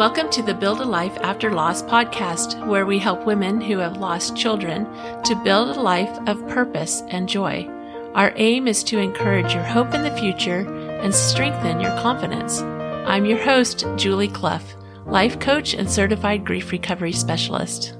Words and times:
Welcome 0.00 0.30
to 0.30 0.42
the 0.42 0.54
Build 0.54 0.80
a 0.80 0.84
Life 0.86 1.18
After 1.20 1.52
Loss 1.52 1.82
podcast, 1.82 2.66
where 2.66 2.86
we 2.86 2.98
help 2.98 3.26
women 3.26 3.60
who 3.60 3.76
have 3.76 3.98
lost 3.98 4.34
children 4.34 4.86
to 5.24 5.38
build 5.44 5.76
a 5.76 5.80
life 5.82 6.18
of 6.26 6.48
purpose 6.48 7.02
and 7.08 7.28
joy. 7.28 7.68
Our 8.14 8.32
aim 8.36 8.66
is 8.66 8.82
to 8.84 8.98
encourage 8.98 9.52
your 9.52 9.62
hope 9.62 9.92
in 9.92 10.02
the 10.02 10.16
future 10.16 10.60
and 11.02 11.14
strengthen 11.14 11.80
your 11.80 11.94
confidence. 12.00 12.62
I'm 12.62 13.26
your 13.26 13.40
host, 13.40 13.84
Julie 13.96 14.28
Clough, 14.28 14.62
life 15.04 15.38
coach 15.38 15.74
and 15.74 15.90
certified 15.90 16.46
grief 16.46 16.72
recovery 16.72 17.12
specialist. 17.12 17.94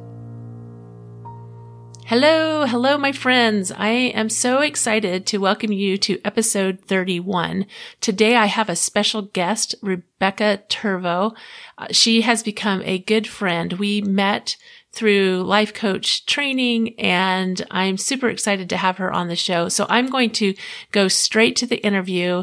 Hello, 2.11 2.67
hello, 2.67 2.99
my 2.99 3.13
friends. 3.13 3.71
I 3.71 3.91
am 3.91 4.31
so 4.31 4.63
excited 4.63 5.27
to 5.27 5.39
welcome 5.39 5.71
you 5.71 5.97
to 5.99 6.21
episode 6.25 6.81
31. 6.81 7.67
Today 8.01 8.35
I 8.35 8.47
have 8.47 8.69
a 8.69 8.75
special 8.75 9.23
guest, 9.23 9.77
Rebecca 9.81 10.61
Turvo. 10.69 11.37
Uh, 11.79 11.87
she 11.93 12.23
has 12.23 12.43
become 12.43 12.83
a 12.85 12.99
good 12.99 13.29
friend. 13.29 13.75
We 13.75 14.01
met 14.01 14.57
through 14.91 15.45
life 15.45 15.73
coach 15.73 16.27
training 16.27 16.99
and 16.99 17.65
I'm 17.71 17.97
super 17.97 18.29
excited 18.29 18.69
to 18.71 18.77
have 18.77 18.97
her 18.97 19.13
on 19.13 19.29
the 19.29 19.37
show. 19.37 19.69
So 19.69 19.87
I'm 19.89 20.09
going 20.09 20.31
to 20.31 20.55
go 20.91 21.07
straight 21.07 21.55
to 21.59 21.67
the 21.67 21.81
interview 21.87 22.43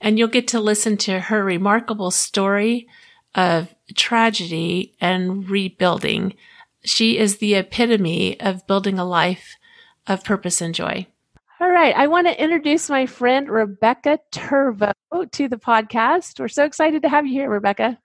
and 0.00 0.20
you'll 0.20 0.28
get 0.28 0.46
to 0.48 0.60
listen 0.60 0.96
to 0.98 1.18
her 1.18 1.44
remarkable 1.44 2.12
story 2.12 2.86
of 3.34 3.74
tragedy 3.96 4.94
and 5.00 5.50
rebuilding. 5.50 6.34
She 6.84 7.18
is 7.18 7.38
the 7.38 7.54
epitome 7.54 8.40
of 8.40 8.66
building 8.66 8.98
a 8.98 9.04
life 9.04 9.56
of 10.06 10.24
purpose 10.24 10.60
and 10.60 10.74
joy. 10.74 11.06
All 11.60 11.70
right. 11.70 11.94
I 11.94 12.06
want 12.06 12.26
to 12.26 12.42
introduce 12.42 12.88
my 12.88 13.04
friend 13.04 13.48
Rebecca 13.48 14.18
Turvo 14.32 14.92
to 15.32 15.48
the 15.48 15.58
podcast. 15.58 16.40
We're 16.40 16.48
so 16.48 16.64
excited 16.64 17.02
to 17.02 17.08
have 17.08 17.26
you 17.26 17.32
here, 17.32 17.50
Rebecca. 17.50 17.98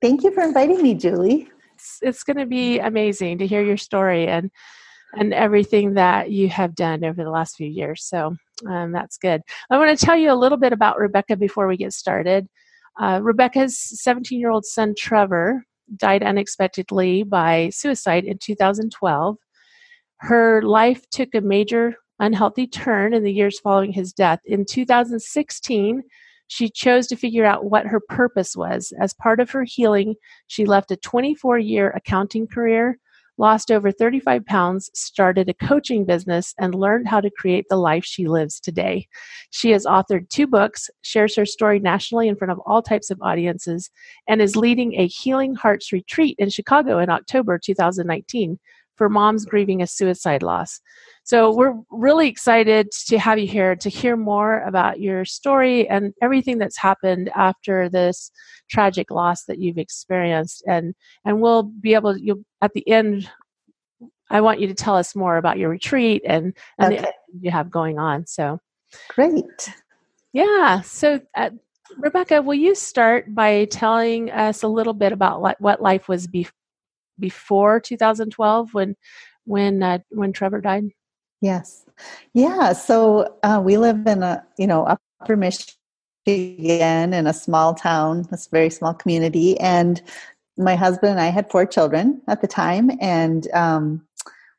Thank 0.00 0.24
you 0.24 0.32
for 0.32 0.42
inviting 0.42 0.82
me, 0.82 0.94
Julie. 0.94 1.48
It's, 1.74 1.98
it's 2.00 2.22
going 2.22 2.38
to 2.38 2.46
be 2.46 2.78
amazing 2.78 3.38
to 3.38 3.46
hear 3.46 3.62
your 3.62 3.76
story 3.76 4.26
and 4.26 4.50
and 5.14 5.32
everything 5.32 5.94
that 5.94 6.30
you 6.30 6.48
have 6.48 6.74
done 6.74 7.04
over 7.04 7.22
the 7.22 7.30
last 7.30 7.56
few 7.56 7.68
years. 7.68 8.04
So 8.04 8.36
um, 8.68 8.92
that's 8.92 9.16
good. 9.16 9.40
I 9.70 9.78
want 9.78 9.96
to 9.96 10.04
tell 10.04 10.16
you 10.16 10.32
a 10.32 10.34
little 10.34 10.58
bit 10.58 10.72
about 10.72 10.98
Rebecca 10.98 11.36
before 11.36 11.66
we 11.66 11.76
get 11.76 11.92
started. 11.92 12.48
Uh, 13.00 13.20
Rebecca's 13.22 13.78
17 13.78 14.38
year 14.38 14.50
old 14.50 14.64
son, 14.64 14.94
Trevor, 14.96 15.64
died 15.94 16.22
unexpectedly 16.22 17.22
by 17.22 17.70
suicide 17.70 18.24
in 18.24 18.38
2012. 18.38 19.36
Her 20.18 20.62
life 20.62 21.08
took 21.10 21.34
a 21.34 21.40
major 21.40 21.96
unhealthy 22.18 22.66
turn 22.66 23.12
in 23.12 23.22
the 23.22 23.32
years 23.32 23.60
following 23.60 23.92
his 23.92 24.12
death. 24.12 24.40
In 24.44 24.64
2016, 24.64 26.02
she 26.48 26.68
chose 26.70 27.06
to 27.08 27.16
figure 27.16 27.44
out 27.44 27.64
what 27.64 27.86
her 27.86 28.00
purpose 28.00 28.56
was. 28.56 28.92
As 29.00 29.12
part 29.14 29.40
of 29.40 29.50
her 29.50 29.64
healing, 29.64 30.14
she 30.46 30.64
left 30.64 30.90
a 30.90 30.96
24 30.96 31.58
year 31.58 31.90
accounting 31.90 32.46
career, 32.46 32.98
lost 33.38 33.70
over 33.70 33.90
35 33.90 34.44
pounds, 34.46 34.90
started 34.94 35.48
a 35.48 35.54
coaching 35.54 36.04
business, 36.04 36.54
and 36.58 36.74
learned 36.74 37.08
how 37.08 37.20
to 37.20 37.30
create 37.30 37.66
the 37.68 37.76
life 37.76 38.04
she 38.04 38.26
lives 38.26 38.60
today. 38.60 39.08
She 39.50 39.70
has 39.70 39.86
authored 39.86 40.28
two 40.28 40.46
books, 40.46 40.88
shares 41.02 41.36
her 41.36 41.46
story 41.46 41.78
nationally 41.78 42.28
in 42.28 42.36
front 42.36 42.52
of 42.52 42.60
all 42.66 42.82
types 42.82 43.10
of 43.10 43.20
audiences, 43.22 43.90
and 44.28 44.40
is 44.40 44.56
leading 44.56 44.94
a 44.94 45.06
Healing 45.06 45.54
Hearts 45.54 45.92
retreat 45.92 46.36
in 46.38 46.50
Chicago 46.50 46.98
in 46.98 47.10
October 47.10 47.58
2019 47.58 48.58
for 48.96 49.08
moms 49.08 49.44
grieving 49.44 49.82
a 49.82 49.86
suicide 49.86 50.42
loss. 50.42 50.80
So 51.24 51.52
we're 51.52 51.74
really 51.90 52.28
excited 52.28 52.90
to 53.08 53.18
have 53.18 53.38
you 53.38 53.46
here 53.46 53.74
to 53.76 53.88
hear 53.88 54.16
more 54.16 54.62
about 54.62 55.00
your 55.00 55.24
story 55.24 55.88
and 55.88 56.14
everything 56.22 56.58
that's 56.58 56.78
happened 56.78 57.30
after 57.34 57.88
this 57.88 58.30
tragic 58.70 59.10
loss 59.10 59.44
that 59.44 59.58
you've 59.58 59.78
experienced. 59.78 60.62
And 60.66 60.94
and 61.24 61.40
we'll 61.40 61.64
be 61.64 61.94
able 61.94 62.14
to 62.14 62.22
you 62.22 62.44
at 62.62 62.72
the 62.72 62.88
end 62.88 63.28
I 64.30 64.40
want 64.40 64.60
you 64.60 64.66
to 64.66 64.74
tell 64.74 64.96
us 64.96 65.14
more 65.14 65.36
about 65.36 65.58
your 65.58 65.68
retreat 65.68 66.22
and, 66.26 66.56
and 66.78 66.94
okay. 66.94 67.12
you 67.40 67.50
have 67.50 67.70
going 67.70 67.98
on. 67.98 68.26
So 68.26 68.58
great. 69.10 69.70
Yeah. 70.32 70.80
So 70.80 71.20
uh, 71.36 71.50
Rebecca, 71.96 72.42
will 72.42 72.54
you 72.54 72.74
start 72.74 73.34
by 73.34 73.66
telling 73.66 74.30
us 74.30 74.62
a 74.62 74.68
little 74.68 74.94
bit 74.94 75.12
about 75.12 75.40
what, 75.40 75.60
what 75.60 75.80
life 75.80 76.08
was 76.08 76.26
be- 76.26 76.48
before 77.18 77.80
2012 77.80 78.74
when 78.74 78.96
when 79.44 79.82
uh, 79.82 79.98
when 80.10 80.32
Trevor 80.32 80.60
died? 80.60 80.90
Yes. 81.40 81.84
Yeah. 82.34 82.72
So 82.72 83.36
uh, 83.42 83.60
we 83.64 83.76
live 83.76 84.06
in 84.06 84.22
a, 84.22 84.44
you 84.58 84.66
know, 84.66 84.84
upper 84.84 85.36
Michigan 85.36 85.76
in 86.26 87.26
a 87.26 87.32
small 87.32 87.74
town, 87.74 88.26
this 88.30 88.48
very 88.48 88.70
small 88.70 88.94
community. 88.94 89.58
And 89.60 90.02
my 90.56 90.74
husband 90.74 91.12
and 91.12 91.20
I 91.20 91.26
had 91.26 91.50
four 91.50 91.66
children 91.66 92.22
at 92.28 92.40
the 92.40 92.48
time. 92.48 92.90
And 93.00 93.46
um, 93.52 94.06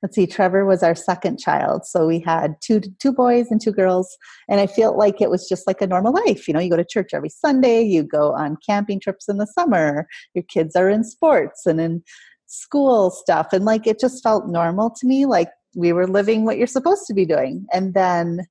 let's 0.03 0.15
see, 0.15 0.27
Trevor 0.27 0.65
was 0.65 0.83
our 0.83 0.93
second 0.93 1.39
child. 1.39 1.85
So 1.85 2.05
we 2.05 2.19
had 2.19 2.55
two, 2.61 2.81
two 2.99 3.11
boys 3.11 3.47
and 3.49 3.59
two 3.59 3.71
girls. 3.71 4.15
And 4.47 4.61
I 4.61 4.67
felt 4.67 4.97
like 4.97 5.19
it 5.19 5.31
was 5.31 5.49
just 5.49 5.65
like 5.65 5.81
a 5.81 5.87
normal 5.87 6.13
life. 6.13 6.47
You 6.47 6.53
know, 6.53 6.59
you 6.59 6.69
go 6.69 6.77
to 6.77 6.85
church 6.85 7.09
every 7.13 7.29
Sunday, 7.29 7.81
you 7.81 8.03
go 8.03 8.33
on 8.33 8.57
camping 8.65 8.99
trips 8.99 9.27
in 9.27 9.37
the 9.37 9.47
summer, 9.47 10.07
your 10.35 10.43
kids 10.43 10.75
are 10.75 10.89
in 10.89 11.03
sports 11.03 11.65
and 11.65 11.81
in 11.81 12.03
school 12.47 13.11
stuff. 13.11 13.47
And 13.53 13.65
like 13.65 13.85
it 13.85 13.99
just 13.99 14.23
felt 14.23 14.47
normal 14.47 14.89
to 14.91 15.07
me. 15.07 15.25
Like 15.25 15.49
we 15.75 15.93
were 15.93 16.07
living 16.07 16.43
what 16.43 16.57
you're 16.57 16.67
supposed 16.67 17.05
to 17.07 17.13
be 17.13 17.25
doing. 17.25 17.65
And 17.71 17.93
then 17.93 18.47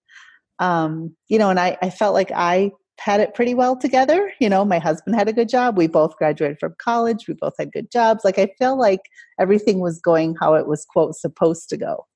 um, 0.58 1.14
you 1.28 1.38
know 1.38 1.50
and 1.50 1.60
I, 1.60 1.76
I 1.82 1.90
felt 1.90 2.14
like 2.14 2.30
i 2.34 2.70
had 2.98 3.20
it 3.20 3.34
pretty 3.34 3.52
well 3.52 3.76
together. 3.76 4.32
You 4.40 4.48
know 4.48 4.64
my 4.64 4.78
husband 4.78 5.16
had 5.16 5.28
a 5.28 5.32
good 5.32 5.50
job. 5.50 5.76
We 5.76 5.86
both 5.86 6.16
graduated 6.16 6.58
from 6.58 6.74
college. 6.78 7.26
We 7.28 7.34
both 7.34 7.52
had 7.58 7.72
good 7.72 7.90
jobs. 7.90 8.24
Like 8.24 8.38
i 8.38 8.48
feel 8.58 8.78
like 8.78 9.00
everything 9.38 9.80
was 9.80 10.00
going 10.00 10.34
how 10.40 10.54
it 10.54 10.66
was 10.66 10.86
quote 10.86 11.14
supposed 11.14 11.68
to 11.70 11.76
go. 11.76 12.06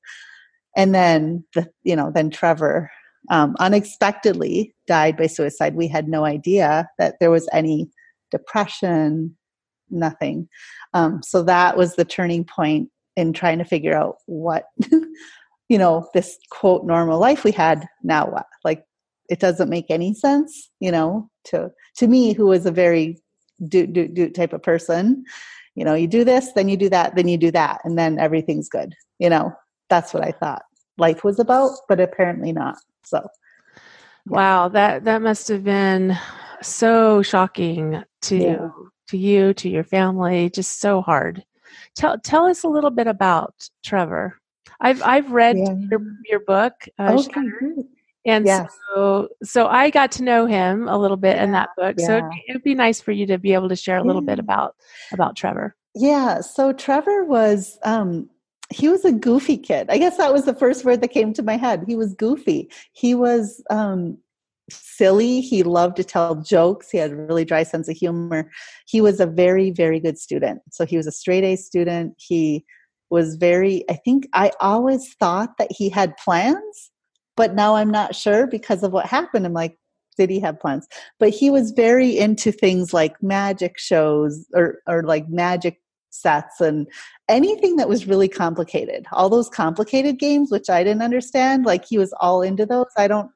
And 0.76 0.94
then 0.94 1.44
the 1.54 1.68
you 1.82 1.97
know 1.97 2.10
then 2.14 2.30
trevor 2.30 2.91
um, 3.28 3.54
unexpectedly 3.60 4.74
died 4.86 5.16
by 5.16 5.26
suicide. 5.26 5.74
We 5.74 5.88
had 5.88 6.08
no 6.08 6.24
idea 6.24 6.88
that 6.98 7.16
there 7.20 7.30
was 7.30 7.48
any 7.52 7.91
depression 8.30 9.36
nothing 9.91 10.49
um, 10.95 11.23
so 11.23 11.43
that 11.43 11.77
was 11.77 11.97
the 11.97 12.05
turning 12.05 12.45
point 12.45 12.89
in 13.17 13.33
trying 13.33 13.59
to 13.59 13.65
figure 13.65 13.97
out 13.97 14.17
what 14.27 14.65
you 15.69 15.78
know 15.78 16.09
this 16.15 16.39
quote 16.51 16.84
normal 16.84 17.19
life 17.19 17.45
we 17.45 17.53
had 17.53 17.87
now 18.03 18.27
what 18.27 18.47
like 18.65 18.84
it 19.28 19.39
doesn't 19.39 19.71
make 19.71 19.87
any 19.91 20.12
sense 20.12 20.71
you 20.81 20.91
know 20.91 21.31
to 21.45 21.71
to 21.97 22.06
me 22.06 22.33
who 22.33 22.53
is 22.53 22.67
a 22.67 22.71
very 22.71 23.19
do 23.69 23.87
do 23.87 24.09
do 24.09 24.28
type 24.28 24.53
of 24.53 24.62
person 24.62 25.25
you 25.75 25.84
know 25.84 25.95
you 25.95 26.07
do 26.07 26.25
this 26.25 26.53
then 26.53 26.69
you 26.69 26.77
do 26.77 26.89
that 26.89 27.15
then 27.15 27.28
you 27.28 27.39
do 27.39 27.51
that 27.51 27.81
and 27.84 27.99
then 27.99 28.19
everything's 28.19 28.69
good 28.69 28.95
you 29.19 29.31
know 29.31 29.53
that's 29.89 30.12
what 30.12 30.25
i 30.25 30.33
thought 30.33 30.62
life 30.99 31.25
was 31.25 31.39
about 31.39 31.71
but 31.89 32.01
apparently 32.01 32.53
not 32.53 32.77
so 33.05 33.21
yeah. 33.21 33.81
wow 34.27 34.69
that 34.69 35.05
that 35.05 35.22
must 35.22 35.49
have 35.49 35.65
been 35.65 36.17
so 36.62 37.22
shocking 37.22 38.03
to 38.22 38.37
yeah. 38.37 38.69
To 39.10 39.19
you 39.19 39.54
to 39.54 39.69
your 39.69 39.84
family 39.84 40.50
just 40.50 40.81
so 40.81 41.00
hard 41.00 41.44
Tell 41.94 42.19
tell 42.19 42.47
us 42.47 42.65
a 42.65 42.69
little 42.69 42.91
bit 42.91 43.06
about 43.06 43.69
Trevor. 43.84 44.38
I've 44.81 45.03
I've 45.03 45.31
read 45.31 45.59
yeah. 45.59 45.75
your 45.91 46.00
your 46.25 46.41
book, 46.41 46.72
uh, 46.98 47.16
okay. 47.19 47.43
and 48.25 48.47
yes. 48.47 48.72
so 48.88 49.28
so 49.43 49.66
I 49.66 49.91
got 49.91 50.12
to 50.12 50.22
know 50.22 50.47
him 50.47 50.88
a 50.88 50.98
little 50.98 51.16
bit 51.16 51.37
yeah. 51.37 51.44
in 51.44 51.53
that 51.53 51.71
book. 51.76 51.97
Yeah. 51.98 52.06
So 52.06 52.16
it'd 52.19 52.31
be, 52.31 52.44
it'd 52.48 52.62
be, 52.62 52.75
nice 52.75 53.00
for 53.00 53.12
you 53.12 53.26
to 53.26 53.38
be 53.38 53.54
able 53.54 53.69
to 53.69 53.76
share 53.76 53.98
a 53.98 54.04
little 54.04 54.22
bit 54.22 54.38
about 54.38 54.76
about 55.12 55.37
Trevor. 55.37 55.75
Yeah. 55.94 56.41
So 56.41 56.72
Trevor 56.72 57.25
was 57.25 57.78
um, 57.82 58.31
he 58.71 58.88
was 58.88 59.04
a 59.04 59.12
goofy 59.12 59.59
kid. 59.59 59.91
I 59.91 59.98
guess 59.98 60.16
that 60.16 60.32
was 60.32 60.44
the 60.44 60.54
first 60.54 60.84
word 60.84 61.00
that 61.03 61.09
came 61.09 61.32
to 61.34 61.42
my 61.42 61.56
head. 61.56 61.84
He 61.87 61.97
was 61.97 62.15
goofy. 62.15 62.71
He 62.92 63.15
was 63.15 63.62
um, 63.68 64.16
silly. 64.71 65.41
He 65.41 65.63
loved 65.63 65.97
to 65.97 66.05
tell 66.05 66.37
jokes. 66.37 66.91
He 66.91 66.99
had 66.99 67.13
a 67.13 67.17
really 67.17 67.45
dry 67.45 67.63
sense 67.63 67.89
of 67.89 67.97
humor. 67.97 68.51
He 68.87 69.01
was 69.01 69.21
a 69.21 69.27
very, 69.27 69.71
very 69.71 70.01
good 70.01 70.19
student. 70.19 70.63
So 70.71 70.87
he 70.87 70.97
was 70.97 71.07
a 71.07 71.13
straight 71.13 71.45
A 71.45 71.57
student. 71.57 72.15
He 72.19 72.65
was 73.11 73.37
very, 73.37 73.84
I 73.91 73.95
think 73.95 74.28
I 74.33 74.53
always 74.61 75.15
thought 75.15 75.59
that 75.59 75.72
he 75.72 75.89
had 75.89 76.17
plans, 76.17 76.91
but 77.37 77.55
now 77.55 77.75
I'm 77.75 77.91
not 77.91 78.15
sure 78.15 78.47
because 78.47 78.83
of 78.83 78.93
what 78.93 79.07
happened. 79.07 79.45
I'm 79.45 79.53
like, 79.53 79.77
did 80.17 80.31
he 80.31 80.41
have 80.41 80.61
plans? 80.61 80.87
But 81.19 81.31
he 81.31 81.51
was 81.51 81.72
very 81.72 82.17
into 82.17 82.53
things 82.53 82.93
like 82.93 83.22
magic 83.22 83.78
shows 83.78 84.47
or, 84.55 84.78
or 84.87 85.03
like 85.03 85.28
magic 85.28 85.81
sets 86.11 86.61
and 86.61 86.87
anything 87.28 87.77
that 87.77 87.89
was 87.89 88.07
really 88.07 88.28
complicated. 88.28 89.07
All 89.13 89.28
those 89.28 89.49
complicated 89.49 90.19
games, 90.19 90.51
which 90.51 90.69
I 90.69 90.84
didn't 90.84 91.03
understand, 91.03 91.65
like 91.65 91.84
he 91.84 91.99
was 91.99 92.13
all 92.21 92.43
into 92.43 92.67
those. 92.67 92.87
I 92.97 93.09
don't 93.09 93.31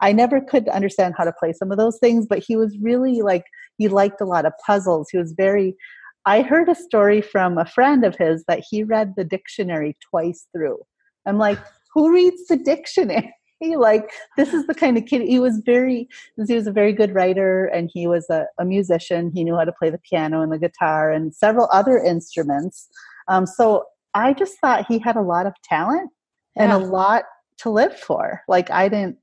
I 0.00 0.12
never 0.12 0.40
could 0.40 0.68
understand 0.68 1.14
how 1.16 1.24
to 1.24 1.32
play 1.32 1.52
some 1.52 1.70
of 1.70 1.78
those 1.78 1.98
things, 1.98 2.26
but 2.28 2.42
he 2.46 2.56
was 2.56 2.76
really 2.80 3.22
like, 3.22 3.44
he 3.78 3.88
liked 3.88 4.20
a 4.20 4.26
lot 4.26 4.46
of 4.46 4.52
puzzles. 4.64 5.08
He 5.10 5.18
was 5.18 5.32
very, 5.32 5.76
I 6.24 6.42
heard 6.42 6.68
a 6.68 6.74
story 6.74 7.20
from 7.20 7.58
a 7.58 7.66
friend 7.66 8.04
of 8.04 8.16
his 8.16 8.44
that 8.48 8.62
he 8.68 8.84
read 8.84 9.14
the 9.16 9.24
dictionary 9.24 9.96
twice 10.10 10.46
through. 10.52 10.78
I'm 11.26 11.38
like, 11.38 11.58
who 11.94 12.12
reads 12.12 12.46
the 12.46 12.56
dictionary? 12.56 13.34
like 13.76 14.10
this 14.36 14.52
is 14.52 14.66
the 14.66 14.74
kind 14.74 14.96
of 14.96 15.04
kid 15.06 15.22
he 15.22 15.38
was 15.38 15.60
very 15.64 16.08
he 16.46 16.54
was 16.54 16.66
a 16.66 16.72
very 16.72 16.92
good 16.92 17.12
writer 17.12 17.66
and 17.66 17.90
he 17.92 18.06
was 18.06 18.28
a, 18.30 18.44
a 18.58 18.64
musician 18.64 19.32
he 19.34 19.42
knew 19.42 19.56
how 19.56 19.64
to 19.64 19.72
play 19.72 19.90
the 19.90 19.98
piano 19.98 20.42
and 20.42 20.52
the 20.52 20.58
guitar 20.58 21.10
and 21.10 21.34
several 21.34 21.68
other 21.72 21.98
instruments 21.98 22.88
um, 23.26 23.46
so 23.46 23.84
i 24.14 24.32
just 24.32 24.58
thought 24.60 24.86
he 24.86 24.98
had 24.98 25.16
a 25.16 25.22
lot 25.22 25.46
of 25.46 25.52
talent 25.64 26.10
yeah. 26.56 26.64
and 26.64 26.72
a 26.72 26.78
lot 26.78 27.24
to 27.56 27.70
live 27.70 27.96
for 27.98 28.42
like 28.48 28.70
i 28.70 28.88
didn't 28.88 29.16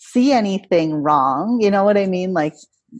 see 0.00 0.32
anything 0.32 0.94
wrong 0.94 1.60
you 1.60 1.70
know 1.70 1.84
what 1.84 1.96
i 1.96 2.06
mean 2.06 2.32
like 2.32 2.54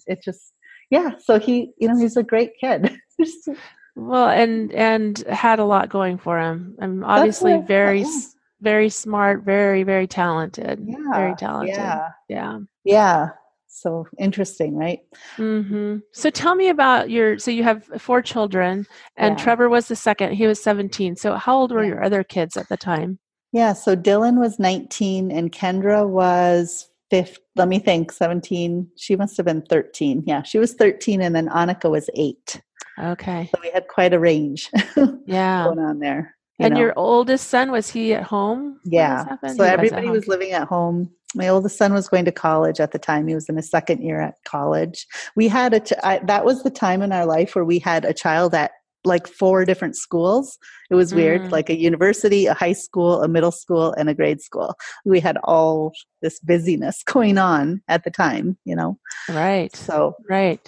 it 0.07 0.23
just 0.23 0.53
yeah 0.91 1.11
so 1.19 1.39
he 1.39 1.73
you 1.79 1.89
know 1.89 1.97
he's 1.99 2.17
a 2.17 2.23
great 2.23 2.53
kid 2.61 2.97
well 3.97 4.29
and 4.29 4.73
and 4.73 5.19
had 5.29 5.59
a 5.59 5.65
lot 5.65 5.89
going 5.89 6.19
for 6.19 6.39
him 6.39 6.77
i'm 6.81 7.03
obviously 7.05 7.61
very 7.67 8.03
yeah 8.03 8.21
very 8.61 8.89
smart, 8.89 9.43
very, 9.43 9.83
very 9.83 10.07
talented. 10.07 10.81
Yeah. 10.85 10.97
Very 11.15 11.35
talented. 11.37 11.77
Yeah. 11.77 12.09
Yeah. 12.29 12.59
Yeah. 12.85 13.29
So 13.69 14.07
interesting, 14.19 14.77
right? 14.77 15.01
Mm-hmm. 15.37 15.99
So 16.13 16.29
tell 16.29 16.55
me 16.55 16.69
about 16.69 17.09
your. 17.09 17.39
So 17.39 17.51
you 17.51 17.63
have 17.63 17.85
four 17.99 18.21
children, 18.21 18.87
and 19.17 19.39
yeah. 19.39 19.45
Trevor 19.45 19.69
was 19.69 19.89
the 19.89 19.97
second. 19.97 20.35
He 20.35 20.47
was 20.47 20.63
seventeen. 20.63 21.17
So 21.17 21.37
how 21.37 21.57
old 21.57 21.73
were 21.73 21.83
yeah. 21.83 21.91
your 21.91 22.05
other 22.05 22.25
kids 22.25 22.57
at 22.57 22.69
the 22.69 22.77
time? 22.77 23.19
Yeah. 23.53 23.73
So 23.73 23.97
Dylan 23.97 24.39
was 24.41 24.59
nineteen, 24.59 25.31
and 25.31 25.53
Kendra 25.53 26.07
was 26.07 26.90
fifth. 27.11 27.39
Let 27.57 27.69
me 27.69 27.79
think. 27.79 28.13
Seventeen. 28.13 28.89
She 28.97 29.17
must 29.17 29.37
have 29.37 29.47
been 29.47 29.63
thirteen. 29.63 30.23
Yeah, 30.27 30.43
she 30.43 30.59
was 30.59 30.75
thirteen, 30.75 31.21
and 31.21 31.35
then 31.35 31.49
Annika 31.49 31.91
was 31.91 32.09
eight. 32.15 32.61
Okay. 32.99 33.49
So 33.55 33.61
we 33.63 33.71
had 33.71 33.89
quite 33.89 34.13
a 34.13 34.19
range. 34.19 34.71
yeah. 35.27 35.65
going 35.65 35.79
on 35.79 35.99
there 35.99 36.37
and 36.61 36.75
know. 36.75 36.81
your 36.81 36.93
oldest 36.97 37.49
son 37.49 37.71
was 37.71 37.91
he 37.91 38.15
at 38.15 38.23
home? 38.23 38.79
Yeah. 38.85 39.37
So 39.47 39.65
he 39.65 39.71
everybody 39.71 40.09
was, 40.09 40.21
was, 40.21 40.29
living 40.29 40.53
at 40.53 40.69
home. 40.69 41.11
My 41.35 41.49
oldest 41.49 41.79
son 41.79 41.95
was 41.95 42.09
going 42.09 42.27
to 42.27 42.33
college 42.33 42.81
at 42.81 42.93
the 42.93 42.99
time. 42.99 43.27
He 43.27 43.35
was 43.35 43.49
in 43.49 43.57
his 43.57 43.71
second 43.71 44.03
year 44.03 44.21
at 44.21 44.35
college. 44.45 45.07
We 45.37 45.49
had 45.49 45.73
a 45.73 45.81
ch- 45.81 45.93
I, 46.03 46.19
that 46.25 46.45
was 46.45 46.63
the 46.63 46.71
time 46.71 47.03
in 47.03 47.13
our 47.13 47.25
life 47.25 47.55
where 47.55 47.65
we 47.65 47.79
had 47.79 48.05
a 48.05 48.13
child 48.13 48.55
at 48.55 48.73
like 49.05 49.27
four 49.27 49.65
different 49.65 49.97
schools. 49.97 50.59
It 50.91 50.95
was 50.95 51.15
weird, 51.15 51.43
mm. 51.43 51.51
like 51.51 51.71
a 51.71 51.79
university, 51.79 52.47
a 52.47 52.55
high 52.55 52.73
school, 52.73 53.23
a 53.23 53.29
middle 53.29 53.53
school, 53.53 53.93
and 53.93 54.09
a 54.09 54.15
grade 54.15 54.41
school. 54.41 54.75
We 55.05 55.21
had 55.21 55.39
all 55.45 55.93
this 56.23 56.39
busyness 56.41 57.03
going 57.07 57.39
on 57.39 57.83
at 57.89 58.05
the 58.05 58.11
time, 58.11 58.59
you 58.65 58.77
know. 58.77 58.99
Right. 59.29 59.75
So 59.75 60.15
right, 60.29 60.61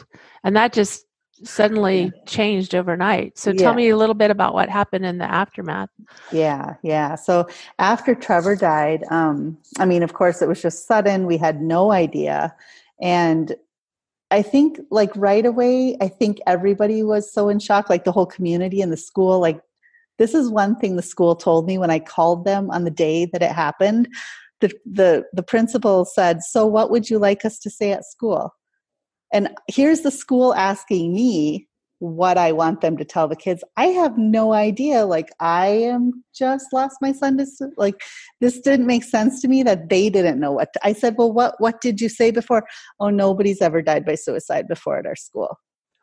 and 0.45 0.57
that 0.57 0.73
just 0.73 1.05
suddenly 1.45 2.13
changed 2.27 2.75
overnight. 2.75 3.37
So 3.39 3.53
tell 3.53 3.73
yeah. 3.73 3.77
me 3.77 3.89
a 3.89 3.97
little 3.97 4.15
bit 4.15 4.31
about 4.31 4.55
what 4.55 4.69
happened 4.69 5.05
in 5.05 5.19
the 5.19 5.31
aftermath. 5.31 5.91
Yeah, 6.31 6.75
yeah. 6.83 7.17
So 7.17 7.49
after 7.79 8.15
Trevor 8.15 8.57
died, 8.57 9.05
um, 9.11 9.59
I 9.79 9.85
mean, 9.85 10.03
of 10.03 10.15
course, 10.15 10.43
it 10.43 10.49
was 10.49 10.63
just 10.63 10.87
sudden. 10.87 11.27
We 11.27 11.37
had 11.37 11.61
no 11.61 11.91
idea. 11.91 12.55
And 13.01 13.57
I 14.33 14.41
think, 14.41 14.81
like, 14.91 15.15
right 15.15 15.45
away, 15.45 15.97
I 16.01 16.09
think 16.09 16.39
everybody 16.47 17.03
was 17.03 17.31
so 17.31 17.51
in 17.51 17.59
shock, 17.59 17.91
like 17.91 18.05
the 18.05 18.13
whole 18.13 18.27
community 18.27 18.81
and 18.81 18.91
the 18.91 18.97
school. 18.97 19.39
Like, 19.39 19.61
this 20.19 20.35
is 20.35 20.49
one 20.49 20.75
thing 20.77 20.97
the 20.97 21.03
school 21.03 21.37
told 21.37 21.67
me 21.67 21.77
when 21.77 21.91
I 21.91 21.99
called 21.99 22.47
them 22.47 22.71
on 22.71 22.85
the 22.85 22.91
day 22.91 23.27
that 23.27 23.43
it 23.43 23.53
happened. 23.53 24.09
The, 24.61 24.73
the, 24.87 25.25
the 25.35 25.43
principal 25.43 26.07
said, 26.07 26.43
So, 26.43 26.67
what 26.67 26.91
would 26.91 27.11
you 27.11 27.19
like 27.19 27.45
us 27.45 27.59
to 27.59 27.69
say 27.69 27.93
at 27.93 28.07
school? 28.07 28.55
And 29.35 29.51
here's 29.69 30.01
the 30.01 30.11
school 30.11 30.55
asking 30.55 31.15
me 31.15 31.69
what 32.03 32.37
I 32.37 32.51
want 32.51 32.81
them 32.81 32.97
to 32.97 33.05
tell 33.05 33.29
the 33.29 33.37
kids. 33.37 33.63
I 33.77 33.87
have 33.87 34.19
no 34.19 34.53
idea. 34.53 35.07
Like, 35.07 35.31
I 35.39 35.67
am 35.69 36.25
just 36.35 36.73
lost 36.73 36.97
my 37.01 37.13
son 37.13 37.39
to 37.39 37.47
like 37.77 38.03
this 38.41 38.59
didn't 38.59 38.89
make 38.89 39.05
sense 39.05 39.41
to 39.43 39.49
me 39.49 39.63
that 39.63 39.89
they 39.89 40.11
didn't 40.11 40.41
know 40.41 40.51
what 40.51 40.73
to, 40.73 40.81
I 40.85 40.95
said. 40.95 41.15
Well, 41.17 41.33
what 41.33 41.55
what 41.59 41.81
did 41.81 42.01
you 42.01 42.09
say 42.09 42.33
before? 42.33 42.67
Oh, 42.99 43.11
nobody's 43.11 43.63
ever 43.63 43.83
died 43.83 44.05
by 44.05 44.17
suicide 44.17 44.67
before 44.67 44.99
at 44.99 45.07
our 45.07 45.15
school. 45.15 45.61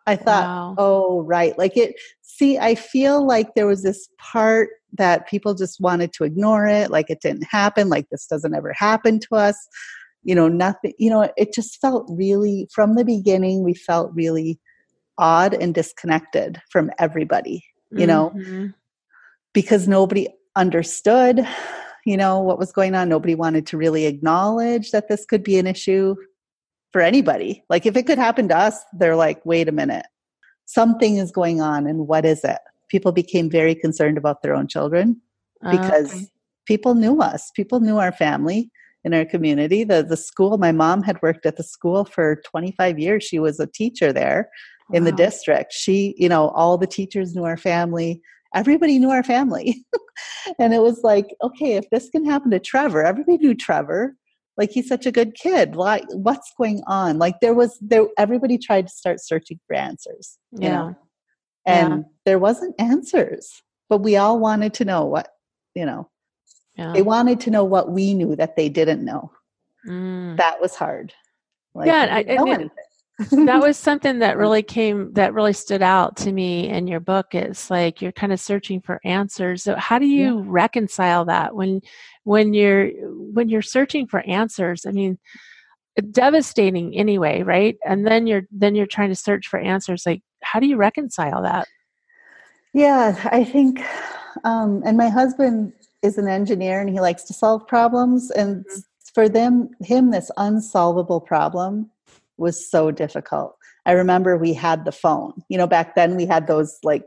I 0.07 0.15
thought, 0.15 0.45
wow. 0.45 0.75
oh, 0.77 1.21
right. 1.23 1.55
Like 1.57 1.75
it, 1.75 1.95
see, 2.21 2.57
I 2.57 2.75
feel 2.75 3.27
like 3.27 3.53
there 3.55 3.67
was 3.67 3.83
this 3.83 4.07
part 4.17 4.69
that 4.93 5.27
people 5.27 5.53
just 5.53 5.81
wanted 5.81 6.13
to 6.13 6.23
ignore 6.23 6.65
it, 6.65 6.89
like 6.89 7.09
it 7.09 7.19
didn't 7.21 7.43
happen, 7.43 7.89
like 7.89 8.07
this 8.09 8.25
doesn't 8.25 8.55
ever 8.55 8.73
happen 8.73 9.19
to 9.19 9.35
us 9.35 9.57
you 10.21 10.35
know 10.35 10.49
nothing 10.49 10.91
you 10.97 11.09
know 11.09 11.31
it 11.37 11.53
just 11.53 11.79
felt 11.79 12.05
really 12.09 12.67
from 12.73 12.95
the 12.95 13.05
beginning 13.05 13.63
we 13.63 13.73
felt 13.73 14.11
really 14.13 14.59
odd 15.19 15.53
and 15.53 15.75
disconnected 15.75 16.61
from 16.71 16.89
everybody 16.97 17.63
you 17.91 18.07
know 18.07 18.31
mm-hmm. 18.35 18.67
because 19.53 19.87
nobody 19.87 20.27
understood 20.55 21.45
you 22.05 22.17
know 22.17 22.39
what 22.39 22.57
was 22.57 22.71
going 22.71 22.95
on 22.95 23.09
nobody 23.09 23.35
wanted 23.35 23.67
to 23.67 23.77
really 23.77 24.05
acknowledge 24.05 24.91
that 24.91 25.07
this 25.09 25.25
could 25.25 25.43
be 25.43 25.57
an 25.57 25.67
issue 25.67 26.15
for 26.91 27.01
anybody 27.01 27.63
like 27.69 27.85
if 27.85 27.95
it 27.95 28.07
could 28.07 28.17
happen 28.17 28.47
to 28.47 28.57
us 28.57 28.79
they're 28.93 29.15
like 29.15 29.45
wait 29.45 29.67
a 29.67 29.71
minute 29.71 30.05
something 30.65 31.17
is 31.17 31.31
going 31.31 31.61
on 31.61 31.85
and 31.85 32.07
what 32.07 32.25
is 32.25 32.43
it 32.43 32.59
people 32.87 33.11
became 33.11 33.49
very 33.49 33.75
concerned 33.75 34.17
about 34.17 34.41
their 34.41 34.55
own 34.55 34.67
children 34.67 35.19
because 35.69 36.13
okay. 36.13 36.25
people 36.65 36.95
knew 36.95 37.19
us 37.19 37.51
people 37.55 37.79
knew 37.79 37.97
our 37.97 38.11
family 38.11 38.71
in 39.03 39.13
our 39.13 39.25
community. 39.25 39.83
The 39.83 40.03
the 40.03 40.17
school, 40.17 40.57
my 40.57 40.71
mom 40.71 41.03
had 41.03 41.21
worked 41.21 41.45
at 41.45 41.55
the 41.57 41.63
school 41.63 42.05
for 42.05 42.41
25 42.45 42.99
years. 42.99 43.23
She 43.23 43.39
was 43.39 43.59
a 43.59 43.67
teacher 43.67 44.11
there 44.11 44.49
wow. 44.89 44.97
in 44.97 45.03
the 45.03 45.11
district. 45.11 45.73
She, 45.73 46.15
you 46.17 46.29
know, 46.29 46.49
all 46.49 46.77
the 46.77 46.87
teachers 46.87 47.35
knew 47.35 47.43
our 47.43 47.57
family. 47.57 48.21
Everybody 48.53 48.99
knew 48.99 49.09
our 49.09 49.23
family. 49.23 49.85
and 50.59 50.73
it 50.73 50.81
was 50.81 51.03
like, 51.03 51.27
okay, 51.43 51.75
if 51.75 51.89
this 51.89 52.09
can 52.09 52.25
happen 52.25 52.51
to 52.51 52.59
Trevor, 52.59 53.03
everybody 53.03 53.37
knew 53.37 53.55
Trevor. 53.55 54.15
Like 54.57 54.71
he's 54.71 54.87
such 54.87 55.05
a 55.05 55.11
good 55.11 55.35
kid. 55.35 55.75
Like 55.75 56.03
what's 56.11 56.51
going 56.57 56.81
on? 56.87 57.17
Like 57.17 57.39
there 57.39 57.53
was 57.53 57.77
there 57.79 58.07
everybody 58.17 58.57
tried 58.57 58.87
to 58.87 58.93
start 58.93 59.21
searching 59.21 59.59
for 59.65 59.75
answers. 59.75 60.37
You 60.51 60.63
yeah. 60.63 60.75
know? 60.75 60.95
And 61.65 61.89
yeah. 61.89 62.03
there 62.25 62.39
wasn't 62.39 62.75
answers. 62.79 63.61
But 63.87 63.99
we 63.99 64.17
all 64.17 64.39
wanted 64.39 64.73
to 64.75 64.85
know 64.85 65.05
what, 65.05 65.29
you 65.75 65.85
know, 65.85 66.09
yeah. 66.79 66.93
They 66.93 67.01
wanted 67.01 67.41
to 67.41 67.51
know 67.51 67.65
what 67.65 67.91
we 67.91 68.13
knew 68.13 68.37
that 68.37 68.55
they 68.55 68.69
didn't 68.69 69.03
know. 69.03 69.31
Mm. 69.85 70.37
That 70.37 70.61
was 70.61 70.75
hard. 70.75 71.13
Like, 71.75 71.87
yeah, 71.87 72.07
I, 72.09 72.19
I 72.19 72.37
that 73.19 73.61
was 73.61 73.77
something 73.77 74.19
that 74.19 74.37
really 74.37 74.63
came 74.63 75.13
that 75.13 75.33
really 75.33 75.53
stood 75.53 75.81
out 75.81 76.15
to 76.17 76.31
me 76.31 76.69
in 76.69 76.87
your 76.87 76.99
book. 76.99 77.35
It's 77.35 77.69
like 77.69 78.01
you're 78.01 78.11
kind 78.11 78.31
of 78.31 78.39
searching 78.39 78.81
for 78.81 79.01
answers. 79.03 79.63
So 79.63 79.75
how 79.75 79.99
do 79.99 80.05
you 80.05 80.37
yeah. 80.39 80.43
reconcile 80.45 81.25
that 81.25 81.55
when 81.55 81.81
when 82.23 82.53
you're 82.53 82.89
when 83.33 83.49
you're 83.49 83.61
searching 83.61 84.07
for 84.07 84.21
answers? 84.21 84.85
I 84.85 84.91
mean, 84.91 85.17
devastating 86.11 86.95
anyway, 86.95 87.41
right? 87.43 87.77
And 87.85 88.07
then 88.07 88.25
you're 88.25 88.43
then 88.51 88.75
you're 88.75 88.87
trying 88.87 89.09
to 89.09 89.15
search 89.15 89.47
for 89.47 89.59
answers. 89.59 90.05
Like, 90.05 90.21
how 90.41 90.59
do 90.59 90.67
you 90.67 90.77
reconcile 90.77 91.43
that? 91.43 91.67
Yeah, 92.73 93.19
I 93.31 93.43
think, 93.43 93.83
um, 94.43 94.83
and 94.85 94.95
my 94.95 95.09
husband 95.09 95.73
is 96.03 96.17
an 96.17 96.27
engineer 96.27 96.79
and 96.79 96.89
he 96.89 96.99
likes 96.99 97.23
to 97.23 97.33
solve 97.33 97.67
problems 97.67 98.31
and 98.31 98.63
mm-hmm. 98.63 98.79
for 99.13 99.27
them 99.27 99.71
him 99.81 100.11
this 100.11 100.31
unsolvable 100.37 101.19
problem 101.19 101.89
was 102.39 102.69
so 102.69 102.91
difficult 102.91 103.55
i 103.85 103.91
remember 103.91 104.37
we 104.37 104.53
had 104.53 104.85
the 104.85 104.91
phone 104.91 105.33
you 105.49 105.57
know 105.57 105.67
back 105.67 105.95
then 105.95 106.15
we 106.15 106.25
had 106.25 106.47
those 106.47 106.77
like 106.83 107.03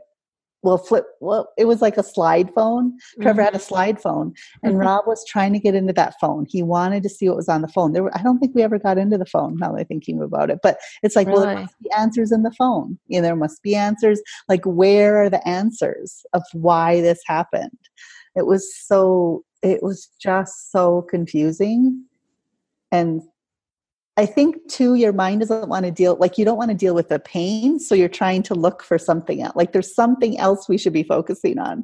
well 0.63 0.77
flip 0.77 1.05
well 1.19 1.49
it 1.57 1.65
was 1.65 1.81
like 1.81 1.97
a 1.97 2.03
slide 2.03 2.51
phone 2.53 2.97
trevor 3.21 3.41
mm-hmm. 3.41 3.45
had 3.45 3.53
a 3.53 3.57
mm-hmm. 3.57 3.67
slide 3.67 4.01
phone 4.01 4.33
and 4.63 4.73
mm-hmm. 4.73 4.81
rob 4.81 5.05
was 5.05 5.23
trying 5.27 5.53
to 5.53 5.59
get 5.59 5.75
into 5.75 5.93
that 5.93 6.15
phone 6.19 6.45
he 6.49 6.63
wanted 6.63 7.03
to 7.03 7.09
see 7.09 7.27
what 7.27 7.37
was 7.37 7.49
on 7.49 7.61
the 7.61 7.67
phone 7.67 7.91
there 7.91 8.03
were, 8.03 8.17
i 8.17 8.23
don't 8.23 8.39
think 8.39 8.55
we 8.55 8.63
ever 8.63 8.79
got 8.79 8.97
into 8.97 9.17
the 9.17 9.25
phone 9.25 9.57
now 9.57 9.71
that 9.71 9.81
i'm 9.81 9.85
thinking 9.85 10.21
about 10.21 10.49
it 10.49 10.59
but 10.63 10.77
it's 11.03 11.15
like 11.15 11.27
really? 11.27 11.39
well 11.39 11.47
there 11.47 11.59
must 11.59 11.79
be 11.79 11.91
answers 11.91 12.31
in 12.31 12.43
the 12.43 12.51
phone 12.51 12.97
you 13.07 13.19
know 13.19 13.27
there 13.27 13.35
must 13.35 13.61
be 13.61 13.75
answers 13.75 14.21
like 14.47 14.63
where 14.65 15.21
are 15.21 15.29
the 15.29 15.45
answers 15.47 16.25
of 16.33 16.41
why 16.53 17.01
this 17.01 17.19
happened 17.27 17.77
it 18.35 18.47
was 18.47 18.73
so 18.75 19.43
it 19.61 19.83
was 19.83 20.09
just 20.19 20.71
so 20.71 21.03
confusing 21.03 22.03
and 22.91 23.21
i 24.17 24.25
think 24.25 24.55
too 24.69 24.95
your 24.95 25.13
mind 25.13 25.41
doesn't 25.41 25.69
want 25.69 25.85
to 25.85 25.91
deal 25.91 26.15
like 26.19 26.37
you 26.37 26.45
don't 26.45 26.57
want 26.57 26.71
to 26.71 26.77
deal 26.77 26.95
with 26.95 27.09
the 27.09 27.19
pain 27.19 27.79
so 27.79 27.95
you're 27.95 28.09
trying 28.09 28.43
to 28.43 28.53
look 28.53 28.83
for 28.83 28.97
something 28.97 29.41
else 29.41 29.55
like 29.55 29.71
there's 29.71 29.93
something 29.93 30.37
else 30.39 30.67
we 30.67 30.77
should 30.77 30.93
be 30.93 31.03
focusing 31.03 31.59
on 31.59 31.83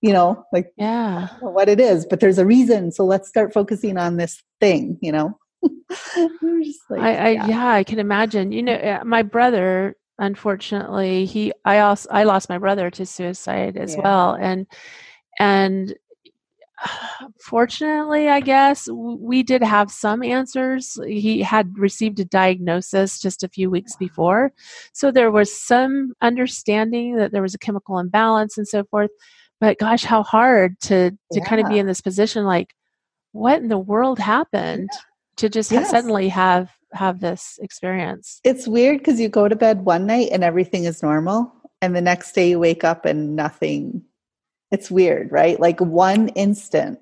you 0.00 0.12
know 0.12 0.44
like 0.52 0.72
yeah 0.76 1.28
what 1.40 1.68
it 1.68 1.80
is 1.80 2.06
but 2.06 2.20
there's 2.20 2.38
a 2.38 2.46
reason 2.46 2.92
so 2.92 3.04
let's 3.04 3.28
start 3.28 3.52
focusing 3.52 3.96
on 3.98 4.16
this 4.16 4.42
thing 4.60 4.96
you 5.00 5.12
know 5.12 5.36
like, 5.90 7.00
I, 7.00 7.16
I 7.16 7.28
yeah. 7.30 7.46
yeah 7.46 7.68
i 7.68 7.84
can 7.84 7.98
imagine 7.98 8.52
you 8.52 8.62
know 8.62 8.74
uh, 8.74 9.02
my 9.04 9.22
brother 9.22 9.96
unfortunately 10.18 11.24
he 11.24 11.52
i 11.64 11.80
also 11.80 12.08
i 12.10 12.24
lost 12.24 12.48
my 12.48 12.58
brother 12.58 12.90
to 12.90 13.06
suicide 13.06 13.76
as 13.76 13.94
yeah. 13.94 14.02
well 14.02 14.34
and 14.34 14.66
and 15.38 15.94
fortunately, 17.40 18.28
I 18.28 18.40
guess, 18.40 18.88
we 18.90 19.42
did 19.42 19.62
have 19.62 19.90
some 19.90 20.22
answers. 20.22 20.98
He 21.06 21.42
had 21.42 21.76
received 21.78 22.20
a 22.20 22.24
diagnosis 22.24 23.18
just 23.18 23.42
a 23.42 23.48
few 23.48 23.70
weeks 23.70 23.96
before. 23.96 24.52
So 24.92 25.10
there 25.10 25.30
was 25.30 25.52
some 25.52 26.12
understanding 26.20 27.16
that 27.16 27.32
there 27.32 27.42
was 27.42 27.54
a 27.54 27.58
chemical 27.58 27.98
imbalance 27.98 28.58
and 28.58 28.66
so 28.66 28.84
forth. 28.84 29.10
But 29.60 29.78
gosh, 29.78 30.04
how 30.04 30.22
hard 30.22 30.78
to, 30.82 31.10
to 31.10 31.18
yeah. 31.32 31.44
kind 31.44 31.60
of 31.60 31.68
be 31.68 31.78
in 31.78 31.86
this 31.86 32.00
position 32.00 32.44
like, 32.44 32.74
what 33.32 33.60
in 33.60 33.68
the 33.68 33.78
world 33.78 34.18
happened 34.18 34.88
yeah. 34.92 34.98
to 35.36 35.48
just 35.48 35.70
yes. 35.70 35.90
suddenly 35.90 36.28
have 36.28 36.70
have 36.94 37.20
this 37.20 37.58
experience 37.60 38.40
it's 38.44 38.66
weird 38.66 38.98
because 38.98 39.20
you 39.20 39.28
go 39.28 39.46
to 39.46 39.54
bed 39.54 39.84
one 39.84 40.06
night 40.06 40.28
and 40.32 40.42
everything 40.42 40.84
is 40.84 41.02
normal 41.02 41.52
and 41.82 41.94
the 41.94 42.00
next 42.00 42.32
day 42.32 42.48
you 42.50 42.58
wake 42.58 42.82
up 42.82 43.04
and 43.04 43.36
nothing 43.36 44.02
it's 44.70 44.90
weird 44.90 45.30
right? 45.30 45.58
Like 45.58 45.80
one 45.80 46.28
instant 46.30 46.98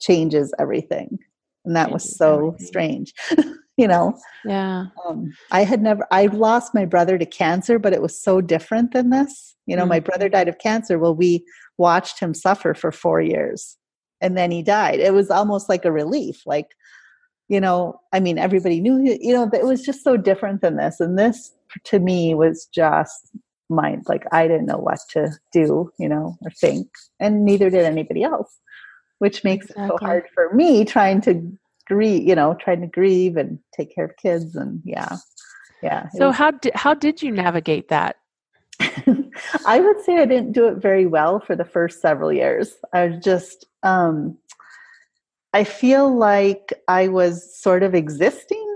changes 0.00 0.52
everything. 0.58 1.18
And 1.64 1.76
that 1.76 1.92
was 1.92 2.16
so 2.16 2.56
strange 2.58 3.12
you 3.76 3.88
know? 3.88 4.18
Yeah. 4.44 4.86
Um, 5.06 5.32
i 5.50 5.64
had 5.64 5.82
never 5.82 6.06
i 6.10 6.26
lost 6.26 6.74
my 6.74 6.84
brother 6.84 7.16
to 7.16 7.26
cancer 7.26 7.78
but 7.78 7.92
it 7.92 8.02
was 8.02 8.20
so 8.20 8.40
different 8.40 8.92
than 8.92 9.10
this. 9.10 9.56
You 9.66 9.76
know 9.76 9.82
mm-hmm. 9.82 9.90
my 9.90 10.00
brother 10.00 10.28
died 10.28 10.48
of 10.48 10.58
cancer. 10.58 10.98
Well 10.98 11.14
we 11.14 11.44
watched 11.78 12.20
him 12.20 12.34
suffer 12.34 12.74
for 12.74 12.92
four 12.92 13.20
years 13.20 13.76
and 14.20 14.36
then 14.36 14.50
he 14.50 14.62
died. 14.62 15.00
It 15.00 15.14
was 15.14 15.30
almost 15.30 15.68
like 15.68 15.84
a 15.84 15.92
relief 15.92 16.42
like 16.46 16.68
you 17.48 17.60
know 17.60 17.98
i 18.12 18.20
mean 18.20 18.38
everybody 18.38 18.80
knew 18.80 19.18
you 19.20 19.34
know 19.34 19.50
it 19.52 19.64
was 19.66 19.82
just 19.82 20.04
so 20.04 20.16
different 20.16 20.60
than 20.60 20.76
this. 20.76 21.00
And 21.00 21.18
this 21.18 21.52
to 21.84 21.98
me 21.98 22.34
was 22.34 22.66
just 22.72 23.30
mind. 23.70 24.04
Like 24.08 24.24
i 24.32 24.46
didn't 24.46 24.66
know 24.66 24.78
what 24.78 25.00
to 25.10 25.32
do 25.52 25.90
you 25.98 26.08
know 26.08 26.36
or 26.42 26.50
think. 26.50 26.88
And 27.18 27.44
neither 27.44 27.70
did 27.70 27.84
anybody 27.84 28.22
else 28.22 28.58
which 29.20 29.44
makes 29.44 29.66
exactly. 29.66 29.84
it 29.84 29.88
so 29.88 30.04
hard 30.04 30.24
for 30.34 30.52
me 30.54 30.84
trying 30.84 31.20
to 31.20 31.40
grieve 31.86 32.26
you 32.26 32.34
know 32.34 32.54
trying 32.54 32.80
to 32.80 32.86
grieve 32.86 33.36
and 33.36 33.58
take 33.76 33.94
care 33.94 34.06
of 34.06 34.16
kids 34.16 34.56
and 34.56 34.82
yeah. 34.84 35.16
Yeah 35.82 36.08
so 36.10 36.28
was, 36.28 36.36
how 36.36 36.50
did 36.50 36.74
how 36.74 36.94
did 36.94 37.22
you 37.22 37.30
navigate 37.30 37.88
that? 37.88 38.16
I 39.66 39.80
would 39.80 40.00
say 40.04 40.18
i 40.18 40.26
didn't 40.26 40.52
do 40.52 40.66
it 40.66 40.76
very 40.76 41.06
well 41.06 41.38
for 41.40 41.54
the 41.54 41.64
first 41.64 42.00
several 42.00 42.32
years. 42.32 42.74
I 42.92 43.06
was 43.06 43.24
just 43.24 43.66
um 43.82 44.36
i 45.52 45.64
feel 45.64 46.14
like 46.16 46.72
i 46.88 47.08
was 47.08 47.56
sort 47.60 47.82
of 47.82 47.94
existing 47.94 48.66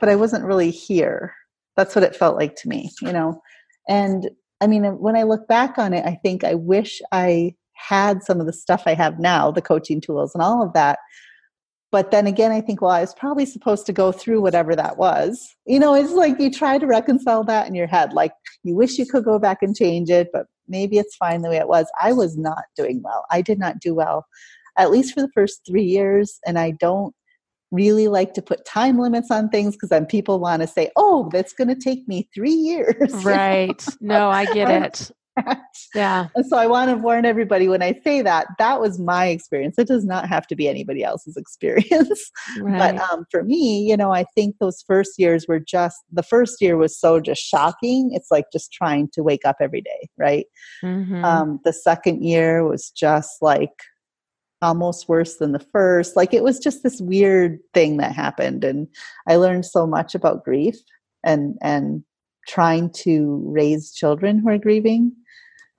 but 0.00 0.08
i 0.08 0.16
wasn't 0.16 0.44
really 0.44 0.70
here. 0.70 1.34
That's 1.76 1.94
what 1.94 2.04
it 2.04 2.16
felt 2.16 2.36
like 2.36 2.56
to 2.56 2.68
me 2.68 2.90
you 3.00 3.12
know? 3.12 3.40
And 3.88 4.30
I 4.62 4.68
mean, 4.68 4.84
when 5.00 5.16
I 5.16 5.24
look 5.24 5.48
back 5.48 5.76
on 5.76 5.92
it, 5.92 6.06
I 6.06 6.14
think 6.22 6.44
I 6.44 6.54
wish 6.54 7.02
I 7.10 7.56
had 7.72 8.22
some 8.22 8.38
of 8.38 8.46
the 8.46 8.52
stuff 8.52 8.84
I 8.86 8.94
have 8.94 9.18
now, 9.18 9.50
the 9.50 9.60
coaching 9.60 10.00
tools 10.00 10.34
and 10.34 10.42
all 10.42 10.62
of 10.62 10.72
that. 10.74 11.00
But 11.90 12.12
then 12.12 12.28
again, 12.28 12.52
I 12.52 12.60
think, 12.60 12.80
well, 12.80 12.92
I 12.92 13.00
was 13.00 13.12
probably 13.12 13.44
supposed 13.44 13.86
to 13.86 13.92
go 13.92 14.12
through 14.12 14.40
whatever 14.40 14.76
that 14.76 14.98
was. 14.98 15.56
You 15.66 15.80
know, 15.80 15.94
it's 15.94 16.12
like 16.12 16.38
you 16.38 16.48
try 16.48 16.78
to 16.78 16.86
reconcile 16.86 17.42
that 17.44 17.66
in 17.66 17.74
your 17.74 17.88
head. 17.88 18.12
Like 18.12 18.32
you 18.62 18.76
wish 18.76 18.98
you 18.98 19.04
could 19.04 19.24
go 19.24 19.40
back 19.40 19.58
and 19.62 19.76
change 19.76 20.10
it, 20.10 20.28
but 20.32 20.46
maybe 20.68 20.96
it's 20.96 21.16
fine 21.16 21.42
the 21.42 21.50
way 21.50 21.58
it 21.58 21.68
was. 21.68 21.86
I 22.00 22.12
was 22.12 22.38
not 22.38 22.62
doing 22.76 23.02
well. 23.02 23.26
I 23.32 23.42
did 23.42 23.58
not 23.58 23.80
do 23.80 23.94
well, 23.94 24.26
at 24.78 24.92
least 24.92 25.12
for 25.12 25.22
the 25.22 25.32
first 25.34 25.62
three 25.66 25.82
years. 25.82 26.38
And 26.46 26.56
I 26.56 26.70
don't 26.70 27.16
really 27.72 28.06
like 28.06 28.34
to 28.34 28.42
put 28.42 28.64
time 28.64 28.98
limits 28.98 29.30
on 29.30 29.48
things 29.48 29.74
because 29.74 29.88
then 29.88 30.06
people 30.06 30.38
want 30.38 30.62
to 30.62 30.68
say, 30.68 30.90
oh, 30.96 31.28
that's 31.32 31.52
going 31.52 31.68
to 31.68 31.74
take 31.74 32.06
me 32.06 32.28
three 32.32 32.50
years. 32.52 33.12
Right. 33.24 33.84
no, 34.00 34.28
I 34.28 34.44
get 34.52 34.70
it. 34.70 35.10
yeah. 35.94 36.26
And 36.34 36.44
so 36.44 36.58
I 36.58 36.66
want 36.66 36.90
to 36.90 36.96
warn 36.96 37.24
everybody 37.24 37.66
when 37.66 37.82
I 37.82 37.98
say 38.04 38.20
that, 38.20 38.48
that 38.58 38.82
was 38.82 38.98
my 38.98 39.28
experience. 39.28 39.78
It 39.78 39.88
does 39.88 40.04
not 40.04 40.28
have 40.28 40.46
to 40.48 40.54
be 40.54 40.68
anybody 40.68 41.02
else's 41.02 41.36
experience. 41.38 42.30
Right. 42.60 42.94
But 42.94 43.10
um, 43.10 43.24
for 43.30 43.42
me, 43.42 43.80
you 43.88 43.96
know, 43.96 44.12
I 44.12 44.26
think 44.34 44.56
those 44.60 44.84
first 44.86 45.12
years 45.18 45.46
were 45.48 45.58
just, 45.58 45.96
the 46.12 46.22
first 46.22 46.60
year 46.60 46.76
was 46.76 46.98
so 46.98 47.18
just 47.18 47.40
shocking. 47.40 48.10
It's 48.12 48.30
like 48.30 48.44
just 48.52 48.72
trying 48.72 49.08
to 49.14 49.22
wake 49.22 49.46
up 49.46 49.56
every 49.58 49.80
day, 49.80 50.08
right? 50.18 50.44
Mm-hmm. 50.84 51.24
Um, 51.24 51.60
the 51.64 51.72
second 51.72 52.22
year 52.22 52.68
was 52.68 52.90
just 52.90 53.40
like, 53.40 53.72
almost 54.62 55.08
worse 55.08 55.36
than 55.36 55.52
the 55.52 55.58
first. 55.58 56.16
Like 56.16 56.32
it 56.32 56.42
was 56.42 56.58
just 56.58 56.82
this 56.82 57.00
weird 57.00 57.58
thing 57.74 57.98
that 57.98 58.14
happened. 58.14 58.64
And 58.64 58.88
I 59.28 59.36
learned 59.36 59.66
so 59.66 59.86
much 59.86 60.14
about 60.14 60.44
grief 60.44 60.76
and, 61.24 61.58
and 61.60 62.04
trying 62.48 62.90
to 62.90 63.42
raise 63.46 63.92
children 63.92 64.38
who 64.38 64.48
are 64.48 64.58
grieving. 64.58 65.12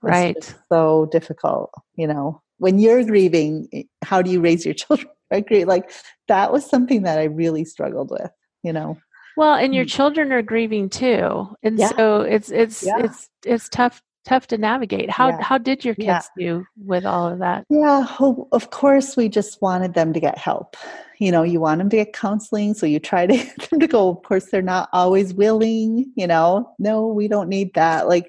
Right. 0.02 0.54
So 0.68 1.08
difficult, 1.10 1.70
you 1.96 2.06
know, 2.06 2.42
when 2.58 2.78
you're 2.78 3.02
grieving, 3.04 3.88
how 4.02 4.20
do 4.20 4.30
you 4.30 4.40
raise 4.40 4.64
your 4.64 4.74
children? 4.74 5.08
Right? 5.30 5.66
Like 5.66 5.90
that 6.28 6.52
was 6.52 6.68
something 6.68 7.02
that 7.02 7.18
I 7.18 7.24
really 7.24 7.64
struggled 7.64 8.10
with, 8.10 8.30
you 8.62 8.72
know. 8.72 8.98
Well, 9.36 9.54
and 9.54 9.74
your 9.74 9.86
mm. 9.86 9.90
children 9.90 10.30
are 10.30 10.42
grieving 10.42 10.90
too. 10.90 11.48
And 11.62 11.78
yeah. 11.78 11.88
so 11.88 12.20
it's, 12.20 12.50
it's, 12.50 12.84
yeah. 12.84 12.98
it's, 12.98 13.28
it's 13.44 13.68
tough 13.68 14.00
tough 14.24 14.46
to 14.48 14.58
navigate. 14.58 15.10
How 15.10 15.28
yeah. 15.28 15.42
how 15.42 15.58
did 15.58 15.84
your 15.84 15.94
kids 15.94 16.30
yeah. 16.36 16.46
do 16.46 16.66
with 16.84 17.04
all 17.04 17.28
of 17.28 17.38
that? 17.40 17.64
Yeah, 17.70 18.06
of 18.52 18.70
course 18.70 19.16
we 19.16 19.28
just 19.28 19.60
wanted 19.62 19.94
them 19.94 20.12
to 20.12 20.20
get 20.20 20.38
help. 20.38 20.76
You 21.20 21.30
know, 21.30 21.42
you 21.42 21.60
want 21.60 21.78
them 21.78 21.90
to 21.90 21.96
get 21.96 22.12
counseling, 22.12 22.74
so 22.74 22.86
you 22.86 22.98
try 22.98 23.26
to 23.28 23.36
get 23.36 23.70
them 23.70 23.80
to 23.80 23.86
go. 23.86 24.08
Of 24.08 24.22
course, 24.22 24.46
they're 24.46 24.62
not 24.62 24.88
always 24.92 25.34
willing. 25.34 26.12
You 26.16 26.26
know, 26.26 26.72
no, 26.78 27.06
we 27.06 27.28
don't 27.28 27.48
need 27.48 27.74
that. 27.74 28.08
Like, 28.08 28.28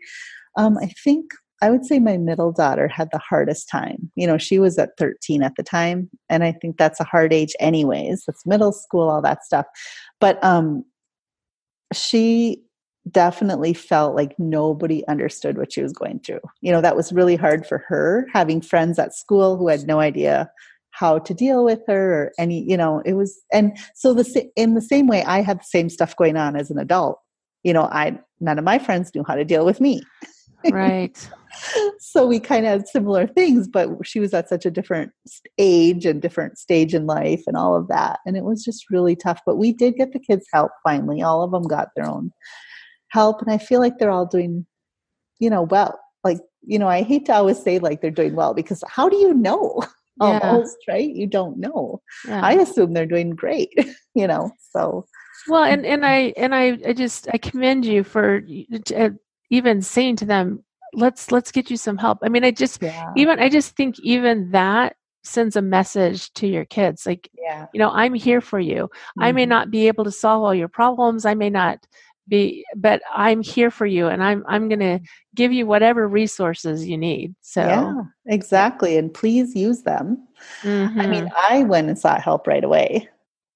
um, 0.58 0.78
I 0.78 0.88
think 1.04 1.32
I 1.62 1.72
would 1.72 1.86
say 1.86 2.00
my 2.00 2.18
middle 2.18 2.52
daughter 2.52 2.88
had 2.88 3.10
the 3.12 3.18
hardest 3.18 3.70
time. 3.70 4.12
You 4.16 4.28
know, 4.28 4.38
she 4.38 4.60
was 4.60 4.78
at 4.78 4.98
13 4.98 5.42
at 5.42 5.56
the 5.56 5.64
time, 5.64 6.10
and 6.30 6.44
I 6.44 6.52
think 6.52 6.78
that's 6.78 7.00
a 7.00 7.06
hard 7.06 7.34
age, 7.34 7.56
anyways. 7.60 8.26
It's 8.28 8.46
middle 8.46 8.72
school, 8.72 9.10
all 9.10 9.22
that 9.22 9.44
stuff. 9.44 9.66
But 10.20 10.44
um, 10.44 10.84
she 11.94 12.65
definitely 13.12 13.74
felt 13.74 14.16
like 14.16 14.34
nobody 14.40 15.06
understood 15.08 15.58
what 15.58 15.72
she 15.72 15.82
was 15.82 15.94
going 15.94 16.20
through. 16.20 16.40
You 16.62 16.72
know, 16.72 16.82
that 16.82 16.96
was 16.96 17.14
really 17.14 17.36
hard 17.36 17.66
for 17.66 17.84
her 17.88 18.28
having 18.34 18.62
friends 18.62 18.98
at 18.98 19.14
school 19.14 19.58
who 19.58 19.68
had 19.68 19.88
no 19.88 20.00
idea 20.00 20.50
how 20.92 21.20
to 21.20 21.34
deal 21.34 21.66
with 21.66 21.82
her 21.88 22.14
or 22.14 22.32
any, 22.40 22.64
you 22.68 22.78
know, 22.78 23.02
it 23.06 23.14
was 23.14 23.42
and 23.52 23.78
so 23.94 24.14
the 24.14 24.50
in 24.56 24.74
the 24.74 24.82
same 24.82 25.08
way 25.08 25.24
I 25.24 25.42
had 25.42 25.60
the 25.60 25.66
same 25.66 25.90
stuff 25.90 26.16
going 26.16 26.38
on 26.38 26.56
as 26.56 26.72
an 26.72 26.80
adult. 26.80 27.20
You 27.64 27.74
know, 27.74 27.84
I 27.84 28.18
none 28.40 28.58
of 28.58 28.66
my 28.66 28.80
friends 28.80 29.12
knew 29.14 29.24
how 29.28 29.36
to 29.36 29.46
deal 29.46 29.66
with 29.66 29.82
me. 29.82 30.02
Right. 30.72 31.30
so 32.00 32.26
we 32.26 32.40
kind 32.40 32.66
of 32.66 32.72
had 32.72 32.88
similar 32.88 33.28
things, 33.28 33.68
but 33.68 33.90
she 34.04 34.20
was 34.20 34.34
at 34.34 34.50
such 34.50 34.66
a 34.66 34.72
different 34.72 35.12
age 35.58 36.06
and 36.06 36.22
different 36.22 36.58
stage 36.58 36.94
in 36.94 37.06
life 37.06 37.44
and 37.46 37.56
all 37.56 37.76
of 37.76 37.88
that. 37.90 38.20
And 38.26 38.36
it 38.36 38.44
was 38.44 38.64
just 38.64 38.90
really 38.90 39.16
tough. 39.16 39.42
But 39.46 39.58
we 39.58 39.74
did 39.74 39.96
get 39.96 40.12
the 40.12 40.20
kids 40.20 40.48
help 40.52 40.72
finally. 40.84 41.22
All 41.22 41.44
of 41.44 41.52
them 41.52 41.64
got 41.64 41.90
their 41.96 42.10
own 42.10 42.32
help 43.16 43.42
and 43.42 43.52
i 43.52 43.58
feel 43.58 43.80
like 43.80 43.98
they're 43.98 44.16
all 44.18 44.26
doing 44.38 44.66
you 45.40 45.50
know 45.50 45.64
well 45.64 45.98
like 46.24 46.40
you 46.74 46.78
know 46.78 46.88
i 46.88 47.02
hate 47.02 47.26
to 47.26 47.34
always 47.34 47.62
say 47.62 47.80
like 47.80 48.02
they're 48.02 48.20
doing 48.22 48.36
well 48.36 48.54
because 48.54 48.84
how 48.88 49.08
do 49.08 49.18
you 49.26 49.34
know 49.34 49.64
yeah. 50.22 50.40
almost 50.44 50.78
right 50.88 51.12
you 51.22 51.28
don't 51.38 51.58
know 51.58 52.02
yeah. 52.28 52.42
i 52.44 52.54
assume 52.54 52.94
they're 52.94 53.14
doing 53.16 53.32
great 53.44 53.72
you 54.16 54.28
know 54.28 54.52
so 54.74 55.06
well 55.48 55.64
and 55.64 55.86
and 55.86 56.06
i 56.06 56.34
and 56.36 56.54
i, 56.54 56.78
I 56.86 56.94
just 56.94 57.28
i 57.34 57.38
commend 57.38 57.86
you 57.86 58.04
for 58.04 58.42
uh, 58.96 59.10
even 59.50 59.82
saying 59.82 60.18
to 60.18 60.26
them 60.26 60.64
let's 60.94 61.32
let's 61.32 61.52
get 61.52 61.70
you 61.70 61.78
some 61.78 61.98
help 61.98 62.20
i 62.24 62.30
mean 62.30 62.44
i 62.44 62.52
just 62.52 62.82
yeah. 62.82 63.12
even 63.16 63.40
i 63.40 63.50
just 63.50 63.76
think 63.76 64.00
even 64.00 64.52
that 64.52 64.96
sends 65.24 65.56
a 65.56 65.62
message 65.62 66.32
to 66.34 66.48
your 66.48 66.66
kids 66.66 67.06
like 67.06 67.30
yeah. 67.34 67.66
you 67.74 67.80
know 67.80 67.90
i'm 67.92 68.14
here 68.14 68.42
for 68.42 68.60
you 68.60 68.84
mm-hmm. 68.84 69.24
i 69.24 69.32
may 69.32 69.44
mm-hmm. 69.44 69.50
not 69.50 69.72
be 69.72 69.88
able 69.88 70.04
to 70.04 70.12
solve 70.12 70.44
all 70.44 70.54
your 70.54 70.68
problems 70.68 71.26
i 71.26 71.34
may 71.34 71.50
not 71.50 71.80
be 72.28 72.66
but 72.76 73.02
i'm 73.14 73.42
here 73.42 73.70
for 73.70 73.86
you 73.86 74.08
and 74.08 74.24
i'm 74.24 74.44
i'm 74.48 74.68
going 74.68 74.80
to 74.80 75.00
give 75.36 75.52
you 75.52 75.66
whatever 75.66 76.08
resources 76.08 76.88
you 76.88 76.98
need 76.98 77.36
so 77.42 77.62
yeah 77.62 78.02
exactly 78.28 78.98
and 78.98 79.14
please 79.14 79.56
use 79.56 79.84
them 79.84 80.18
mm-hmm. 80.62 81.00
i 81.00 81.08
mean 81.08 81.26
mm-hmm. 81.26 81.54
i 81.54 81.64
went 81.64 81.88
and 81.88 82.00
sought 82.00 82.22
help 82.22 82.48
right 82.48 82.64
away 82.64 83.08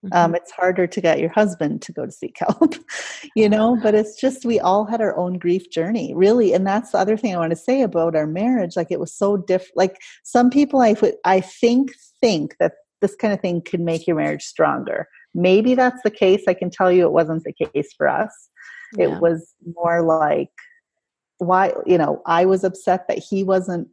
um, 0.04 0.10
mm-hmm. 0.10 0.18
um, 0.18 0.36
it's 0.36 0.52
harder 0.52 0.88
to 0.88 1.02
get 1.02 1.20
your 1.20 1.30
husband 1.30 1.82
to 1.82 1.92
go 1.92 2.06
to 2.06 2.12
seek 2.12 2.38
help 2.40 2.76
you 3.36 3.50
know 3.50 3.78
but 3.82 3.96
it's 3.96 4.20
just 4.20 4.46
we 4.46 4.60
all 4.60 4.86
had 4.86 5.02
our 5.02 5.18
own 5.18 5.38
grief 5.38 5.70
journey 5.72 6.14
really 6.14 6.54
and 6.54 6.66
that's 6.66 6.92
the 6.92 6.98
other 6.98 7.18
thing 7.18 7.34
i 7.34 7.40
want 7.40 7.52
to 7.52 7.56
say 7.56 7.82
about 7.82 8.16
our 8.16 8.28
marriage 8.28 8.76
like 8.76 8.92
it 8.92 9.00
was 9.00 9.14
so 9.14 9.36
different 9.36 9.76
like 9.76 9.98
some 10.24 10.50
people 10.50 10.82
i 10.82 10.96
i 11.26 11.42
think 11.42 11.92
think 12.22 12.56
that 12.60 12.74
this 13.02 13.16
kind 13.16 13.34
of 13.34 13.40
thing 13.40 13.62
could 13.62 13.80
make 13.80 14.06
your 14.06 14.16
marriage 14.16 14.44
stronger 14.44 15.08
maybe 15.34 15.76
that's 15.76 16.02
the 16.04 16.12
case 16.12 16.44
i 16.48 16.54
can 16.54 16.70
tell 16.70 16.92
you 16.92 17.06
it 17.06 17.12
wasn't 17.12 17.44
the 17.44 17.54
case 17.54 17.94
for 17.98 18.08
us 18.08 18.50
yeah. 18.96 19.16
It 19.16 19.22
was 19.22 19.54
more 19.76 20.02
like, 20.02 20.52
why, 21.38 21.74
you 21.86 21.98
know, 21.98 22.22
I 22.26 22.46
was 22.46 22.64
upset 22.64 23.08
that 23.08 23.18
he 23.18 23.44
wasn't 23.44 23.88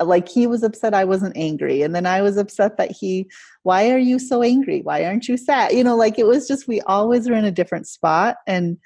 like 0.00 0.28
he 0.28 0.46
was 0.46 0.62
upset 0.62 0.94
I 0.94 1.04
wasn't 1.04 1.36
angry. 1.36 1.82
And 1.82 1.94
then 1.94 2.06
I 2.06 2.22
was 2.22 2.36
upset 2.36 2.76
that 2.76 2.90
he, 2.90 3.30
why 3.62 3.90
are 3.90 3.98
you 3.98 4.18
so 4.18 4.42
angry? 4.42 4.80
Why 4.82 5.04
aren't 5.04 5.28
you 5.28 5.36
sad? 5.36 5.72
You 5.72 5.84
know, 5.84 5.96
like 5.96 6.18
it 6.18 6.26
was 6.26 6.48
just, 6.48 6.66
we 6.68 6.80
always 6.82 7.28
were 7.28 7.36
in 7.36 7.44
a 7.44 7.52
different 7.52 7.86
spot 7.86 8.36
and 8.46 8.78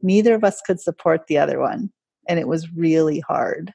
neither 0.00 0.34
of 0.34 0.44
us 0.44 0.60
could 0.62 0.80
support 0.80 1.26
the 1.26 1.38
other 1.38 1.58
one. 1.60 1.92
And 2.28 2.38
it 2.38 2.48
was 2.48 2.72
really 2.72 3.20
hard. 3.20 3.72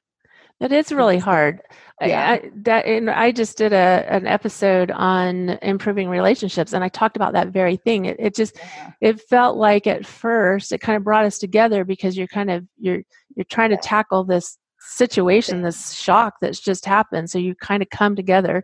That 0.59 0.71
is 0.71 0.91
really 0.91 1.19
hard. 1.19 1.61
Yeah. 2.01 2.31
I, 2.31 2.51
that, 2.63 2.85
and 2.85 3.09
I 3.09 3.31
just 3.31 3.57
did 3.57 3.73
a 3.73 4.05
an 4.09 4.25
episode 4.25 4.91
on 4.91 5.57
improving 5.61 6.09
relationships, 6.09 6.73
and 6.73 6.83
I 6.83 6.89
talked 6.89 7.15
about 7.15 7.33
that 7.33 7.49
very 7.49 7.77
thing. 7.77 8.05
It, 8.05 8.17
it 8.19 8.35
just 8.35 8.57
yeah. 8.57 8.91
it 9.01 9.21
felt 9.21 9.57
like 9.57 9.87
at 9.87 10.05
first 10.05 10.71
it 10.71 10.81
kind 10.81 10.97
of 10.97 11.03
brought 11.03 11.25
us 11.25 11.37
together 11.37 11.83
because 11.85 12.17
you're 12.17 12.27
kind 12.27 12.49
of 12.49 12.65
you're 12.79 13.01
you're 13.35 13.45
trying 13.45 13.69
to 13.69 13.77
tackle 13.77 14.23
this 14.23 14.57
situation, 14.79 15.61
this 15.61 15.93
shock 15.93 16.35
that's 16.41 16.59
just 16.59 16.85
happened. 16.85 17.29
So 17.29 17.37
you 17.39 17.53
kind 17.55 17.83
of 17.83 17.89
come 17.89 18.15
together. 18.15 18.63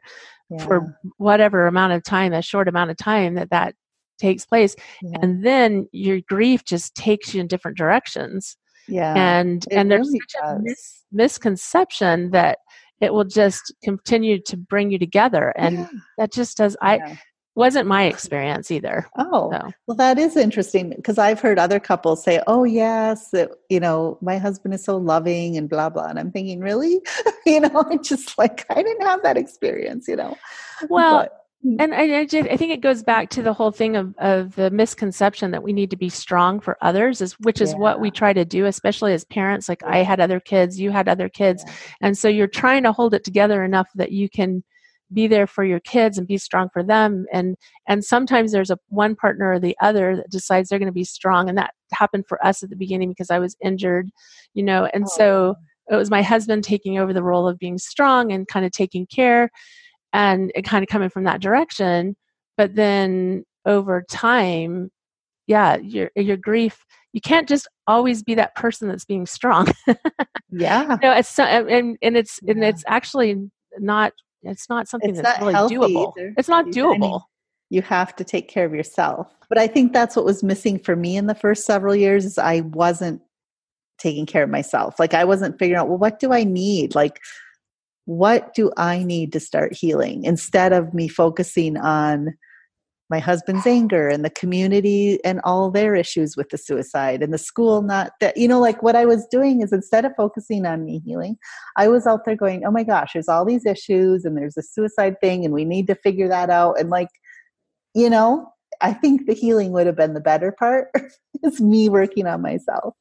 yeah. 0.49 0.65
for 0.65 0.97
whatever 1.17 1.67
amount 1.67 1.93
of 1.93 2.03
time, 2.03 2.33
a 2.33 2.41
short 2.41 2.67
amount 2.67 2.91
of 2.91 2.97
time 2.97 3.35
that 3.35 3.49
that 3.51 3.75
takes 4.19 4.45
place. 4.45 4.75
And 5.21 5.43
then 5.43 5.87
your 5.91 6.21
grief 6.21 6.63
just 6.63 6.95
takes 6.95 7.33
you 7.33 7.41
in 7.41 7.47
different 7.47 7.77
directions. 7.77 8.57
Yeah. 8.87 9.13
And, 9.15 9.65
and 9.71 9.89
there's 9.91 10.07
really 10.07 10.19
such 10.19 10.41
does. 10.41 10.59
a 10.59 10.61
mis- 10.61 11.03
misconception 11.11 12.31
that 12.31 12.59
it 13.01 13.13
will 13.13 13.25
just 13.25 13.73
continue 13.83 14.41
to 14.43 14.57
bring 14.57 14.91
you 14.91 14.99
together. 14.99 15.53
And 15.57 15.79
yeah. 15.79 15.87
that 16.17 16.31
just 16.31 16.57
does, 16.57 16.77
I, 16.81 17.17
wasn't 17.55 17.87
my 17.87 18.05
experience 18.05 18.71
either. 18.71 19.07
Oh, 19.17 19.51
so. 19.51 19.71
well, 19.87 19.97
that 19.97 20.17
is 20.17 20.35
interesting 20.35 20.89
because 20.89 21.17
I've 21.17 21.39
heard 21.39 21.59
other 21.59 21.79
couples 21.79 22.23
say, 22.23 22.41
"Oh, 22.47 22.63
yes, 22.63 23.33
it, 23.33 23.51
you 23.69 23.79
know, 23.79 24.17
my 24.21 24.37
husband 24.37 24.73
is 24.73 24.83
so 24.83 24.97
loving 24.97 25.57
and 25.57 25.69
blah 25.69 25.89
blah," 25.89 26.07
and 26.07 26.19
I'm 26.19 26.31
thinking, 26.31 26.59
really, 26.59 27.01
you 27.45 27.59
know, 27.59 27.85
it's 27.91 28.09
just 28.09 28.37
like 28.37 28.65
I 28.69 28.81
didn't 28.81 29.05
have 29.05 29.21
that 29.23 29.37
experience, 29.37 30.07
you 30.07 30.15
know. 30.15 30.35
Well. 30.89 31.23
But. 31.23 31.39
Mm-hmm. 31.65 31.79
and 31.79 31.93
I, 31.93 32.19
I, 32.19 32.25
just, 32.25 32.49
I 32.49 32.57
think 32.57 32.73
it 32.73 32.81
goes 32.81 33.03
back 33.03 33.29
to 33.31 33.41
the 33.41 33.53
whole 33.53 33.71
thing 33.71 33.95
of, 33.95 34.13
of 34.17 34.55
the 34.55 34.69
misconception 34.69 35.51
that 35.51 35.63
we 35.63 35.71
need 35.71 35.91
to 35.91 35.97
be 35.97 36.09
strong 36.09 36.59
for 36.59 36.77
others, 36.81 37.21
is 37.21 37.33
which 37.39 37.61
is 37.61 37.71
yeah. 37.71 37.77
what 37.77 38.01
we 38.01 38.11
try 38.11 38.33
to 38.33 38.43
do, 38.43 38.65
especially 38.65 39.13
as 39.13 39.23
parents. 39.23 39.69
Like 39.69 39.81
I 39.83 39.99
had 39.99 40.19
other 40.19 40.41
kids, 40.41 40.77
you 40.77 40.91
had 40.91 41.07
other 41.07 41.29
kids, 41.29 41.63
yeah. 41.65 41.73
and 42.01 42.17
so 42.17 42.27
you're 42.27 42.47
trying 42.47 42.83
to 42.83 42.91
hold 42.91 43.13
it 43.13 43.23
together 43.23 43.63
enough 43.63 43.87
that 43.95 44.11
you 44.11 44.29
can 44.29 44.63
be 45.13 45.27
there 45.27 45.47
for 45.47 45.63
your 45.63 45.79
kids 45.79 46.17
and 46.17 46.27
be 46.27 46.37
strong 46.37 46.69
for 46.73 46.81
them 46.81 47.25
and 47.31 47.55
and 47.87 48.03
sometimes 48.03 48.51
there's 48.51 48.71
a 48.71 48.79
one 48.87 49.15
partner 49.15 49.51
or 49.51 49.59
the 49.59 49.77
other 49.79 50.15
that 50.15 50.29
decides 50.31 50.69
they're 50.69 50.79
going 50.79 50.87
to 50.87 50.91
be 50.91 51.03
strong 51.03 51.49
and 51.49 51.57
that 51.57 51.73
happened 51.91 52.25
for 52.27 52.43
us 52.43 52.63
at 52.63 52.69
the 52.69 52.75
beginning 52.75 53.09
because 53.09 53.29
i 53.29 53.37
was 53.37 53.55
injured 53.63 54.09
you 54.55 54.63
know 54.63 54.89
and 54.93 55.03
oh. 55.03 55.13
so 55.15 55.55
it 55.91 55.95
was 55.95 56.09
my 56.09 56.21
husband 56.21 56.63
taking 56.63 56.97
over 56.97 57.13
the 57.13 57.21
role 57.21 57.47
of 57.47 57.59
being 57.59 57.77
strong 57.77 58.31
and 58.31 58.47
kind 58.47 58.65
of 58.65 58.71
taking 58.71 59.05
care 59.05 59.51
and 60.13 60.51
it 60.55 60.63
kind 60.63 60.83
of 60.83 60.89
coming 60.89 61.09
from 61.09 61.23
that 61.23 61.41
direction 61.41 62.15
but 62.57 62.75
then 62.75 63.43
over 63.65 64.03
time 64.09 64.89
yeah 65.47 65.77
your 65.77 66.09
your 66.15 66.37
grief 66.37 66.85
you 67.11 67.21
can't 67.21 67.47
just 67.47 67.67
always 67.87 68.23
be 68.23 68.35
that 68.35 68.55
person 68.55 68.87
that's 68.87 69.05
being 69.05 69.25
strong 69.25 69.67
yeah 70.51 70.97
you 71.01 71.09
know, 71.09 71.13
it's 71.13 71.37
and 71.37 71.97
and 72.01 72.17
it's 72.17 72.39
yeah. 72.43 72.51
and 72.51 72.63
it's 72.63 72.83
actually 72.87 73.49
not 73.79 74.13
it's 74.43 74.69
not 74.69 74.87
something 74.87 75.11
it's 75.11 75.21
that's 75.21 75.39
not 75.39 75.69
really 75.69 75.93
doable. 75.93 76.13
Either. 76.17 76.33
It's 76.37 76.49
not 76.49 76.65
doable. 76.67 77.21
you 77.69 77.81
have 77.81 78.15
to 78.17 78.23
take 78.23 78.47
care 78.47 78.65
of 78.65 78.73
yourself. 78.73 79.33
But 79.49 79.57
I 79.57 79.67
think 79.67 79.93
that's 79.93 80.15
what 80.15 80.25
was 80.25 80.43
missing 80.43 80.79
for 80.79 80.95
me 80.95 81.17
in 81.17 81.27
the 81.27 81.35
first 81.35 81.65
several 81.65 81.95
years 81.95 82.25
is 82.25 82.37
I 82.37 82.61
wasn't 82.61 83.21
taking 83.99 84.25
care 84.25 84.43
of 84.43 84.49
myself. 84.49 84.99
Like 84.99 85.13
I 85.13 85.23
wasn't 85.23 85.57
figuring 85.59 85.79
out, 85.79 85.87
well, 85.87 85.97
what 85.97 86.19
do 86.19 86.33
I 86.33 86.43
need? 86.43 86.95
Like 86.95 87.19
what 88.05 88.53
do 88.53 88.71
I 88.77 89.03
need 89.03 89.31
to 89.33 89.39
start 89.39 89.73
healing? 89.73 90.25
Instead 90.25 90.73
of 90.73 90.93
me 90.93 91.07
focusing 91.07 91.77
on 91.77 92.33
my 93.09 93.19
husband's 93.19 93.67
anger 93.67 94.07
and 94.07 94.25
the 94.25 94.29
community 94.29 95.23
and 95.23 95.39
all 95.43 95.69
their 95.69 95.93
issues 95.93 96.35
with 96.35 96.49
the 96.49 96.57
suicide 96.57 97.21
and 97.21 97.33
the 97.33 97.37
school 97.37 97.83
not 97.83 98.13
that 98.19 98.35
you 98.35 98.47
know 98.47 98.59
like 98.59 98.81
what 98.81 98.95
i 98.95 99.05
was 99.05 99.27
doing 99.29 99.61
is 99.61 99.71
instead 99.71 100.05
of 100.05 100.11
focusing 100.15 100.65
on 100.65 100.83
me 100.83 100.99
healing 101.05 101.37
i 101.75 101.87
was 101.87 102.07
out 102.07 102.25
there 102.25 102.35
going 102.35 102.65
oh 102.65 102.71
my 102.71 102.83
gosh 102.83 103.11
there's 103.13 103.27
all 103.27 103.45
these 103.45 103.65
issues 103.67 104.25
and 104.25 104.35
there's 104.35 104.57
a 104.57 104.63
suicide 104.63 105.15
thing 105.21 105.45
and 105.45 105.53
we 105.53 105.65
need 105.65 105.85
to 105.85 105.95
figure 105.95 106.27
that 106.27 106.49
out. 106.49 106.79
And 106.79 106.89
like 106.89 107.09
you 107.93 108.09
know 108.09 108.47
i 108.81 108.91
think 108.93 109.27
the 109.27 109.35
healing 109.35 109.71
would 109.73 109.85
have 109.85 109.97
been 109.97 110.15
the 110.15 110.19
better 110.19 110.51
part 110.51 110.87
it's 111.43 111.61
me 111.61 111.89
working 111.89 112.25
on 112.25 112.41
myself. 112.41 112.95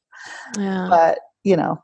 Yeah. 0.59 0.87
but 0.89 1.19
you 1.43 1.57
know 1.57 1.81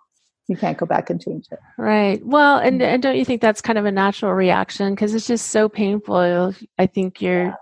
you 0.49 0.57
can't 0.57 0.77
go 0.77 0.85
back 0.85 1.09
and 1.09 1.21
change 1.21 1.45
it 1.51 1.59
right 1.77 2.25
well 2.25 2.57
and, 2.57 2.81
mm-hmm. 2.81 2.93
and 2.93 3.03
don't 3.03 3.15
you 3.15 3.23
think 3.23 3.41
that's 3.41 3.61
kind 3.61 3.77
of 3.77 3.85
a 3.85 3.91
natural 3.91 4.33
reaction 4.33 4.93
because 4.93 5.13
it's 5.13 5.27
just 5.27 5.47
so 5.47 5.69
painful 5.69 6.53
i 6.77 6.85
think 6.85 7.21
you're 7.21 7.45
yeah 7.45 7.55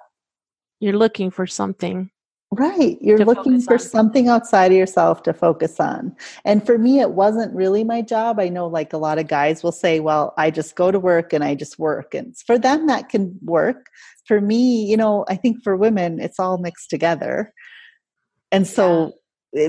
you're 0.80 0.98
looking 0.98 1.32
for 1.32 1.48
something 1.48 2.10
Right. 2.50 2.98
You're 3.02 3.26
looking 3.26 3.60
for 3.60 3.74
on. 3.74 3.80
something 3.80 4.30
outside 4.30 4.72
of 4.72 4.78
yourself 4.78 5.22
to 5.24 5.34
focus 5.34 5.82
on. 5.82 6.16
And 6.46 6.66
for 6.66 6.78
me, 6.78 7.02
it 7.02 7.12
wasn't 7.12 7.54
really 7.54 7.84
my 7.84 8.02
job. 8.02 8.40
I 8.40 8.48
know, 8.48 8.68
like, 8.68 8.94
a 8.94 8.98
lot 8.98 9.20
of 9.20 9.28
guys 9.28 9.64
will 9.64 9.74
say, 9.74 10.00
well, 10.00 10.34
I 10.38 10.50
just 10.50 10.78
go 10.78 10.90
to 10.90 10.98
work 10.98 11.34
and 11.34 11.44
I 11.44 11.56
just 11.56 11.78
work. 11.78 12.14
And 12.14 12.38
for 12.38 12.58
them, 12.58 12.88
that 12.88 13.10
can 13.10 13.38
work. 13.44 13.88
For 14.26 14.40
me, 14.40 14.86
you 14.86 14.96
know, 14.96 15.26
I 15.28 15.36
think 15.36 15.62
for 15.62 15.76
women, 15.76 16.22
it's 16.22 16.40
all 16.40 16.58
mixed 16.58 16.90
together. 16.90 17.54
And 18.50 18.66
so 18.66 19.08
yeah. 19.08 19.12